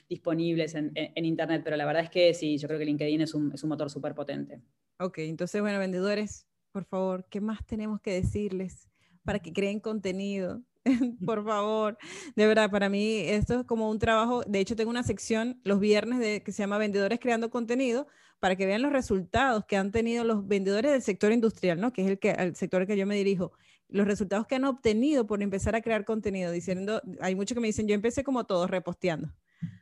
disponibles 0.08 0.74
en, 0.74 0.92
Internet, 1.24 1.62
pero 1.64 1.76
la 1.76 1.86
verdad 1.86 2.04
es 2.04 2.10
que 2.10 2.34
sí, 2.34 2.58
yo 2.58 2.68
creo 2.68 2.78
que 2.78 2.84
LinkedIn 2.84 3.22
es 3.22 3.34
un, 3.34 3.52
es 3.52 3.62
un 3.62 3.70
motor 3.70 3.90
súper 3.90 4.14
potente. 4.14 4.60
Ok, 5.00 5.18
entonces, 5.18 5.60
bueno, 5.60 5.78
vendedores, 5.78 6.47
por 6.72 6.84
favor, 6.84 7.26
¿qué 7.28 7.40
más 7.40 7.64
tenemos 7.66 8.00
que 8.00 8.12
decirles 8.12 8.88
para 9.24 9.38
que 9.38 9.52
creen 9.52 9.80
contenido? 9.80 10.62
por 11.26 11.44
favor, 11.44 11.98
de 12.34 12.46
verdad, 12.46 12.70
para 12.70 12.88
mí 12.88 13.20
esto 13.20 13.60
es 13.60 13.66
como 13.66 13.90
un 13.90 13.98
trabajo, 13.98 14.42
de 14.46 14.60
hecho 14.60 14.76
tengo 14.76 14.90
una 14.90 15.02
sección 15.02 15.60
los 15.64 15.80
viernes 15.80 16.18
de, 16.18 16.42
que 16.42 16.52
se 16.52 16.62
llama 16.62 16.78
Vendedores 16.78 17.18
Creando 17.20 17.50
Contenido, 17.50 18.06
para 18.40 18.56
que 18.56 18.66
vean 18.66 18.82
los 18.82 18.92
resultados 18.92 19.64
que 19.66 19.76
han 19.76 19.90
tenido 19.90 20.24
los 20.24 20.46
vendedores 20.46 20.92
del 20.92 21.02
sector 21.02 21.32
industrial, 21.32 21.80
¿no? 21.80 21.92
que 21.92 22.02
es 22.02 22.08
el, 22.08 22.18
que, 22.18 22.30
el 22.30 22.54
sector 22.54 22.82
al 22.82 22.86
que 22.86 22.96
yo 22.96 23.06
me 23.06 23.16
dirijo, 23.16 23.52
los 23.88 24.06
resultados 24.06 24.46
que 24.46 24.54
han 24.54 24.64
obtenido 24.64 25.26
por 25.26 25.42
empezar 25.42 25.74
a 25.74 25.80
crear 25.80 26.04
contenido, 26.04 26.52
diciendo, 26.52 27.02
hay 27.20 27.34
muchos 27.34 27.54
que 27.54 27.60
me 27.60 27.68
dicen, 27.68 27.88
yo 27.88 27.94
empecé 27.94 28.22
como 28.22 28.44
todos 28.44 28.70
reposteando, 28.70 29.32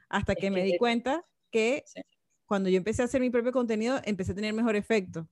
hasta 0.08 0.34
que, 0.34 0.50
me 0.50 0.62
di 0.62 0.78
cuenta 0.78 1.24
que 1.50 1.84
cuando 2.46 2.68
yo 2.68 2.78
empecé 2.78 3.02
a 3.02 3.06
hacer 3.06 3.20
mi 3.20 3.30
propio 3.30 3.52
contenido, 3.52 4.00
empecé 4.04 4.32
a 4.32 4.34
tener 4.34 4.54
mejor 4.54 4.76
efecto. 4.76 5.28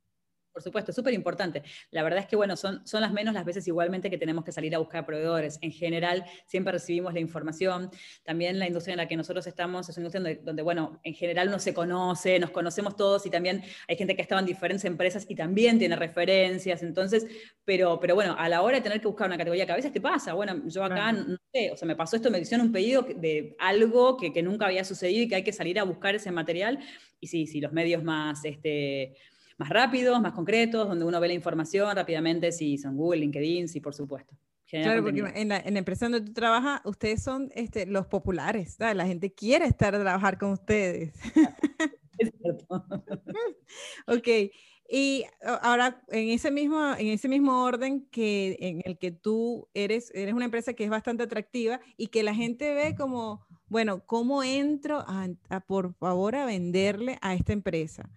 Por 0.54 0.62
supuesto, 0.62 0.92
es 0.92 0.94
súper 0.94 1.12
importante. 1.14 1.64
La 1.90 2.04
verdad 2.04 2.20
es 2.20 2.26
que, 2.26 2.36
bueno, 2.36 2.56
son, 2.56 2.86
son 2.86 3.00
las 3.00 3.12
menos 3.12 3.34
las 3.34 3.44
veces 3.44 3.66
igualmente 3.66 4.08
que 4.08 4.18
tenemos 4.18 4.44
que 4.44 4.52
salir 4.52 4.72
a 4.76 4.78
buscar 4.78 5.04
proveedores. 5.04 5.58
En 5.62 5.72
general, 5.72 6.24
siempre 6.46 6.72
recibimos 6.72 7.12
la 7.12 7.18
información. 7.18 7.90
También 8.22 8.60
la 8.60 8.68
industria 8.68 8.92
en 8.92 8.98
la 8.98 9.08
que 9.08 9.16
nosotros 9.16 9.48
estamos 9.48 9.88
es 9.88 9.96
una 9.96 10.06
industria 10.06 10.38
donde, 10.44 10.62
bueno, 10.62 11.00
en 11.02 11.12
general 11.14 11.48
uno 11.48 11.58
se 11.58 11.74
conoce, 11.74 12.38
nos 12.38 12.52
conocemos 12.52 12.94
todos 12.96 13.26
y 13.26 13.30
también 13.30 13.64
hay 13.88 13.96
gente 13.96 14.14
que 14.14 14.22
ha 14.22 14.26
estado 14.26 14.38
en 14.38 14.46
diferentes 14.46 14.84
empresas 14.84 15.26
y 15.28 15.34
también 15.34 15.76
tiene 15.76 15.96
referencias. 15.96 16.84
Entonces, 16.84 17.26
pero, 17.64 17.98
pero 17.98 18.14
bueno, 18.14 18.36
a 18.38 18.48
la 18.48 18.62
hora 18.62 18.76
de 18.76 18.82
tener 18.82 19.00
que 19.00 19.08
buscar 19.08 19.26
una 19.26 19.36
categoría 19.36 19.66
que 19.66 19.72
a 19.72 19.76
veces 19.76 19.92
te 19.92 20.00
pasa, 20.00 20.34
bueno, 20.34 20.62
yo 20.68 20.84
acá, 20.84 21.10
no 21.10 21.36
sé, 21.52 21.72
o 21.72 21.76
sea, 21.76 21.88
me 21.88 21.96
pasó 21.96 22.14
esto, 22.14 22.30
me 22.30 22.38
hicieron 22.38 22.68
un 22.68 22.72
pedido 22.72 23.02
de 23.02 23.56
algo 23.58 24.16
que, 24.16 24.32
que 24.32 24.44
nunca 24.44 24.66
había 24.66 24.84
sucedido 24.84 25.24
y 25.24 25.28
que 25.28 25.34
hay 25.34 25.42
que 25.42 25.52
salir 25.52 25.80
a 25.80 25.82
buscar 25.82 26.14
ese 26.14 26.30
material. 26.30 26.78
Y 27.18 27.26
sí, 27.26 27.48
sí, 27.48 27.60
los 27.60 27.72
medios 27.72 28.04
más... 28.04 28.44
Este, 28.44 29.16
más 29.56 29.68
rápidos, 29.68 30.20
más 30.20 30.32
concretos, 30.32 30.88
donde 30.88 31.04
uno 31.04 31.20
ve 31.20 31.28
la 31.28 31.34
información 31.34 31.94
rápidamente, 31.94 32.52
si 32.52 32.78
son 32.78 32.96
Google, 32.96 33.20
LinkedIn, 33.20 33.68
sí, 33.68 33.80
por 33.80 33.94
supuesto. 33.94 34.34
claro, 34.68 35.02
porque 35.02 35.20
en 35.20 35.48
la, 35.48 35.58
en 35.58 35.74
la, 35.74 35.78
empresa 35.78 36.06
donde 36.06 36.22
tú 36.22 36.32
trabajas, 36.32 36.80
ustedes 36.84 37.22
son 37.22 37.50
este, 37.54 37.86
los 37.86 38.06
populares, 38.06 38.76
la 38.78 39.06
gente 39.06 39.32
quiere 39.32 39.66
estar 39.66 39.94
a 39.94 40.00
trabajar 40.00 40.38
con 40.38 40.52
ustedes. 40.52 41.14
Es 42.16 42.30
cierto. 42.40 42.66
ok, 44.06 44.28
y 44.88 45.24
ahora 45.62 46.02
en 46.08 46.28
ese 46.28 46.50
mismo, 46.50 46.94
en 46.96 47.08
ese 47.08 47.28
mismo 47.28 47.64
orden 47.64 48.06
que 48.10 48.56
en 48.60 48.82
el 48.84 48.98
que 48.98 49.10
tú 49.10 49.68
eres, 49.74 50.12
eres 50.14 50.34
una 50.34 50.44
empresa 50.44 50.74
que 50.74 50.84
es 50.84 50.90
bastante 50.90 51.24
atractiva 51.24 51.80
y 51.96 52.08
que 52.08 52.22
la 52.22 52.32
gente 52.32 52.72
ve 52.72 52.94
como, 52.94 53.44
bueno, 53.66 54.04
¿cómo 54.06 54.44
entro 54.44 55.00
a, 55.08 55.28
a 55.48 55.60
por 55.60 55.94
favor 55.94 56.36
a 56.36 56.46
venderle 56.46 57.18
a 57.20 57.34
esta 57.34 57.52
empresa? 57.52 58.08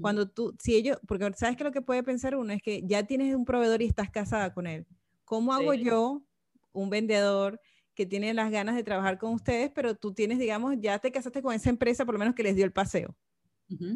Cuando 0.00 0.28
tú, 0.28 0.54
si 0.58 0.76
ellos, 0.76 0.98
porque 1.06 1.30
sabes 1.36 1.56
que 1.56 1.64
lo 1.64 1.72
que 1.72 1.82
puede 1.82 2.02
pensar 2.02 2.36
uno 2.36 2.52
es 2.52 2.62
que 2.62 2.82
ya 2.84 3.02
tienes 3.04 3.34
un 3.34 3.44
proveedor 3.44 3.82
y 3.82 3.86
estás 3.86 4.10
casada 4.10 4.52
con 4.54 4.66
él. 4.66 4.86
¿Cómo 5.24 5.52
hago 5.52 5.74
yo, 5.74 6.22
un 6.72 6.90
vendedor, 6.90 7.60
que 7.94 8.06
tiene 8.06 8.32
las 8.32 8.50
ganas 8.50 8.76
de 8.76 8.84
trabajar 8.84 9.18
con 9.18 9.32
ustedes, 9.34 9.70
pero 9.74 9.96
tú 9.96 10.14
tienes, 10.14 10.38
digamos, 10.38 10.76
ya 10.78 10.98
te 11.00 11.10
casaste 11.10 11.42
con 11.42 11.52
esa 11.52 11.68
empresa, 11.68 12.04
por 12.04 12.14
lo 12.14 12.20
menos 12.20 12.34
que 12.34 12.44
les 12.44 12.54
dio 12.54 12.64
el 12.64 12.72
paseo? 12.72 13.16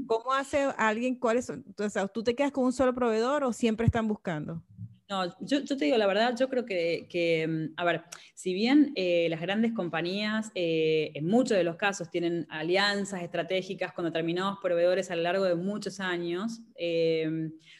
¿Cómo 0.06 0.32
hace 0.32 0.64
alguien, 0.76 1.14
cuáles 1.14 1.46
son? 1.46 1.64
¿Tú 2.12 2.22
te 2.22 2.34
quedas 2.34 2.52
con 2.52 2.64
un 2.64 2.72
solo 2.72 2.94
proveedor 2.94 3.44
o 3.44 3.52
siempre 3.52 3.86
están 3.86 4.08
buscando? 4.08 4.62
No, 5.12 5.26
yo, 5.40 5.62
te 5.66 5.84
digo 5.84 5.98
la 5.98 6.06
verdad, 6.06 6.34
yo 6.38 6.48
creo 6.48 6.64
que, 6.64 7.46
mm, 7.46 7.78
a 7.78 7.84
ver, 7.84 8.02
si 8.32 8.54
bien 8.54 8.94
eh, 8.96 9.26
las 9.28 9.42
grandes 9.42 9.74
compañías 9.74 10.50
eh, 10.54 11.10
en 11.12 11.26
muchos 11.26 11.54
de 11.54 11.64
los 11.64 11.76
casos 11.76 12.08
tienen 12.08 12.46
alianzas 12.48 13.22
estratégicas 13.22 13.92
con 13.92 14.06
determinados 14.06 14.56
proveedores 14.62 15.10
a 15.10 15.16
lo 15.16 15.20
largo 15.20 15.44
de 15.44 15.54
muchos 15.54 16.00
años, 16.00 16.62
eh, 16.76 17.28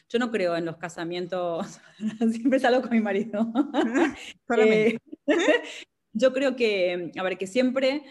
yo 0.07 0.19
no 0.19 0.29
creo 0.29 0.55
en 0.55 0.65
los 0.65 0.77
casamientos, 0.77 1.79
siempre 2.31 2.59
salgo 2.59 2.83
con 2.83 2.91
mi 2.91 3.01
marido. 3.01 3.51
Yo 6.13 6.31
creo 6.33 6.55
que, 6.55 7.11
a 7.17 7.23
ver, 7.23 7.37
que 7.37 7.47
siempre 7.47 8.03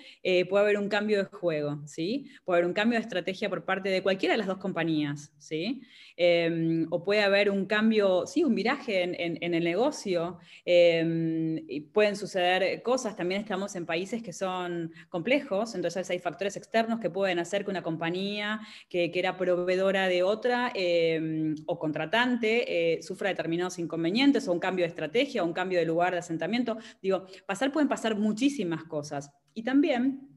puede 0.48 0.64
haber 0.64 0.78
un 0.78 0.88
cambio 0.88 1.18
de 1.18 1.24
juego, 1.24 1.82
¿sí? 1.86 2.30
Puede 2.44 2.58
haber 2.58 2.68
un 2.68 2.74
cambio 2.74 2.98
de 2.98 3.02
estrategia 3.02 3.48
por 3.48 3.64
parte 3.64 3.88
de 3.88 4.02
cualquiera 4.02 4.34
de 4.34 4.38
las 4.38 4.46
dos 4.46 4.58
compañías, 4.58 5.32
¿sí? 5.38 5.82
Em, 6.16 6.86
o 6.90 7.02
puede 7.04 7.22
haber 7.22 7.50
un 7.50 7.66
cambio, 7.66 8.26
sí, 8.26 8.44
un 8.44 8.54
viraje 8.54 9.02
en, 9.02 9.54
el 9.54 9.64
negocio, 9.64 10.38
em, 10.64 11.56
y 11.68 11.80
pueden 11.80 12.16
suceder 12.16 12.82
cosas, 12.82 13.16
también 13.16 13.40
estamos 13.40 13.74
en 13.76 13.86
países 13.86 14.22
que 14.22 14.32
son 14.32 14.92
complejos, 15.08 15.74
entonces 15.74 16.08
hay 16.10 16.18
factores 16.18 16.56
externos 16.56 17.00
que 17.00 17.10
pueden 17.10 17.38
hacer 17.38 17.64
que 17.64 17.70
una 17.70 17.82
compañía 17.82 18.60
que, 18.88 19.10
era 19.14 19.36
proveedora 19.36 20.08
de 20.08 20.22
otra 20.24 20.72
em, 20.74 21.54
o 21.66 21.78
contratante 21.78 22.94
eh, 22.96 23.02
sufra 23.02 23.28
determinados 23.28 23.78
inconvenientes 23.78 24.48
o 24.48 24.52
un 24.52 24.58
cambio 24.58 24.84
de 24.84 24.88
estrategia 24.88 25.42
o 25.42 25.46
un 25.46 25.52
cambio 25.52 25.78
de 25.78 25.84
lugar 25.86 26.12
de 26.12 26.18
asentamiento. 26.18 26.76
Digo, 27.00 27.26
pasar 27.46 27.72
pueden 27.72 27.88
pasar 27.92 28.16
muchísimas 28.16 28.84
cosas. 28.84 29.30
Y 29.52 29.62
también 29.64 30.32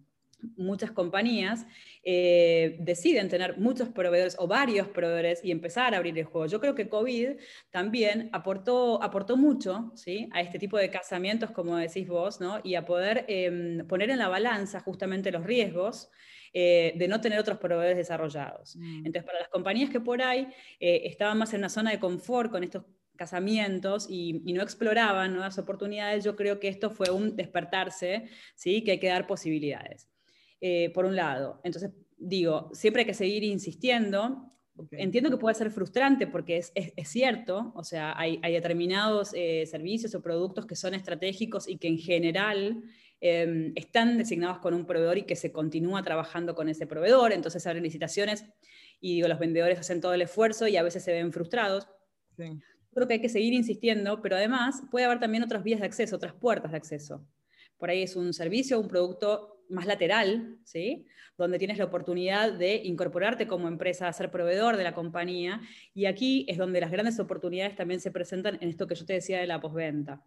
muchas 0.58 0.92
compañías 0.92 1.66
eh, 2.04 2.76
deciden 2.82 3.30
tener 3.30 3.58
muchos 3.58 3.88
proveedores 3.88 4.36
o 4.38 4.46
varios 4.46 4.90
proveedores 4.90 5.40
y 5.42 5.52
empezar 5.52 5.94
a 5.94 5.98
abrir 5.98 6.20
el 6.20 6.26
juego. 6.26 6.48
Yo 6.48 6.60
creo 6.60 6.76
que 6.76 6.90
COVID 6.90 7.38
también 7.72 8.30
aportó, 8.34 9.02
aportó 9.02 9.38
mucho 9.38 9.94
¿sí? 9.96 10.28
a 10.34 10.42
este 10.42 10.60
tipo 10.60 10.78
de 10.78 10.90
casamientos, 10.90 11.52
como 11.52 11.78
decís 11.78 12.10
vos, 12.10 12.42
¿no? 12.42 12.60
y 12.62 12.76
a 12.76 12.84
poder 12.84 13.24
em, 13.30 13.88
poner 13.88 14.10
en 14.10 14.20
la 14.20 14.28
balanza 14.28 14.82
justamente 14.82 15.32
los 15.32 15.46
riesgos. 15.46 16.10
Eh, 16.58 16.94
de 16.96 17.10
no 17.10 17.20
tener 17.20 17.38
otros 17.38 17.58
proveedores 17.58 17.98
desarrollados. 17.98 18.78
Mm. 18.78 19.06
Entonces, 19.08 19.24
para 19.26 19.40
las 19.40 19.50
compañías 19.50 19.90
que 19.90 20.00
por 20.00 20.22
ahí 20.22 20.48
eh, 20.80 21.02
estaban 21.04 21.38
más 21.38 21.54
en 21.54 21.60
una 21.60 21.68
zona 21.68 21.92
de 21.92 22.00
confort 22.00 22.50
con 22.50 22.64
estos 22.64 22.86
casamientos 23.16 24.08
y, 24.10 24.42
y, 24.46 24.54
no 24.54 24.62
exploraban 24.62 25.34
nuevas 25.34 25.58
oportunidades, 25.58 26.24
yo 26.24 26.36
creo 26.36 26.60
que 26.60 26.68
esto 26.68 26.90
fue 26.90 27.10
un 27.10 27.36
despertarse, 27.36 28.30
¿sí? 28.56 28.84
que 28.84 28.92
hay 28.92 29.00
que 29.00 29.08
dar 29.08 29.28
posibilidades. 29.28 30.10
Eh, 30.62 30.90
por 30.96 31.06
un 31.06 31.16
lado. 31.16 31.60
Entonces, 31.64 31.92
digo, 32.18 32.72
siempre 32.74 33.02
hay 33.02 33.06
que 33.06 33.14
seguir 33.14 33.44
insistiendo. 33.44 34.52
Entiendo 34.92 35.30
que 35.30 35.38
puede 35.38 35.54
ser 35.54 35.70
frustrante 35.70 36.26
porque 36.26 36.58
es, 36.58 36.72
es, 36.74 37.08
cierto, 37.08 37.72
o 37.76 37.84
sea, 37.84 38.18
hay, 38.18 38.40
hay 38.42 38.54
determinados 38.54 39.32
eh, 39.36 39.66
servicios 39.68 40.16
o 40.16 40.24
productos 40.24 40.66
que 40.66 40.76
son 40.76 40.96
estratégicos 40.96 41.68
y 41.68 41.78
que 41.78 41.88
en 41.88 42.00
general 42.00 42.84
em, 43.22 43.74
están 43.76 44.18
designados 44.18 44.58
con 44.58 44.74
un 44.74 44.88
proveedor 44.88 45.20
y 45.20 45.24
que 45.24 45.36
se 45.36 45.52
continúa 45.52 46.02
trabajando 46.02 46.56
con 46.56 46.68
ese 46.68 46.88
proveedor, 46.88 47.32
entonces 47.32 47.68
abren 47.68 47.84
licitaciones 47.84 48.46
y 49.00 49.14
digo, 49.16 49.28
los 49.28 49.38
vendedores 49.38 49.78
hacen 49.78 50.02
todo 50.02 50.16
el 50.16 50.24
esfuerzo 50.24 50.68
y 50.68 50.78
a 50.78 50.84
veces 50.84 51.04
se 51.04 51.14
ven 51.14 51.32
frustrados. 51.32 51.88
Creo 52.96 53.08
que 53.08 53.16
hay 53.16 53.22
que 53.22 53.30
seguir 53.30 53.54
insistiendo, 53.54 54.22
pero 54.22 54.38
además 54.38 54.82
puede 54.90 55.06
haber 55.06 55.20
también 55.20 55.44
otras 55.44 55.64
vías 55.64 55.82
de 55.82 55.86
acceso, 55.86 56.16
otras 56.16 56.34
puertas 56.34 56.72
de 56.72 56.78
acceso. 56.78 57.28
Por 57.78 57.90
ahí 57.90 58.02
es 58.02 58.16
un 58.16 58.34
servicio, 58.34 58.80
un 58.80 58.88
producto 58.88 59.64
más 59.70 59.86
lateral, 59.86 60.58
¿sí? 60.64 61.06
donde 61.38 61.60
tienes 61.60 61.78
la 61.78 61.84
oportunidad 61.84 62.54
de 62.54 62.76
incorporarte 62.86 63.48
como 63.48 63.68
empresa 63.68 64.08
a 64.08 64.14
ser 64.14 64.32
proveedor 64.32 64.78
de 64.78 64.86
la 64.86 64.94
compañía. 64.94 65.60
Y 65.94 66.06
aquí 66.06 66.46
es 66.48 66.58
donde 66.58 66.80
las 66.80 66.90
grandes 66.90 67.20
oportunidades 67.20 67.76
también 67.76 68.00
se 68.00 68.12
presentan 68.12 68.58
en 68.62 68.70
esto 68.70 68.88
que 68.88 68.96
yo 68.96 69.06
te 69.06 69.12
decía 69.12 69.40
de 69.40 69.48
la 69.48 69.60
postventa. 69.60 70.24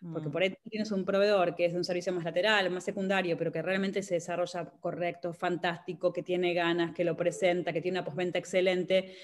Porque 0.00 0.28
mm. 0.28 0.32
por 0.32 0.42
ahí 0.42 0.56
tienes 0.70 0.90
un 0.92 1.04
proveedor 1.04 1.54
que 1.54 1.66
es 1.66 1.72
de 1.72 1.78
un 1.78 1.84
servicio 1.84 2.12
más 2.14 2.24
lateral, 2.24 2.70
más 2.70 2.84
secundario, 2.84 3.36
pero 3.36 3.52
que 3.52 3.60
realmente 3.60 4.02
se 4.02 4.14
desarrolla 4.14 4.64
correcto, 4.80 5.34
fantástico, 5.34 6.10
que 6.12 6.22
tiene 6.22 6.54
ganas, 6.54 6.94
que 6.94 7.04
lo 7.04 7.16
presenta, 7.16 7.72
que 7.72 7.82
tiene 7.82 7.98
una 7.98 8.04
postventa 8.04 8.38
excelente. 8.38 9.14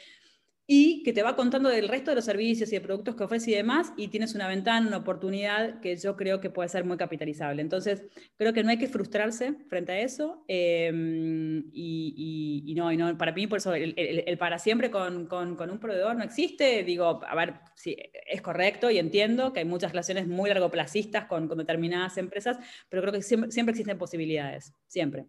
Y 0.66 1.02
que 1.02 1.12
te 1.12 1.22
va 1.22 1.36
contando 1.36 1.68
del 1.68 1.88
resto 1.88 2.10
de 2.10 2.14
los 2.14 2.24
servicios 2.24 2.70
y 2.72 2.76
de 2.76 2.80
productos 2.80 3.16
que 3.16 3.24
ofrece 3.24 3.50
y 3.50 3.54
demás, 3.54 3.92
y 3.96 4.08
tienes 4.08 4.34
una 4.34 4.48
ventana, 4.48 4.86
una 4.86 4.96
oportunidad 4.98 5.80
que 5.80 5.96
yo 5.96 6.16
creo 6.16 6.40
que 6.40 6.48
puede 6.48 6.70
ser 6.70 6.84
muy 6.84 6.96
capitalizable. 6.96 7.60
Entonces, 7.60 8.02
creo 8.36 8.54
que 8.54 8.62
no 8.62 8.70
hay 8.70 8.78
que 8.78 8.88
frustrarse 8.88 9.54
frente 9.68 9.92
a 9.92 10.00
eso, 10.00 10.44
em, 10.48 11.64
y, 11.72 12.72
no, 12.76 12.90
y 12.92 12.96
no, 12.96 13.16
para 13.18 13.32
mí, 13.32 13.46
por 13.46 13.58
eso, 13.58 13.74
el, 13.74 14.38
para 14.38 14.58
siempre 14.58 14.90
con, 14.90 15.26
con, 15.26 15.70
un 15.70 15.78
proveedor 15.78 16.16
no 16.16 16.24
existe, 16.24 16.82
digo, 16.82 17.20
a 17.26 17.34
ver, 17.34 17.54
sí, 17.74 17.96
es 18.26 18.40
correcto 18.40 18.90
y 18.90 18.98
entiendo 18.98 19.52
que 19.52 19.60
hay 19.60 19.66
muchas 19.66 19.92
relaciones 19.92 20.26
muy 20.26 20.48
largoplacistas 20.48 21.26
con, 21.26 21.46
con 21.48 21.58
determinadas 21.58 22.16
empresas, 22.16 22.58
pero 22.88 23.02
creo 23.02 23.12
que 23.12 23.22
siempre, 23.22 23.50
siempre 23.50 23.72
existen 23.72 23.98
posibilidades, 23.98 24.72
siempre. 24.86 25.26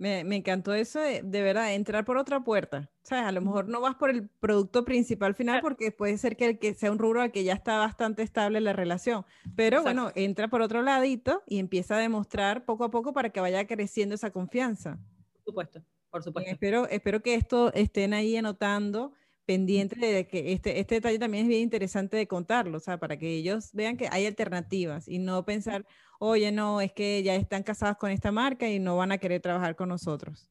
Me, 0.00 0.24
me, 0.24 0.36
encantó 0.36 0.72
eso 0.72 0.98
de, 0.98 1.20
de, 1.22 1.42
verdad, 1.42 1.74
entrar 1.74 2.06
por 2.06 2.16
otra 2.16 2.40
puerta. 2.40 2.90
¿Sabes? 3.02 3.26
A 3.26 3.32
lo 3.32 3.42
mejor 3.42 3.68
no 3.68 3.82
vas 3.82 3.96
por 3.96 4.08
el 4.08 4.30
producto 4.30 4.86
principal 4.86 5.34
final 5.34 5.60
porque 5.60 5.92
puede 5.92 6.16
ser 6.16 6.38
que, 6.38 6.46
el 6.46 6.58
que 6.58 6.72
sea 6.72 6.90
un 6.90 6.98
rubro 6.98 7.20
al 7.20 7.32
que 7.32 7.44
ya 7.44 7.52
está 7.52 7.76
bastante 7.76 8.22
estable 8.22 8.62
la 8.62 8.72
relación. 8.72 9.26
Pero 9.54 9.82
bueno, 9.82 10.10
entra 10.14 10.48
por 10.48 10.62
otro 10.62 10.80
ladito 10.80 11.42
y 11.46 11.58
empieza 11.58 11.96
a 11.96 11.98
demostrar 11.98 12.64
poco 12.64 12.84
a 12.84 12.90
poco 12.90 13.12
para 13.12 13.28
que 13.28 13.40
vaya 13.40 13.66
creciendo 13.66 14.14
esa 14.14 14.30
confianza. 14.30 14.98
Por 15.34 15.42
supuesto, 15.44 15.84
por 16.08 16.22
supuesto. 16.22 16.50
espero, 16.50 16.88
espero 16.88 17.20
que 17.20 17.34
esto 17.34 17.70
estén 17.74 18.14
ahí 18.14 18.38
anotando 18.38 19.12
pendiente 19.50 19.98
de 19.98 20.28
que 20.28 20.52
este, 20.52 20.78
este 20.78 20.94
detalle 20.94 21.18
también 21.18 21.46
es 21.46 21.48
bien 21.48 21.62
interesante 21.62 22.16
de 22.16 22.28
contarlo, 22.28 22.76
o 22.76 22.80
sea, 22.80 23.00
para 23.00 23.18
que 23.18 23.34
ellos 23.34 23.70
vean 23.72 23.96
que 23.96 24.06
hay 24.08 24.24
alternativas 24.24 25.08
y 25.08 25.18
no 25.18 25.44
pensar, 25.44 25.84
oye, 26.20 26.52
no, 26.52 26.80
es 26.80 26.92
que 26.92 27.20
ya 27.24 27.34
están 27.34 27.64
casados 27.64 27.96
con 27.96 28.12
esta 28.12 28.30
marca 28.30 28.68
y 28.68 28.78
no 28.78 28.96
van 28.96 29.10
a 29.10 29.18
querer 29.18 29.40
trabajar 29.42 29.74
con 29.74 29.88
nosotros. 29.88 30.48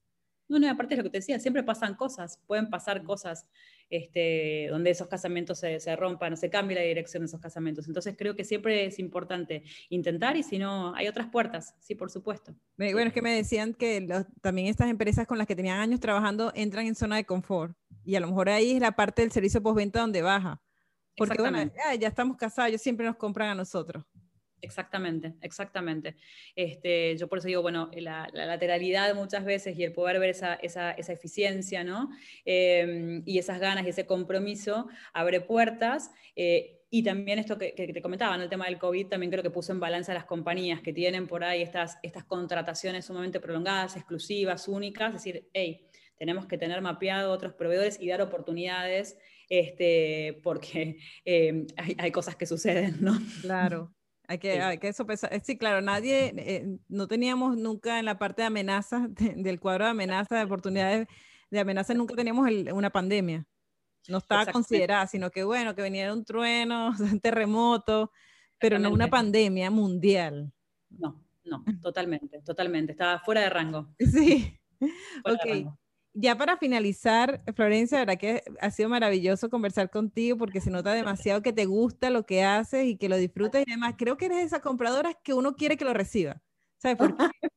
No, 0.49 0.59
no, 0.59 0.69
aparte 0.69 0.95
de 0.95 0.97
lo 0.97 1.03
que 1.03 1.11
te 1.11 1.19
decía, 1.19 1.39
siempre 1.39 1.63
pasan 1.63 1.95
cosas, 1.95 2.41
pueden 2.45 2.69
pasar 2.69 3.01
cosas 3.03 3.47
este, 3.89 4.67
donde 4.69 4.91
esos 4.91 5.07
casamientos 5.07 5.59
se, 5.59 5.79
se 5.79 5.95
rompan, 5.95 6.33
o 6.33 6.35
se 6.35 6.49
cambie 6.49 6.75
la 6.75 6.83
dirección 6.83 7.21
de 7.21 7.27
esos 7.27 7.39
casamientos. 7.39 7.87
Entonces 7.87 8.15
creo 8.17 8.35
que 8.35 8.43
siempre 8.43 8.85
es 8.85 8.99
importante 8.99 9.63
intentar 9.89 10.37
y 10.37 10.43
si 10.43 10.57
no, 10.57 10.93
hay 10.95 11.07
otras 11.07 11.27
puertas, 11.27 11.75
sí, 11.79 11.95
por 11.95 12.09
supuesto. 12.09 12.53
Bueno, 12.77 13.07
es 13.07 13.13
que 13.13 13.21
me 13.21 13.33
decían 13.33 13.73
que 13.73 14.07
también 14.41 14.67
estas 14.67 14.89
empresas 14.89 15.27
con 15.27 15.37
las 15.37 15.47
que 15.47 15.55
tenían 15.55 15.79
años 15.79 15.99
trabajando 15.99 16.51
entran 16.55 16.85
en 16.85 16.95
zona 16.95 17.15
de 17.17 17.25
confort 17.25 17.75
y 18.03 18.15
a 18.15 18.19
lo 18.19 18.27
mejor 18.27 18.49
ahí 18.49 18.71
es 18.71 18.81
la 18.81 18.91
parte 18.91 19.21
del 19.21 19.31
servicio 19.31 19.61
postventa 19.61 19.99
donde 20.01 20.21
baja. 20.21 20.61
Porque 21.17 21.41
bueno, 21.41 21.59
ya, 21.99 22.07
estamos 22.07 22.37
casados, 22.37 22.69
ellos 22.69 22.81
siempre 22.81 23.05
nos 23.05 23.17
compran 23.17 23.49
a 23.49 23.55
nosotros. 23.55 24.05
Exactamente, 24.61 25.33
exactamente. 25.41 26.15
Este, 26.55 27.15
yo 27.17 27.27
por 27.27 27.39
eso 27.39 27.47
digo, 27.47 27.61
bueno, 27.61 27.89
la, 27.95 28.29
lateralidad 28.33 29.15
muchas 29.15 29.45
veces 29.45 29.77
y 29.77 29.83
el 29.83 29.93
poder 29.93 30.19
ver 30.19 30.31
esa, 30.31 30.55
esa, 30.55 30.91
esa 30.91 31.13
eficiencia, 31.13 31.83
¿no? 31.83 32.09
Em, 32.45 33.23
y 33.25 33.39
esas 33.39 33.59
ganas 33.59 33.85
y 33.85 33.89
ese 33.89 34.05
compromiso 34.05 34.87
abre 35.13 35.41
puertas. 35.41 36.11
Eh, 36.35 36.79
y 36.91 37.03
también 37.03 37.37
esto 37.37 37.57
que, 37.57 37.71
te 37.71 38.01
comentaba, 38.01 38.33
en 38.35 38.41
el 38.41 38.49
tema 38.49 38.65
del 38.65 38.79
COVID, 38.79 39.07
también 39.07 39.31
creo 39.31 39.43
que 39.43 39.51
puso 39.51 39.71
en 39.71 39.79
balanza 39.79 40.11
a 40.11 40.15
las 40.15 40.25
compañías 40.25 40.81
que 40.81 40.91
tienen 40.91 41.27
por 41.27 41.43
ahí 41.43 41.61
estas, 41.61 41.99
estas 42.01 42.23
contrataciones 42.23 43.05
sumamente 43.05 43.39
prolongadas, 43.39 43.95
exclusivas, 43.95 44.67
únicas, 44.67 45.09
es 45.09 45.23
decir, 45.23 45.49
hey, 45.53 45.85
tenemos 46.17 46.47
que 46.47 46.57
tener 46.57 46.81
mapeado 46.81 47.31
otros 47.31 47.53
proveedores 47.53 47.99
y 48.01 48.07
dar 48.09 48.21
oportunidades, 48.21 49.17
este, 49.49 50.39
porque 50.43 50.97
eh, 51.25 51.67
hay, 51.97 52.11
cosas 52.11 52.35
que 52.35 52.47
suceden, 52.47 52.97
¿no? 53.01 53.17
Claro. 53.41 53.93
Hay 54.29 54.37
que, 54.37 54.61
hay 54.61 54.77
que 54.77 54.89
eso 54.89 55.07
Sí, 55.43 55.57
claro, 55.57 55.81
nadie, 55.81 56.31
eh, 56.37 56.77
no 56.87 57.07
teníamos 57.07 57.57
nunca 57.57 57.97
en 57.97 58.05
la 58.05 58.19
parte 58.19 58.43
de 58.43 58.45
amenazas, 58.45 59.09
del 59.35 59.59
cuadro 59.59 59.85
de 59.85 59.91
amenazas, 59.91 60.37
de 60.37 60.45
oportunidades 60.45 61.07
de 61.49 61.59
amenazas, 61.59 61.97
nunca 61.97 62.13
teníamos 62.15 62.47
una 62.71 62.91
pandemia. 62.91 63.47
No 64.07 64.19
estaba 64.19 64.45
considerada, 64.45 65.07
sino 65.07 65.31
que 65.31 65.43
bueno, 65.43 65.73
que 65.73 65.81
venía 65.81 66.13
un 66.13 66.23
trueno, 66.23 66.91
un 66.99 67.19
terremoto, 67.19 68.11
pero 68.59 68.77
no 68.77 68.91
una 68.91 69.07
pandemia 69.07 69.71
mundial. 69.71 70.53
No, 70.91 71.25
no, 71.43 71.65
totalmente, 71.81 72.39
totalmente. 72.43 72.91
Estaba 72.91 73.19
fuera 73.21 73.41
de 73.41 73.49
rango. 73.49 73.95
Sí. 73.97 74.55
ok 75.25 75.73
ya 76.19 76.37
para 76.37 76.57
finalizar, 76.57 77.41
Florencia, 77.55 77.99
verdad 77.99 78.17
que 78.17 78.43
ha 78.59 78.71
sido 78.71 78.89
maravilloso 78.89 79.49
conversar 79.49 79.89
contigo 79.89 80.37
porque 80.37 80.59
se 80.59 80.69
nota 80.69 80.93
demasiado 80.93 81.41
que 81.41 81.53
te 81.53 81.65
gusta 81.65 82.09
lo 82.09 82.25
que 82.25 82.43
haces 82.43 82.85
y 82.85 82.97
que 82.97 83.07
lo 83.07 83.15
disfrutas 83.15 83.63
y 83.65 83.71
demás. 83.71 83.95
Creo 83.97 84.17
que 84.17 84.25
eres 84.25 84.39
de 84.39 84.43
esas 84.43 84.61
compradoras 84.61 85.15
que 85.23 85.33
uno 85.33 85.55
quiere 85.55 85.77
que 85.77 85.85
lo 85.85 85.93
reciba. 85.93 86.41
¿Sabes 86.77 86.97
por 86.97 87.15
qué? 87.33 87.49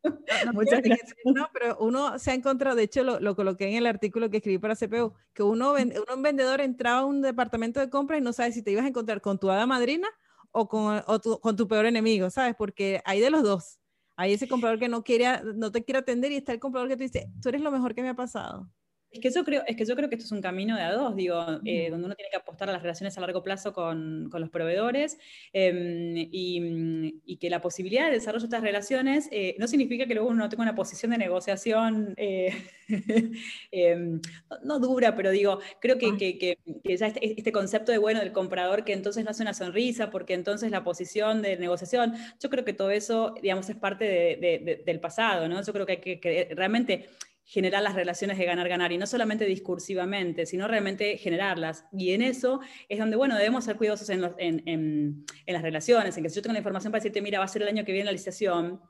No, 1.24 1.48
pero 1.52 1.76
uno 1.78 2.18
se 2.18 2.30
ha 2.30 2.34
encontrado, 2.34 2.76
de 2.76 2.84
hecho 2.84 3.02
lo, 3.02 3.20
lo, 3.20 3.36
coloqué 3.36 3.68
en 3.68 3.74
el 3.74 3.86
artículo 3.86 4.30
que 4.30 4.38
escribí 4.38 4.58
para 4.58 4.76
CPU, 4.76 5.14
que 5.32 5.42
uno, 5.42 5.72
uno 5.74 6.14
un 6.14 6.22
vendedor 6.22 6.60
entraba 6.60 7.00
a 7.00 7.04
un 7.04 7.22
departamento 7.22 7.80
de 7.80 7.90
compra 7.90 8.18
y 8.18 8.20
no 8.20 8.32
sabe 8.32 8.52
si 8.52 8.62
te 8.62 8.70
ibas 8.70 8.84
a 8.84 8.88
encontrar 8.88 9.20
con 9.20 9.38
tu 9.38 9.50
hada 9.50 9.66
madrina 9.66 10.08
o 10.50 10.68
con, 10.68 11.02
o 11.06 11.20
tu, 11.20 11.38
con 11.40 11.56
tu 11.56 11.66
peor 11.66 11.86
enemigo, 11.86 12.30
¿sabes? 12.30 12.54
Porque 12.56 13.02
hay 13.04 13.20
de 13.20 13.30
los 13.30 13.42
dos. 13.42 13.81
Hay 14.22 14.34
ese 14.34 14.46
comprador 14.46 14.78
que 14.78 14.88
no, 14.88 15.02
quiere, 15.02 15.42
no 15.56 15.72
te 15.72 15.82
quiere 15.82 15.98
atender 15.98 16.30
y 16.30 16.36
está 16.36 16.52
el 16.52 16.60
comprador 16.60 16.88
que 16.88 16.96
te 16.96 17.02
dice, 17.02 17.28
tú 17.42 17.48
eres 17.48 17.60
lo 17.60 17.72
mejor 17.72 17.92
que 17.92 18.02
me 18.02 18.08
ha 18.08 18.14
pasado. 18.14 18.70
Es 19.12 19.20
que, 19.20 19.30
yo 19.30 19.44
creo, 19.44 19.62
es 19.66 19.76
que 19.76 19.84
yo 19.84 19.94
creo 19.94 20.08
que 20.08 20.14
esto 20.14 20.24
es 20.24 20.32
un 20.32 20.40
camino 20.40 20.74
de 20.74 20.82
a 20.82 20.92
dos, 20.92 21.14
digo, 21.14 21.44
eh, 21.66 21.90
donde 21.90 22.06
uno 22.06 22.14
tiene 22.14 22.30
que 22.30 22.38
apostar 22.38 22.70
a 22.70 22.72
las 22.72 22.80
relaciones 22.80 23.16
a 23.18 23.20
largo 23.20 23.42
plazo 23.42 23.74
con, 23.74 24.28
con 24.30 24.40
los 24.40 24.48
proveedores 24.48 25.18
em, 25.52 26.16
y, 26.16 27.20
y, 27.26 27.36
que 27.36 27.50
la 27.50 27.60
posibilidad 27.60 28.06
de 28.06 28.12
desarrollo 28.12 28.40
de 28.40 28.46
estas 28.46 28.62
relaciones 28.62 29.28
eh, 29.30 29.54
no 29.58 29.68
significa 29.68 30.06
que 30.06 30.14
luego 30.14 30.30
uno 30.30 30.48
tenga 30.48 30.62
una 30.62 30.74
posición 30.74 31.10
de 31.10 31.18
negociación 31.18 32.14
eh, 32.16 32.54
em, 33.70 34.18
no, 34.64 34.78
dura, 34.78 35.14
pero 35.14 35.30
digo, 35.30 35.58
creo 35.80 35.98
que, 35.98 36.16
que, 36.16 36.38
que, 36.38 36.96
ya 36.96 37.08
este, 37.08 37.38
este, 37.38 37.52
concepto 37.52 37.92
de, 37.92 37.98
bueno, 37.98 38.20
del 38.20 38.32
comprador 38.32 38.82
que 38.82 38.94
entonces 38.94 39.24
no 39.24 39.30
hace 39.30 39.42
una 39.42 39.52
sonrisa, 39.52 40.08
porque 40.08 40.32
entonces 40.32 40.70
la 40.70 40.84
posición 40.84 41.42
de 41.42 41.58
negociación, 41.58 42.14
yo 42.40 42.48
creo 42.48 42.64
que 42.64 42.72
todo 42.72 42.90
eso, 42.90 43.34
digamos, 43.42 43.68
es 43.68 43.76
parte 43.76 44.04
de, 44.04 44.38
de, 44.64 44.82
del 44.86 45.00
pasado, 45.00 45.48
¿no? 45.48 45.62
Yo 45.62 45.72
creo 45.74 45.84
que 45.84 45.92
hay 45.92 46.18
que 46.18 46.48
realmente 46.54 47.08
generar 47.52 47.82
las 47.82 47.94
relaciones 47.94 48.38
de 48.38 48.46
ganar-ganar 48.46 48.92
y 48.92 48.98
no 48.98 49.06
solamente 49.06 49.44
discursivamente, 49.44 50.46
sino 50.46 50.66
realmente 50.66 51.18
generarlas. 51.18 51.84
Y 51.92 52.12
en 52.12 52.22
eso 52.22 52.60
es 52.88 52.98
donde, 52.98 53.14
bueno, 53.14 53.36
debemos 53.36 53.66
ser 53.66 53.76
cuidadosos 53.76 54.08
en, 54.08 54.24
en, 54.38 54.62
en, 54.64 55.26
las 55.46 55.60
relaciones, 55.60 56.16
en 56.16 56.22
que 56.22 56.30
si 56.30 56.36
yo 56.36 56.42
tengo 56.42 56.54
la 56.54 56.60
información 56.60 56.90
para 56.90 57.00
decirte, 57.00 57.20
mira, 57.20 57.40
va 57.40 57.44
a 57.44 57.48
ser 57.48 57.60
el 57.60 57.68
año 57.68 57.84
que 57.84 57.92
viene 57.92 58.06
la 58.06 58.12
licitación, 58.12 58.80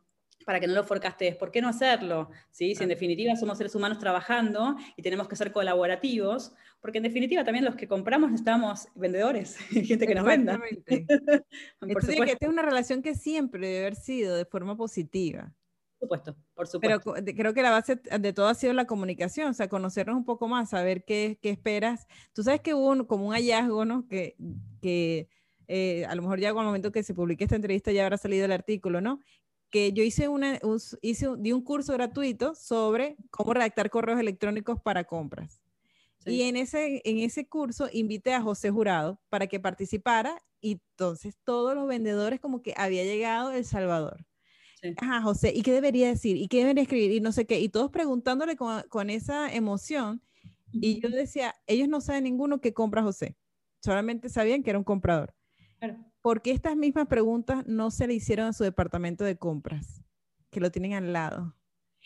para 0.47 0.61
que 0.61 0.69
no 0.69 0.75
lo 0.75 0.85
forecastes, 0.85 1.35
¿por 1.35 1.51
qué 1.51 1.61
no 1.61 1.69
hacerlo? 1.69 2.31
¿Sí? 2.53 2.77
Si 2.77 2.85
en 2.85 2.89
definitiva 2.89 3.35
somos 3.35 3.59
seres 3.59 3.75
humanos 3.75 3.99
trabajando 3.99 4.77
y 4.97 5.03
tenemos 5.03 5.27
que 5.27 5.35
ser 5.35 5.51
colaborativos, 5.51 6.55
porque 6.81 6.99
en 6.99 7.05
definitiva 7.05 7.43
también 7.43 7.65
los 7.65 7.75
que 7.75 7.89
compramos 7.89 8.31
necesitamos 8.31 8.87
vendedores, 8.95 9.57
gente 9.71 10.07
que 10.07 10.15
nos 10.15 10.25
venda. 10.25 10.61
Entonces, 11.81 12.17
que 12.17 12.37
es 12.41 12.49
una 12.49 12.63
relación 12.63 13.03
que 13.03 13.17
siempre 13.17 13.67
debe 13.67 13.81
haber 13.81 13.97
sido 13.97 14.37
de 14.37 14.45
forma 14.45 14.77
positiva 14.77 15.53
supuesto, 16.03 16.37
por 16.55 16.67
supuesto. 16.67 17.15
Pero 17.15 17.37
creo 17.37 17.55
que 17.55 17.63
la 17.63 17.71
base 17.71 17.97
de 17.97 18.33
todo 18.33 18.49
ha 18.49 18.55
sido 18.55 18.73
la 18.73 18.87
comunicación, 18.87 19.49
o 19.49 19.55
sea, 19.55 19.69
conocernos 19.69 20.17
un 20.17 20.25
poco 20.25 20.49
más, 20.49 20.71
saber 20.71 21.05
qué, 21.05 21.39
qué 21.41 21.51
esperas. 21.51 22.07
Tú 22.33 22.43
sabes 22.43 22.61
que 22.61 22.75
hubo 22.75 22.89
un, 22.89 23.05
como 23.05 23.29
un 23.29 23.35
hallazgo, 23.35 23.85
¿no? 23.85 24.07
Que, 24.09 24.37
que 24.81 25.29
eh, 25.69 26.05
a 26.07 26.15
lo 26.15 26.23
mejor 26.23 26.41
ya 26.41 26.51
al 26.51 26.55
momento 26.55 26.93
que 26.93 27.03
se 27.03 27.15
publique 27.15 27.45
esta 27.45 27.57
entrevista 27.57 27.93
ya 27.93 28.05
habrá 28.05 28.19
salido 28.19 28.45
el 28.45 28.53
artículo, 28.53 29.01
¿no? 29.01 29.21
Que 29.71 29.93
yo 29.93 30.03
hice, 30.03 30.29
una, 30.29 30.59
hice 31.01 31.29
di 31.39 31.53
un 31.53 31.63
curso 31.63 31.93
gratuito 31.95 32.55
sobre 32.55 33.17
cómo 33.31 33.55
redactar 33.55 33.89
correos 33.89 34.21
electrónicos 34.21 34.81
para 34.81 35.05
compras. 35.05 35.63
Y 36.25 36.43
en 36.43 36.55
ese, 36.57 37.03
en 37.05 37.19
ese 37.19 37.49
curso 37.49 37.89
invité 37.93 38.33
a 38.33 38.43
José 38.43 38.71
Jurado 38.71 39.21
para 39.29 39.49
que 39.49 39.59
participara 39.59 40.41
y 40.61 40.73
entonces 40.73 41.37
todos 41.43 41.75
los 41.75 41.89
vendedores 41.89 42.39
como 42.39 42.63
que 42.63 42.75
había 42.77 43.03
llegado 43.03 43.51
El 43.51 43.65
Salvador. 43.65 44.25
Ajá, 44.97 45.23
José, 45.23 45.53
¿y 45.55 45.63
qué 45.63 45.73
debería 45.73 46.09
decir? 46.09 46.37
¿Y 46.37 46.49
qué 46.49 46.59
debería 46.59 46.83
escribir? 46.83 47.13
Y 47.13 47.21
no 47.21 47.33
sé 47.33 47.47
qué. 47.47 47.61
Y 47.61 47.69
todos 47.69 47.91
preguntándole 47.91 48.57
con, 48.57 48.83
con 48.89 49.11
esa 49.11 49.53
emoción. 49.53 50.23
Y 50.73 51.01
yo 51.01 51.11
decía, 51.11 51.55
ellos 51.67 51.89
no 51.89 52.01
saben 52.01 52.25
ninguno 52.25 52.61
que 52.61 52.73
compra 52.73 53.03
José. 53.03 53.37
Solamente 53.83 54.29
sabían 54.29 54.63
que 54.63 54.71
era 54.71 54.79
un 54.79 54.85
comprador. 54.85 55.35
Claro. 55.79 55.99
¿Por 56.21 56.43
qué 56.43 56.53
estas 56.53 56.77
mismas 56.77 57.09
preguntas 57.09 57.67
no 57.67 57.91
se 57.91 58.07
le 58.07 58.15
hicieron 58.15 58.47
a 58.47 58.53
su 58.53 58.65
departamento 58.65 59.25
de 59.25 59.37
compras? 59.37 60.03
Que 60.51 60.61
lo 60.61 60.71
tienen 60.71 60.95
al 60.95 61.13
lado 61.13 61.55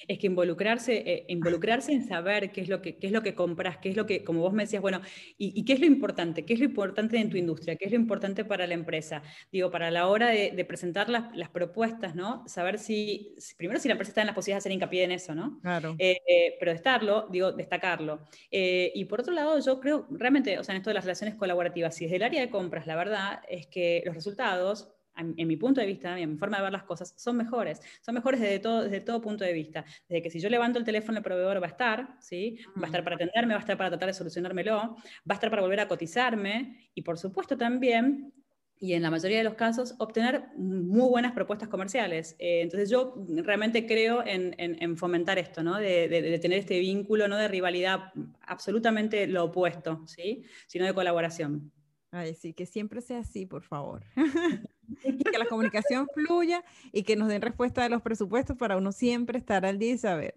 es 0.09 0.19
que 0.19 0.27
involucrarse, 0.27 0.97
eh, 0.97 1.25
involucrarse 1.29 1.93
en 1.93 2.07
saber 2.07 2.53
qué 2.53 2.61
es, 2.61 2.69
lo 2.69 2.83
que, 2.83 2.97
qué 2.97 3.07
es 3.07 3.13
lo 3.13 3.23
que 3.23 3.35
compras, 3.35 3.79
qué 3.79 3.89
es 3.89 3.97
lo 3.97 4.07
que, 4.07 4.25
como 4.25 4.41
vos 4.41 4.53
me 4.53 4.65
decías, 4.65 4.83
bueno, 4.83 5.01
y, 5.39 5.65
qué 5.65 5.73
es 5.73 5.81
lo 5.81 5.87
importante, 5.87 6.45
qué 6.45 6.55
es 6.55 6.61
lo 6.61 6.67
importante 6.67 7.19
en 7.19 7.31
tu 7.31 7.37
industria, 7.37 7.77
qué 7.77 7.87
es 7.87 7.91
lo 7.91 7.97
importante 7.97 8.45
para 8.45 8.67
la 8.67 8.75
empresa. 8.75 9.23
Digo, 9.51 9.71
para 9.71 9.91
la 9.91 10.09
hora 10.09 10.29
de, 10.29 10.65
presentar 10.67 11.09
las, 11.09 11.35
las, 11.37 11.49
propuestas, 11.51 12.15
¿no? 12.15 12.47
Saber 12.49 12.79
si, 12.79 13.35
primero 13.57 13.79
si 13.79 13.89
la 13.89 13.93
empresa 13.93 14.11
está 14.11 14.21
en 14.21 14.27
las 14.27 14.35
posibilidades 14.35 14.65
de 14.65 14.69
hacer 14.69 14.73
hincapié 14.73 15.05
en 15.05 15.13
eso, 15.13 15.35
¿no? 15.35 15.61
Claro. 15.61 15.95
Eh, 15.99 16.19
eh, 16.29 16.57
pero 16.59 16.73
estarlo, 16.73 17.29
digo, 17.31 17.53
destacarlo. 17.53 18.25
y 18.51 19.05
por 19.07 19.21
otro 19.21 19.33
lado, 19.33 19.59
yo 19.61 19.81
creo 19.81 20.07
realmente, 20.11 20.59
o 20.59 20.65
sea, 20.65 20.75
en 20.75 20.81
esto 20.81 20.91
de 20.91 20.95
las 20.95 21.05
relaciones 21.05 21.37
colaborativas, 21.37 21.95
si 21.95 22.05
desde 22.05 22.17
el 22.17 22.23
área 22.25 22.41
de 22.41 22.51
compras, 22.51 22.87
la 22.87 22.97
verdad 22.97 23.41
es 23.49 23.67
que 23.67 24.03
los 24.05 24.15
resultados 24.15 24.96
en 25.17 25.49
mi 25.49 25.57
punto 25.57 25.81
de 25.81 25.87
vista, 25.87 26.19
en 26.19 26.33
mi 26.33 26.37
forma 26.39 26.59
de 26.59 26.65
ver 26.65 26.73
las 26.73 26.85
cosas, 26.85 27.15
son 27.17 27.37
mejores. 27.37 27.81
Son 28.01 28.15
mejores 28.15 28.41
desde 28.41 28.59
todo, 28.59 28.83
desde 28.83 29.01
todo 29.01 29.21
punto 29.21 29.45
de 29.45 29.53
vista. 29.53 29.85
Desde 30.09 30.23
que 30.23 30.31
si 30.31 30.41
yo 30.41 30.49
levanto 30.49 30.79
el 30.79 30.85
teléfono, 30.85 31.19
el 31.19 31.25
proveedor 31.25 31.61
va 31.63 31.67
a 31.67 31.71
estar, 31.71 32.17
¿sí? 32.21 32.59
Va 32.77 32.85
a 32.85 32.87
estar 32.87 33.03
para 33.05 33.17
atenderme, 33.17 33.55
va 33.55 33.61
a 33.61 33.61
estar 33.61 33.77
para 33.77 33.91
tratar 33.91 34.09
de 34.09 34.15
solucionármelo, 34.15 34.77
va 34.79 34.97
a 35.29 35.35
estar 35.35 35.51
para 35.51 35.63
volver 35.63 35.81
a 35.81 35.89
cotizarme 35.89 36.91
y, 36.95 37.03
por 37.03 37.19
supuesto, 37.19 37.57
también 37.57 38.33
y 38.79 38.93
en 38.93 39.03
la 39.03 39.11
mayoría 39.11 39.39
de 39.39 39.45
los 39.45 39.55
casos 39.55 39.95
obtener 39.99 40.49
muy 40.57 41.09
buenas 41.09 41.33
propuestas 41.33 41.69
comerciales. 41.69 42.37
Eh, 42.39 42.61
entonces 42.61 42.91
yo 42.91 43.15
realmente 43.27 43.87
creo 43.87 44.23
en, 44.27 44.97
fomentar 44.97 45.39
esto, 45.39 45.63
¿no? 45.63 45.79
De, 45.79 46.39
tener 46.43 46.59
este 46.59 46.79
vínculo, 46.79 47.27
no 47.27 47.37
de 47.37 47.49
rivalidad, 47.49 48.13
absolutamente 48.43 49.27
lo 49.27 49.45
opuesto, 49.45 50.03
¿sí? 50.07 50.45
sino 50.67 50.85
de 50.85 50.93
colaboración. 50.93 51.73
Ay, 52.11 52.35
sí, 52.35 52.53
que 52.53 52.67
siempre 52.67 53.01
sea 53.01 53.21
así, 53.21 53.47
por 53.47 53.63
favor. 53.63 54.05
que 55.03 55.39
la 55.39 55.47
comunicación 55.47 56.09
fluya 56.15 56.65
y 56.93 57.03
que 57.03 57.17
nos 57.17 57.29
den 57.29 57.43
respuesta 57.43 57.83
de 57.83 57.89
los 57.89 58.03
presupuestos 58.03 58.57
para 58.57 58.77
uno 58.77 58.93
siempre 58.93 59.39
estar 59.39 59.65
al 59.67 59.79
día 59.79 59.93
y 59.93 59.99
saber. 59.99 60.35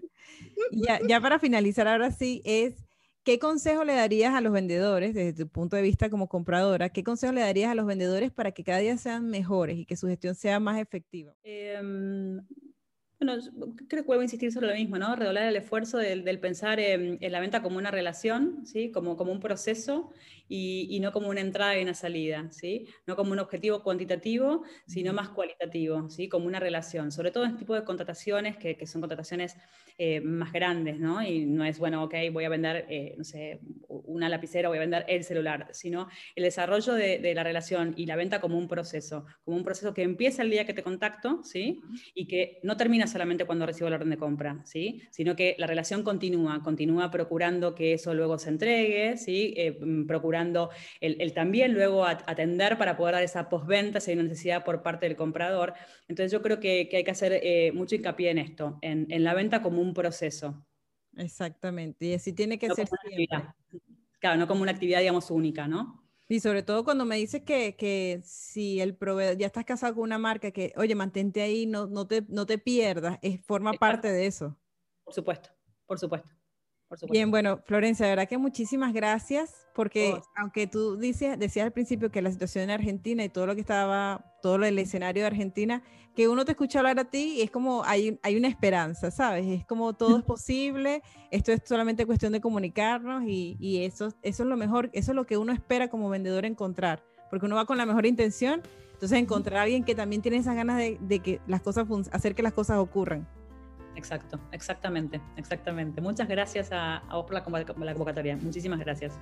ya, 0.71 0.99
ya 1.07 1.21
para 1.21 1.39
finalizar, 1.39 1.87
ahora 1.87 2.11
sí, 2.11 2.41
es 2.45 2.85
¿Qué 3.23 3.37
consejo 3.37 3.83
le 3.83 3.93
darías 3.93 4.33
a 4.33 4.41
los 4.41 4.53
vendedores, 4.53 5.13
desde 5.13 5.43
tu 5.43 5.49
punto 5.51 5.75
de 5.75 5.81
vista 5.81 6.09
como 6.09 6.27
compradora, 6.27 6.89
qué 6.89 7.03
consejo 7.03 7.33
le 7.33 7.41
darías 7.41 7.69
a 7.69 7.75
los 7.75 7.85
vendedores 7.85 8.31
para 8.31 8.53
que 8.53 8.63
cada 8.63 8.79
día 8.79 8.97
sean 8.97 9.29
mejores 9.29 9.77
y 9.77 9.85
que 9.85 9.97
su 9.97 10.07
gestión 10.07 10.35
sea 10.35 10.59
más 10.59 10.79
efectiva? 10.79 11.35
Em, 11.43 12.41
bueno, 13.19 13.41
creo 13.89 14.03
que 14.03 14.07
vuelvo 14.07 14.21
a 14.21 14.23
insistir 14.23 14.51
sobre 14.51 14.67
lo 14.67 14.75
mismo, 14.75 14.97
¿no? 14.97 15.13
Redoblar 15.15 15.43
el 15.43 15.55
esfuerzo 15.57 15.97
del, 15.97 16.39
pensar 16.39 16.79
en, 16.79 17.19
la 17.19 17.41
venta 17.41 17.61
como 17.61 17.77
una 17.77 17.91
relación, 17.91 18.65
¿sí? 18.65 18.91
Como, 18.91 19.17
como 19.17 19.33
un 19.33 19.41
proceso 19.41 20.13
y, 20.47 20.97
no 21.01 21.11
como 21.11 21.27
una 21.27 21.41
entrada 21.41 21.77
y 21.77 21.83
una 21.83 21.93
salida, 21.93 22.49
¿sí? 22.51 22.87
No 23.05 23.17
como 23.17 23.33
un 23.33 23.39
objetivo 23.39 23.83
cuantitativo, 23.83 24.63
sino 24.87 25.11
más 25.11 25.29
cualitativo, 25.29 26.09
¿sí? 26.09 26.29
Como 26.29 26.47
una 26.47 26.61
relación. 26.61 27.11
Sobre 27.11 27.31
todo 27.31 27.43
en 27.43 27.51
este 27.51 27.59
tipo 27.59 27.75
de 27.75 27.83
contrataciones 27.83 28.55
que, 28.55 28.77
que 28.77 28.87
son 28.87 29.01
contrataciones 29.01 29.57
eh, 29.97 30.21
más 30.21 30.53
grandes, 30.53 30.97
¿no? 30.97 31.21
Y 31.21 31.45
no 31.45 31.65
es, 31.65 31.77
bueno, 31.77 32.03
ok, 32.05 32.15
voy 32.31 32.45
a 32.45 32.49
vender, 32.49 32.85
eh, 32.89 33.15
no 33.17 33.25
sé, 33.25 33.59
una 33.89 34.29
lapicera, 34.29 34.69
voy 34.69 34.77
a 34.77 34.81
vender 34.81 35.03
el 35.09 35.25
celular, 35.25 35.67
sino 35.71 36.07
el 36.35 36.45
desarrollo 36.45 36.93
de, 36.93 37.19
de, 37.19 37.35
la 37.35 37.43
relación 37.43 37.93
y 37.97 38.05
la 38.05 38.15
venta 38.15 38.39
como 38.39 38.57
un 38.57 38.69
proceso, 38.69 39.25
como 39.43 39.57
un 39.57 39.65
proceso 39.65 39.93
que 39.93 40.03
empieza 40.03 40.41
el 40.41 40.51
día 40.51 40.65
que 40.65 40.73
te 40.73 40.83
contacto, 40.83 41.43
¿sí? 41.43 41.81
Y 42.13 42.27
que 42.27 42.59
no 42.63 42.77
termina 42.77 43.07
solamente 43.09 43.45
cuando 43.45 43.65
recibo 43.65 43.89
la 43.89 43.97
orden 43.97 44.09
de 44.09 44.17
compra, 44.17 44.61
¿sí? 44.65 45.01
sino 45.11 45.35
que 45.35 45.55
la 45.57 45.67
relación 45.67 46.03
continúa, 46.03 46.61
continúa 46.63 47.11
procurando 47.11 47.75
que 47.75 47.93
eso 47.93 48.13
luego 48.13 48.37
se 48.37 48.49
entregue, 48.49 49.17
¿sí? 49.17 49.53
Eh, 49.57 49.77
mm, 49.79 50.05
procurando 50.05 50.69
el, 51.01 51.33
también 51.33 51.73
luego 51.73 52.05
atender 52.05 52.77
para 52.77 52.95
poder 52.95 53.15
dar 53.15 53.23
esa 53.23 53.49
postventa 53.49 53.99
si 53.99 54.11
hay 54.11 54.17
una 54.17 54.29
necesidad 54.29 54.63
por 54.63 54.81
parte 54.81 55.07
del 55.07 55.15
comprador. 55.15 55.73
Entonces 56.07 56.31
yo 56.31 56.41
creo 56.41 56.59
que, 56.59 56.89
hay 56.91 57.03
que 57.03 57.11
hacer 57.11 57.39
eh, 57.43 57.71
mucho 57.73 57.95
hincapié 57.95 58.31
en 58.31 58.37
esto, 58.37 58.79
en, 58.81 59.23
la 59.23 59.33
venta 59.33 59.61
como 59.61 59.81
un 59.81 59.93
proceso. 59.93 60.65
Exactamente, 61.17 62.05
y 62.05 62.13
así 62.13 62.33
tiene 62.33 62.57
que 62.57 62.69
ser 62.69 62.87
siempre. 62.87 63.27
Claro, 64.19 64.37
no 64.37 64.47
como 64.47 64.61
una 64.61 64.71
actividad, 64.71 64.99
digamos, 64.99 65.31
única, 65.31 65.67
¿no? 65.67 66.08
Y 66.31 66.41
sobre 66.41 66.61
todo 66.61 66.83
cuando 66.83 67.05
me 67.05 67.15
dices 67.15 67.41
que, 67.41 67.75
que, 67.75 68.21
si 68.23 68.79
el 68.79 68.95
proveedor, 68.95 69.35
ya 69.35 69.47
estás 69.47 69.65
casado 69.65 69.95
con 69.95 70.03
una 70.03 70.19
marca, 70.19 70.51
que, 70.51 70.71
oye, 70.77 70.93
mantente 70.93 71.41
ahí, 71.41 71.65
no, 71.65 71.87
no, 71.87 72.05
te, 72.05 72.23
no 72.29 72.45
te 72.45 72.59
pierdas, 72.59 73.17
es, 73.23 73.43
forma 73.43 73.73
parte 73.73 74.11
de 74.11 74.27
eso. 74.27 74.55
Por 75.03 75.15
supuesto, 75.15 75.49
por 75.87 75.97
supuesto. 75.97 76.29
Bien, 77.11 77.29
bueno, 77.29 77.59
Florencia, 77.65 78.05
de 78.05 78.13
verdad 78.13 78.27
que 78.27 78.37
muchísimas 78.37 78.93
gracias, 78.93 79.67
porque 79.75 80.13
oh. 80.15 80.23
aunque 80.35 80.65
tú 80.65 80.97
dices, 80.97 81.37
decías 81.37 81.65
al 81.65 81.71
principio 81.71 82.09
que 82.11 82.21
la 82.21 82.31
situación 82.31 82.63
en 82.63 82.71
Argentina 82.71 83.23
y 83.23 83.29
todo 83.29 83.45
lo 83.45 83.53
que 83.53 83.61
estaba, 83.61 84.25
todo 84.41 84.55
el 84.63 84.79
escenario 84.79 85.21
de 85.23 85.27
Argentina, 85.27 85.83
que 86.15 86.27
uno 86.27 86.45
te 86.45 86.51
escucha 86.51 86.79
hablar 86.79 86.99
a 86.99 87.05
ti 87.05 87.35
y 87.37 87.41
es 87.41 87.51
como 87.51 87.83
hay, 87.85 88.19
hay 88.23 88.35
una 88.35 88.47
esperanza, 88.47 89.11
¿sabes? 89.11 89.45
Es 89.45 89.65
como 89.65 89.93
todo 89.93 90.17
es 90.17 90.23
posible, 90.25 91.03
esto 91.29 91.51
es 91.51 91.61
solamente 91.63 92.07
cuestión 92.07 92.33
de 92.33 92.41
comunicarnos 92.41 93.23
y, 93.27 93.55
y, 93.59 93.83
eso, 93.83 94.07
eso 94.23 94.43
es 94.43 94.49
lo 94.49 94.57
mejor, 94.57 94.89
eso 94.93 95.11
es 95.11 95.15
lo 95.15 95.25
que 95.25 95.37
uno 95.37 95.53
espera 95.53 95.89
como 95.89 96.09
vendedor 96.09 96.43
encontrar, 96.45 97.03
porque 97.29 97.45
uno 97.45 97.55
va 97.55 97.65
con 97.65 97.77
la 97.77 97.85
mejor 97.85 98.07
intención, 98.07 98.63
entonces 98.93 99.19
encontrar 99.19 99.59
a 99.59 99.61
alguien 99.63 99.83
que 99.83 99.93
también 99.93 100.23
tiene 100.23 100.37
esas 100.37 100.55
ganas 100.55 100.77
de, 100.77 100.97
de 100.99 101.19
que 101.19 101.39
las 101.45 101.61
cosas, 101.61 101.87
hacer 102.11 102.33
que 102.33 102.41
las 102.41 102.53
cosas 102.53 102.79
ocurran. 102.79 103.27
Exacto, 103.99 104.39
exactamente, 104.53 105.19
exactamente. 105.35 105.99
Muchas 105.99 106.29
gracias 106.29 106.69
a, 106.71 107.03
vos 107.11 107.25
por 107.25 107.33
la, 107.33 107.43
convocatoria. 107.43 108.37
Muchísimas 108.37 108.79
gracias. 108.79 109.19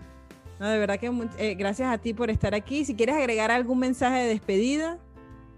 No, 0.60 0.70
de 0.70 0.78
verdad 0.78 1.00
que 1.00 1.12
eh, 1.40 1.56
gracias 1.56 1.92
a 1.92 1.98
ti 1.98 2.14
por 2.14 2.30
estar 2.30 2.54
aquí. 2.54 2.86
Si 2.86 2.96
quieres 2.96 3.16
agregar 3.16 3.50
algún 3.50 3.80
mensaje 3.80 4.20
de 4.20 4.28
despedida. 4.28 5.00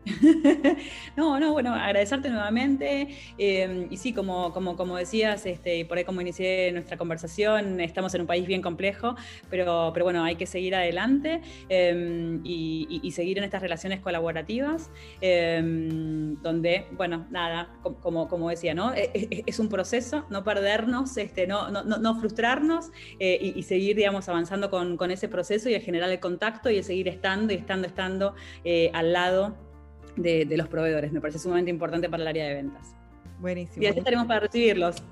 no, 1.17 1.39
no, 1.39 1.51
bueno, 1.51 1.73
agradecerte 1.73 2.29
nuevamente. 2.29 3.09
Em, 3.37 3.87
y 3.89 3.97
sí, 3.97 4.13
como, 4.13 4.53
como, 4.53 4.75
como 4.75 4.97
decías, 4.97 5.45
este, 5.45 5.85
por 5.85 5.97
ahí 5.97 6.03
como 6.03 6.21
inicié 6.21 6.71
nuestra 6.71 6.97
conversación, 6.97 7.79
estamos 7.79 8.13
en 8.15 8.21
un 8.21 8.27
país 8.27 8.47
bien 8.47 8.61
complejo, 8.61 9.15
pero, 9.49 9.91
pero 9.93 10.05
bueno, 10.05 10.23
hay 10.23 10.35
que 10.35 10.45
seguir 10.45 10.75
adelante 10.75 11.41
em, 11.69 12.41
y, 12.43 13.09
seguir 13.09 13.39
en 13.39 13.43
estas 13.43 13.61
relaciones 13.61 13.99
colaborativas, 13.99 14.91
em, 15.19 16.41
donde, 16.41 16.85
bueno, 16.91 17.25
nada, 17.31 17.73
como, 18.01 18.27
como 18.27 18.49
decía, 18.49 18.73
¿no? 18.73 18.93
E, 18.93 19.09
e, 19.13 19.43
es, 19.45 19.59
un 19.59 19.67
proceso, 19.67 20.25
no 20.29 20.43
perdernos, 20.43 21.17
este, 21.17 21.47
no, 21.47 21.69
no, 21.71 21.83
no 21.83 22.19
frustrarnos 22.19 22.91
eh, 23.19 23.53
y, 23.55 23.63
seguir, 23.63 23.95
digamos, 23.97 24.29
avanzando 24.29 24.69
con, 24.69 24.95
con, 24.95 25.11
ese 25.11 25.27
proceso 25.27 25.69
y 25.69 25.75
a 25.75 25.81
generar 25.81 26.09
el 26.11 26.19
contacto 26.19 26.69
y 26.69 26.77
el 26.77 26.83
seguir 26.83 27.07
estando 27.07 27.51
y 27.51 27.57
estando, 27.57 27.87
estando 27.87 28.35
eh, 28.63 28.91
al 28.93 29.11
lado 29.11 29.68
de, 30.21 30.57
los 30.57 30.67
proveedores. 30.67 31.11
Me 31.11 31.21
parece 31.21 31.39
sumamente 31.39 31.71
importante 31.71 32.09
para 32.09 32.23
el 32.23 32.27
área 32.27 32.47
de 32.47 32.55
ventas. 32.55 32.95
Buenísimo. 33.39 33.83
Y 33.83 33.87
así 33.87 33.99
estaremos 33.99 34.27
para 34.27 34.41
recibirlos. 34.41 35.03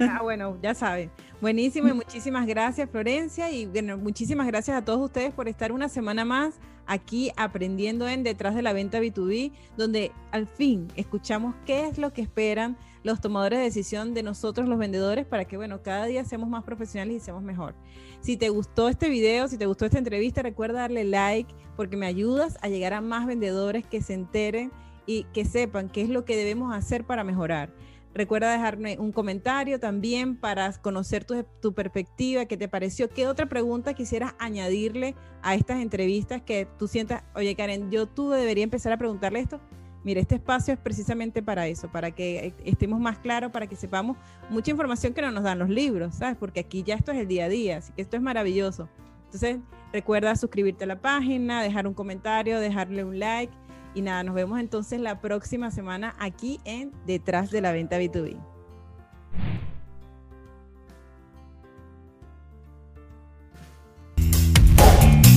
Ah, 0.00 0.20
bueno, 0.22 0.58
ya 0.62 0.74
saben. 0.74 1.10
Buenísimo 1.40 1.88
y 1.88 1.92
muchísimas 1.92 2.46
gracias 2.46 2.90
Florencia 2.90 3.50
y 3.50 3.66
bueno, 3.66 3.96
muchísimas 3.96 4.46
gracias 4.46 4.76
a 4.76 4.84
todos 4.84 5.00
ustedes 5.00 5.32
por 5.32 5.48
estar 5.48 5.72
una 5.72 5.88
semana 5.88 6.24
más 6.24 6.60
aquí 6.86 7.30
aprendiendo 7.36 8.08
en 8.08 8.24
Detrás 8.24 8.54
de 8.54 8.62
la 8.62 8.72
Venta 8.72 9.00
B2B, 9.00 9.52
donde 9.76 10.12
al 10.32 10.46
fin 10.46 10.88
escuchamos 10.96 11.54
qué 11.64 11.86
es 11.86 11.98
lo 11.98 12.12
que 12.12 12.20
esperan 12.20 12.76
los 13.02 13.20
tomadores 13.20 13.60
de 13.60 13.64
decisión 13.64 14.12
de 14.12 14.22
nosotros 14.22 14.68
los 14.68 14.78
vendedores 14.78 15.24
para 15.24 15.44
que, 15.44 15.56
bueno, 15.56 15.82
cada 15.82 16.06
día 16.06 16.24
seamos 16.24 16.48
más 16.48 16.64
profesionales 16.64 17.16
y 17.16 17.20
seamos 17.20 17.42
mejor. 17.42 17.74
Si 18.20 18.36
te 18.36 18.48
gustó 18.48 18.88
este 18.88 19.08
video, 19.08 19.48
si 19.48 19.56
te 19.56 19.66
gustó 19.66 19.86
esta 19.86 19.98
entrevista, 19.98 20.42
recuerda 20.42 20.80
darle 20.80 21.04
like 21.04 21.54
porque 21.76 21.96
me 21.96 22.06
ayudas 22.06 22.58
a 22.60 22.68
llegar 22.68 22.92
a 22.92 23.00
más 23.00 23.26
vendedores 23.26 23.86
que 23.86 24.02
se 24.02 24.14
enteren 24.14 24.72
y 25.06 25.24
que 25.32 25.44
sepan 25.44 25.88
qué 25.88 26.02
es 26.02 26.08
lo 26.08 26.24
que 26.24 26.36
debemos 26.36 26.74
hacer 26.74 27.04
para 27.04 27.24
mejorar. 27.24 27.72
Recuerda 28.12 28.52
dejarme 28.52 28.98
un 28.98 29.12
comentario 29.12 29.78
también 29.78 30.36
para 30.36 30.72
conocer 30.72 31.24
tu, 31.24 31.44
tu, 31.62 31.72
perspectiva, 31.74 32.46
qué 32.46 32.56
te 32.56 32.68
pareció, 32.68 33.08
qué 33.08 33.28
otra 33.28 33.46
pregunta 33.46 33.94
quisieras 33.94 34.34
añadirle 34.38 35.14
a 35.42 35.54
estas 35.54 35.80
entrevistas 35.80 36.42
que 36.42 36.66
tú 36.78 36.88
sientas, 36.88 37.22
oye 37.36 37.54
Karen, 37.54 37.90
yo 37.90 38.06
tú 38.06 38.30
debería 38.30 38.64
empezar 38.64 38.92
a 38.92 38.96
preguntarle 38.96 39.40
esto. 39.40 39.60
Mire, 40.02 40.22
este 40.22 40.36
espacio 40.36 40.72
es 40.74 40.80
precisamente 40.80 41.42
para 41.42 41.66
eso, 41.66 41.92
para 41.92 42.10
que 42.10 42.54
estemos 42.64 42.98
más 42.98 43.18
claros, 43.18 43.52
para 43.52 43.66
que 43.66 43.76
sepamos 43.76 44.16
mucha 44.48 44.70
información 44.70 45.12
que 45.12 45.20
no 45.20 45.30
nos 45.30 45.44
dan 45.44 45.58
los 45.58 45.68
libros, 45.68 46.14
¿sabes? 46.14 46.36
Porque 46.38 46.60
aquí 46.60 46.82
ya 46.82 46.94
esto 46.94 47.12
es 47.12 47.18
el 47.18 47.28
día 47.28 47.44
a 47.44 47.48
día, 47.48 47.76
así 47.76 47.92
que 47.92 48.00
esto 48.02 48.16
es 48.16 48.22
maravilloso. 48.22 48.88
Entonces, 49.26 49.58
recuerda 49.92 50.34
suscribirte 50.36 50.84
a 50.84 50.86
la 50.86 51.00
página, 51.00 51.62
dejar 51.62 51.86
un 51.86 51.94
comentario, 51.94 52.58
dejarle 52.60 53.04
un 53.04 53.18
like 53.18 53.52
y 53.94 54.02
nada, 54.02 54.22
nos 54.22 54.34
vemos 54.34 54.60
entonces 54.60 55.00
la 55.00 55.20
próxima 55.20 55.70
semana 55.70 56.14
aquí 56.18 56.60
en 56.64 56.92
Detrás 57.06 57.50
de 57.50 57.60
la 57.60 57.72
Venta 57.72 57.98
B2B. 57.98 58.36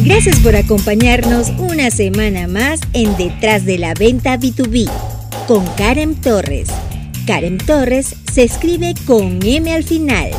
Gracias 0.05 0.37
por 0.41 0.55
acompañarnos 0.55 1.49
una 1.57 1.89
semana 1.89 2.47
más 2.47 2.81
en 2.93 3.15
Detrás 3.15 3.65
de 3.65 3.77
la 3.77 3.93
Venta 3.93 4.37
B2B 4.37 4.89
con 5.47 5.65
Karen 5.77 6.19
Torres. 6.19 6.67
Karen 7.25 7.57
Torres 7.57 8.13
se 8.31 8.43
escribe 8.43 8.95
con 9.05 9.39
M 9.43 9.73
al 9.73 9.83
final. 9.83 10.31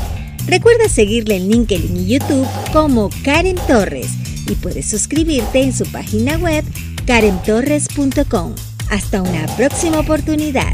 Recuerda 0.47 0.89
seguirle 0.91 1.37
en 1.37 1.49
LinkedIn 1.49 1.97
y 1.97 2.07
YouTube 2.07 2.47
como 2.73 3.09
Karen 3.25 3.57
Torres 3.67 4.11
y 4.47 4.55
puedes 4.57 4.87
suscribirte 4.87 5.63
en 5.63 5.73
su 5.73 5.87
página 5.87 6.37
web 6.37 6.63
karentorres.com. 7.07 8.55
Hasta 8.91 9.23
una 9.23 9.47
próxima 9.57 10.01
oportunidad. 10.01 10.73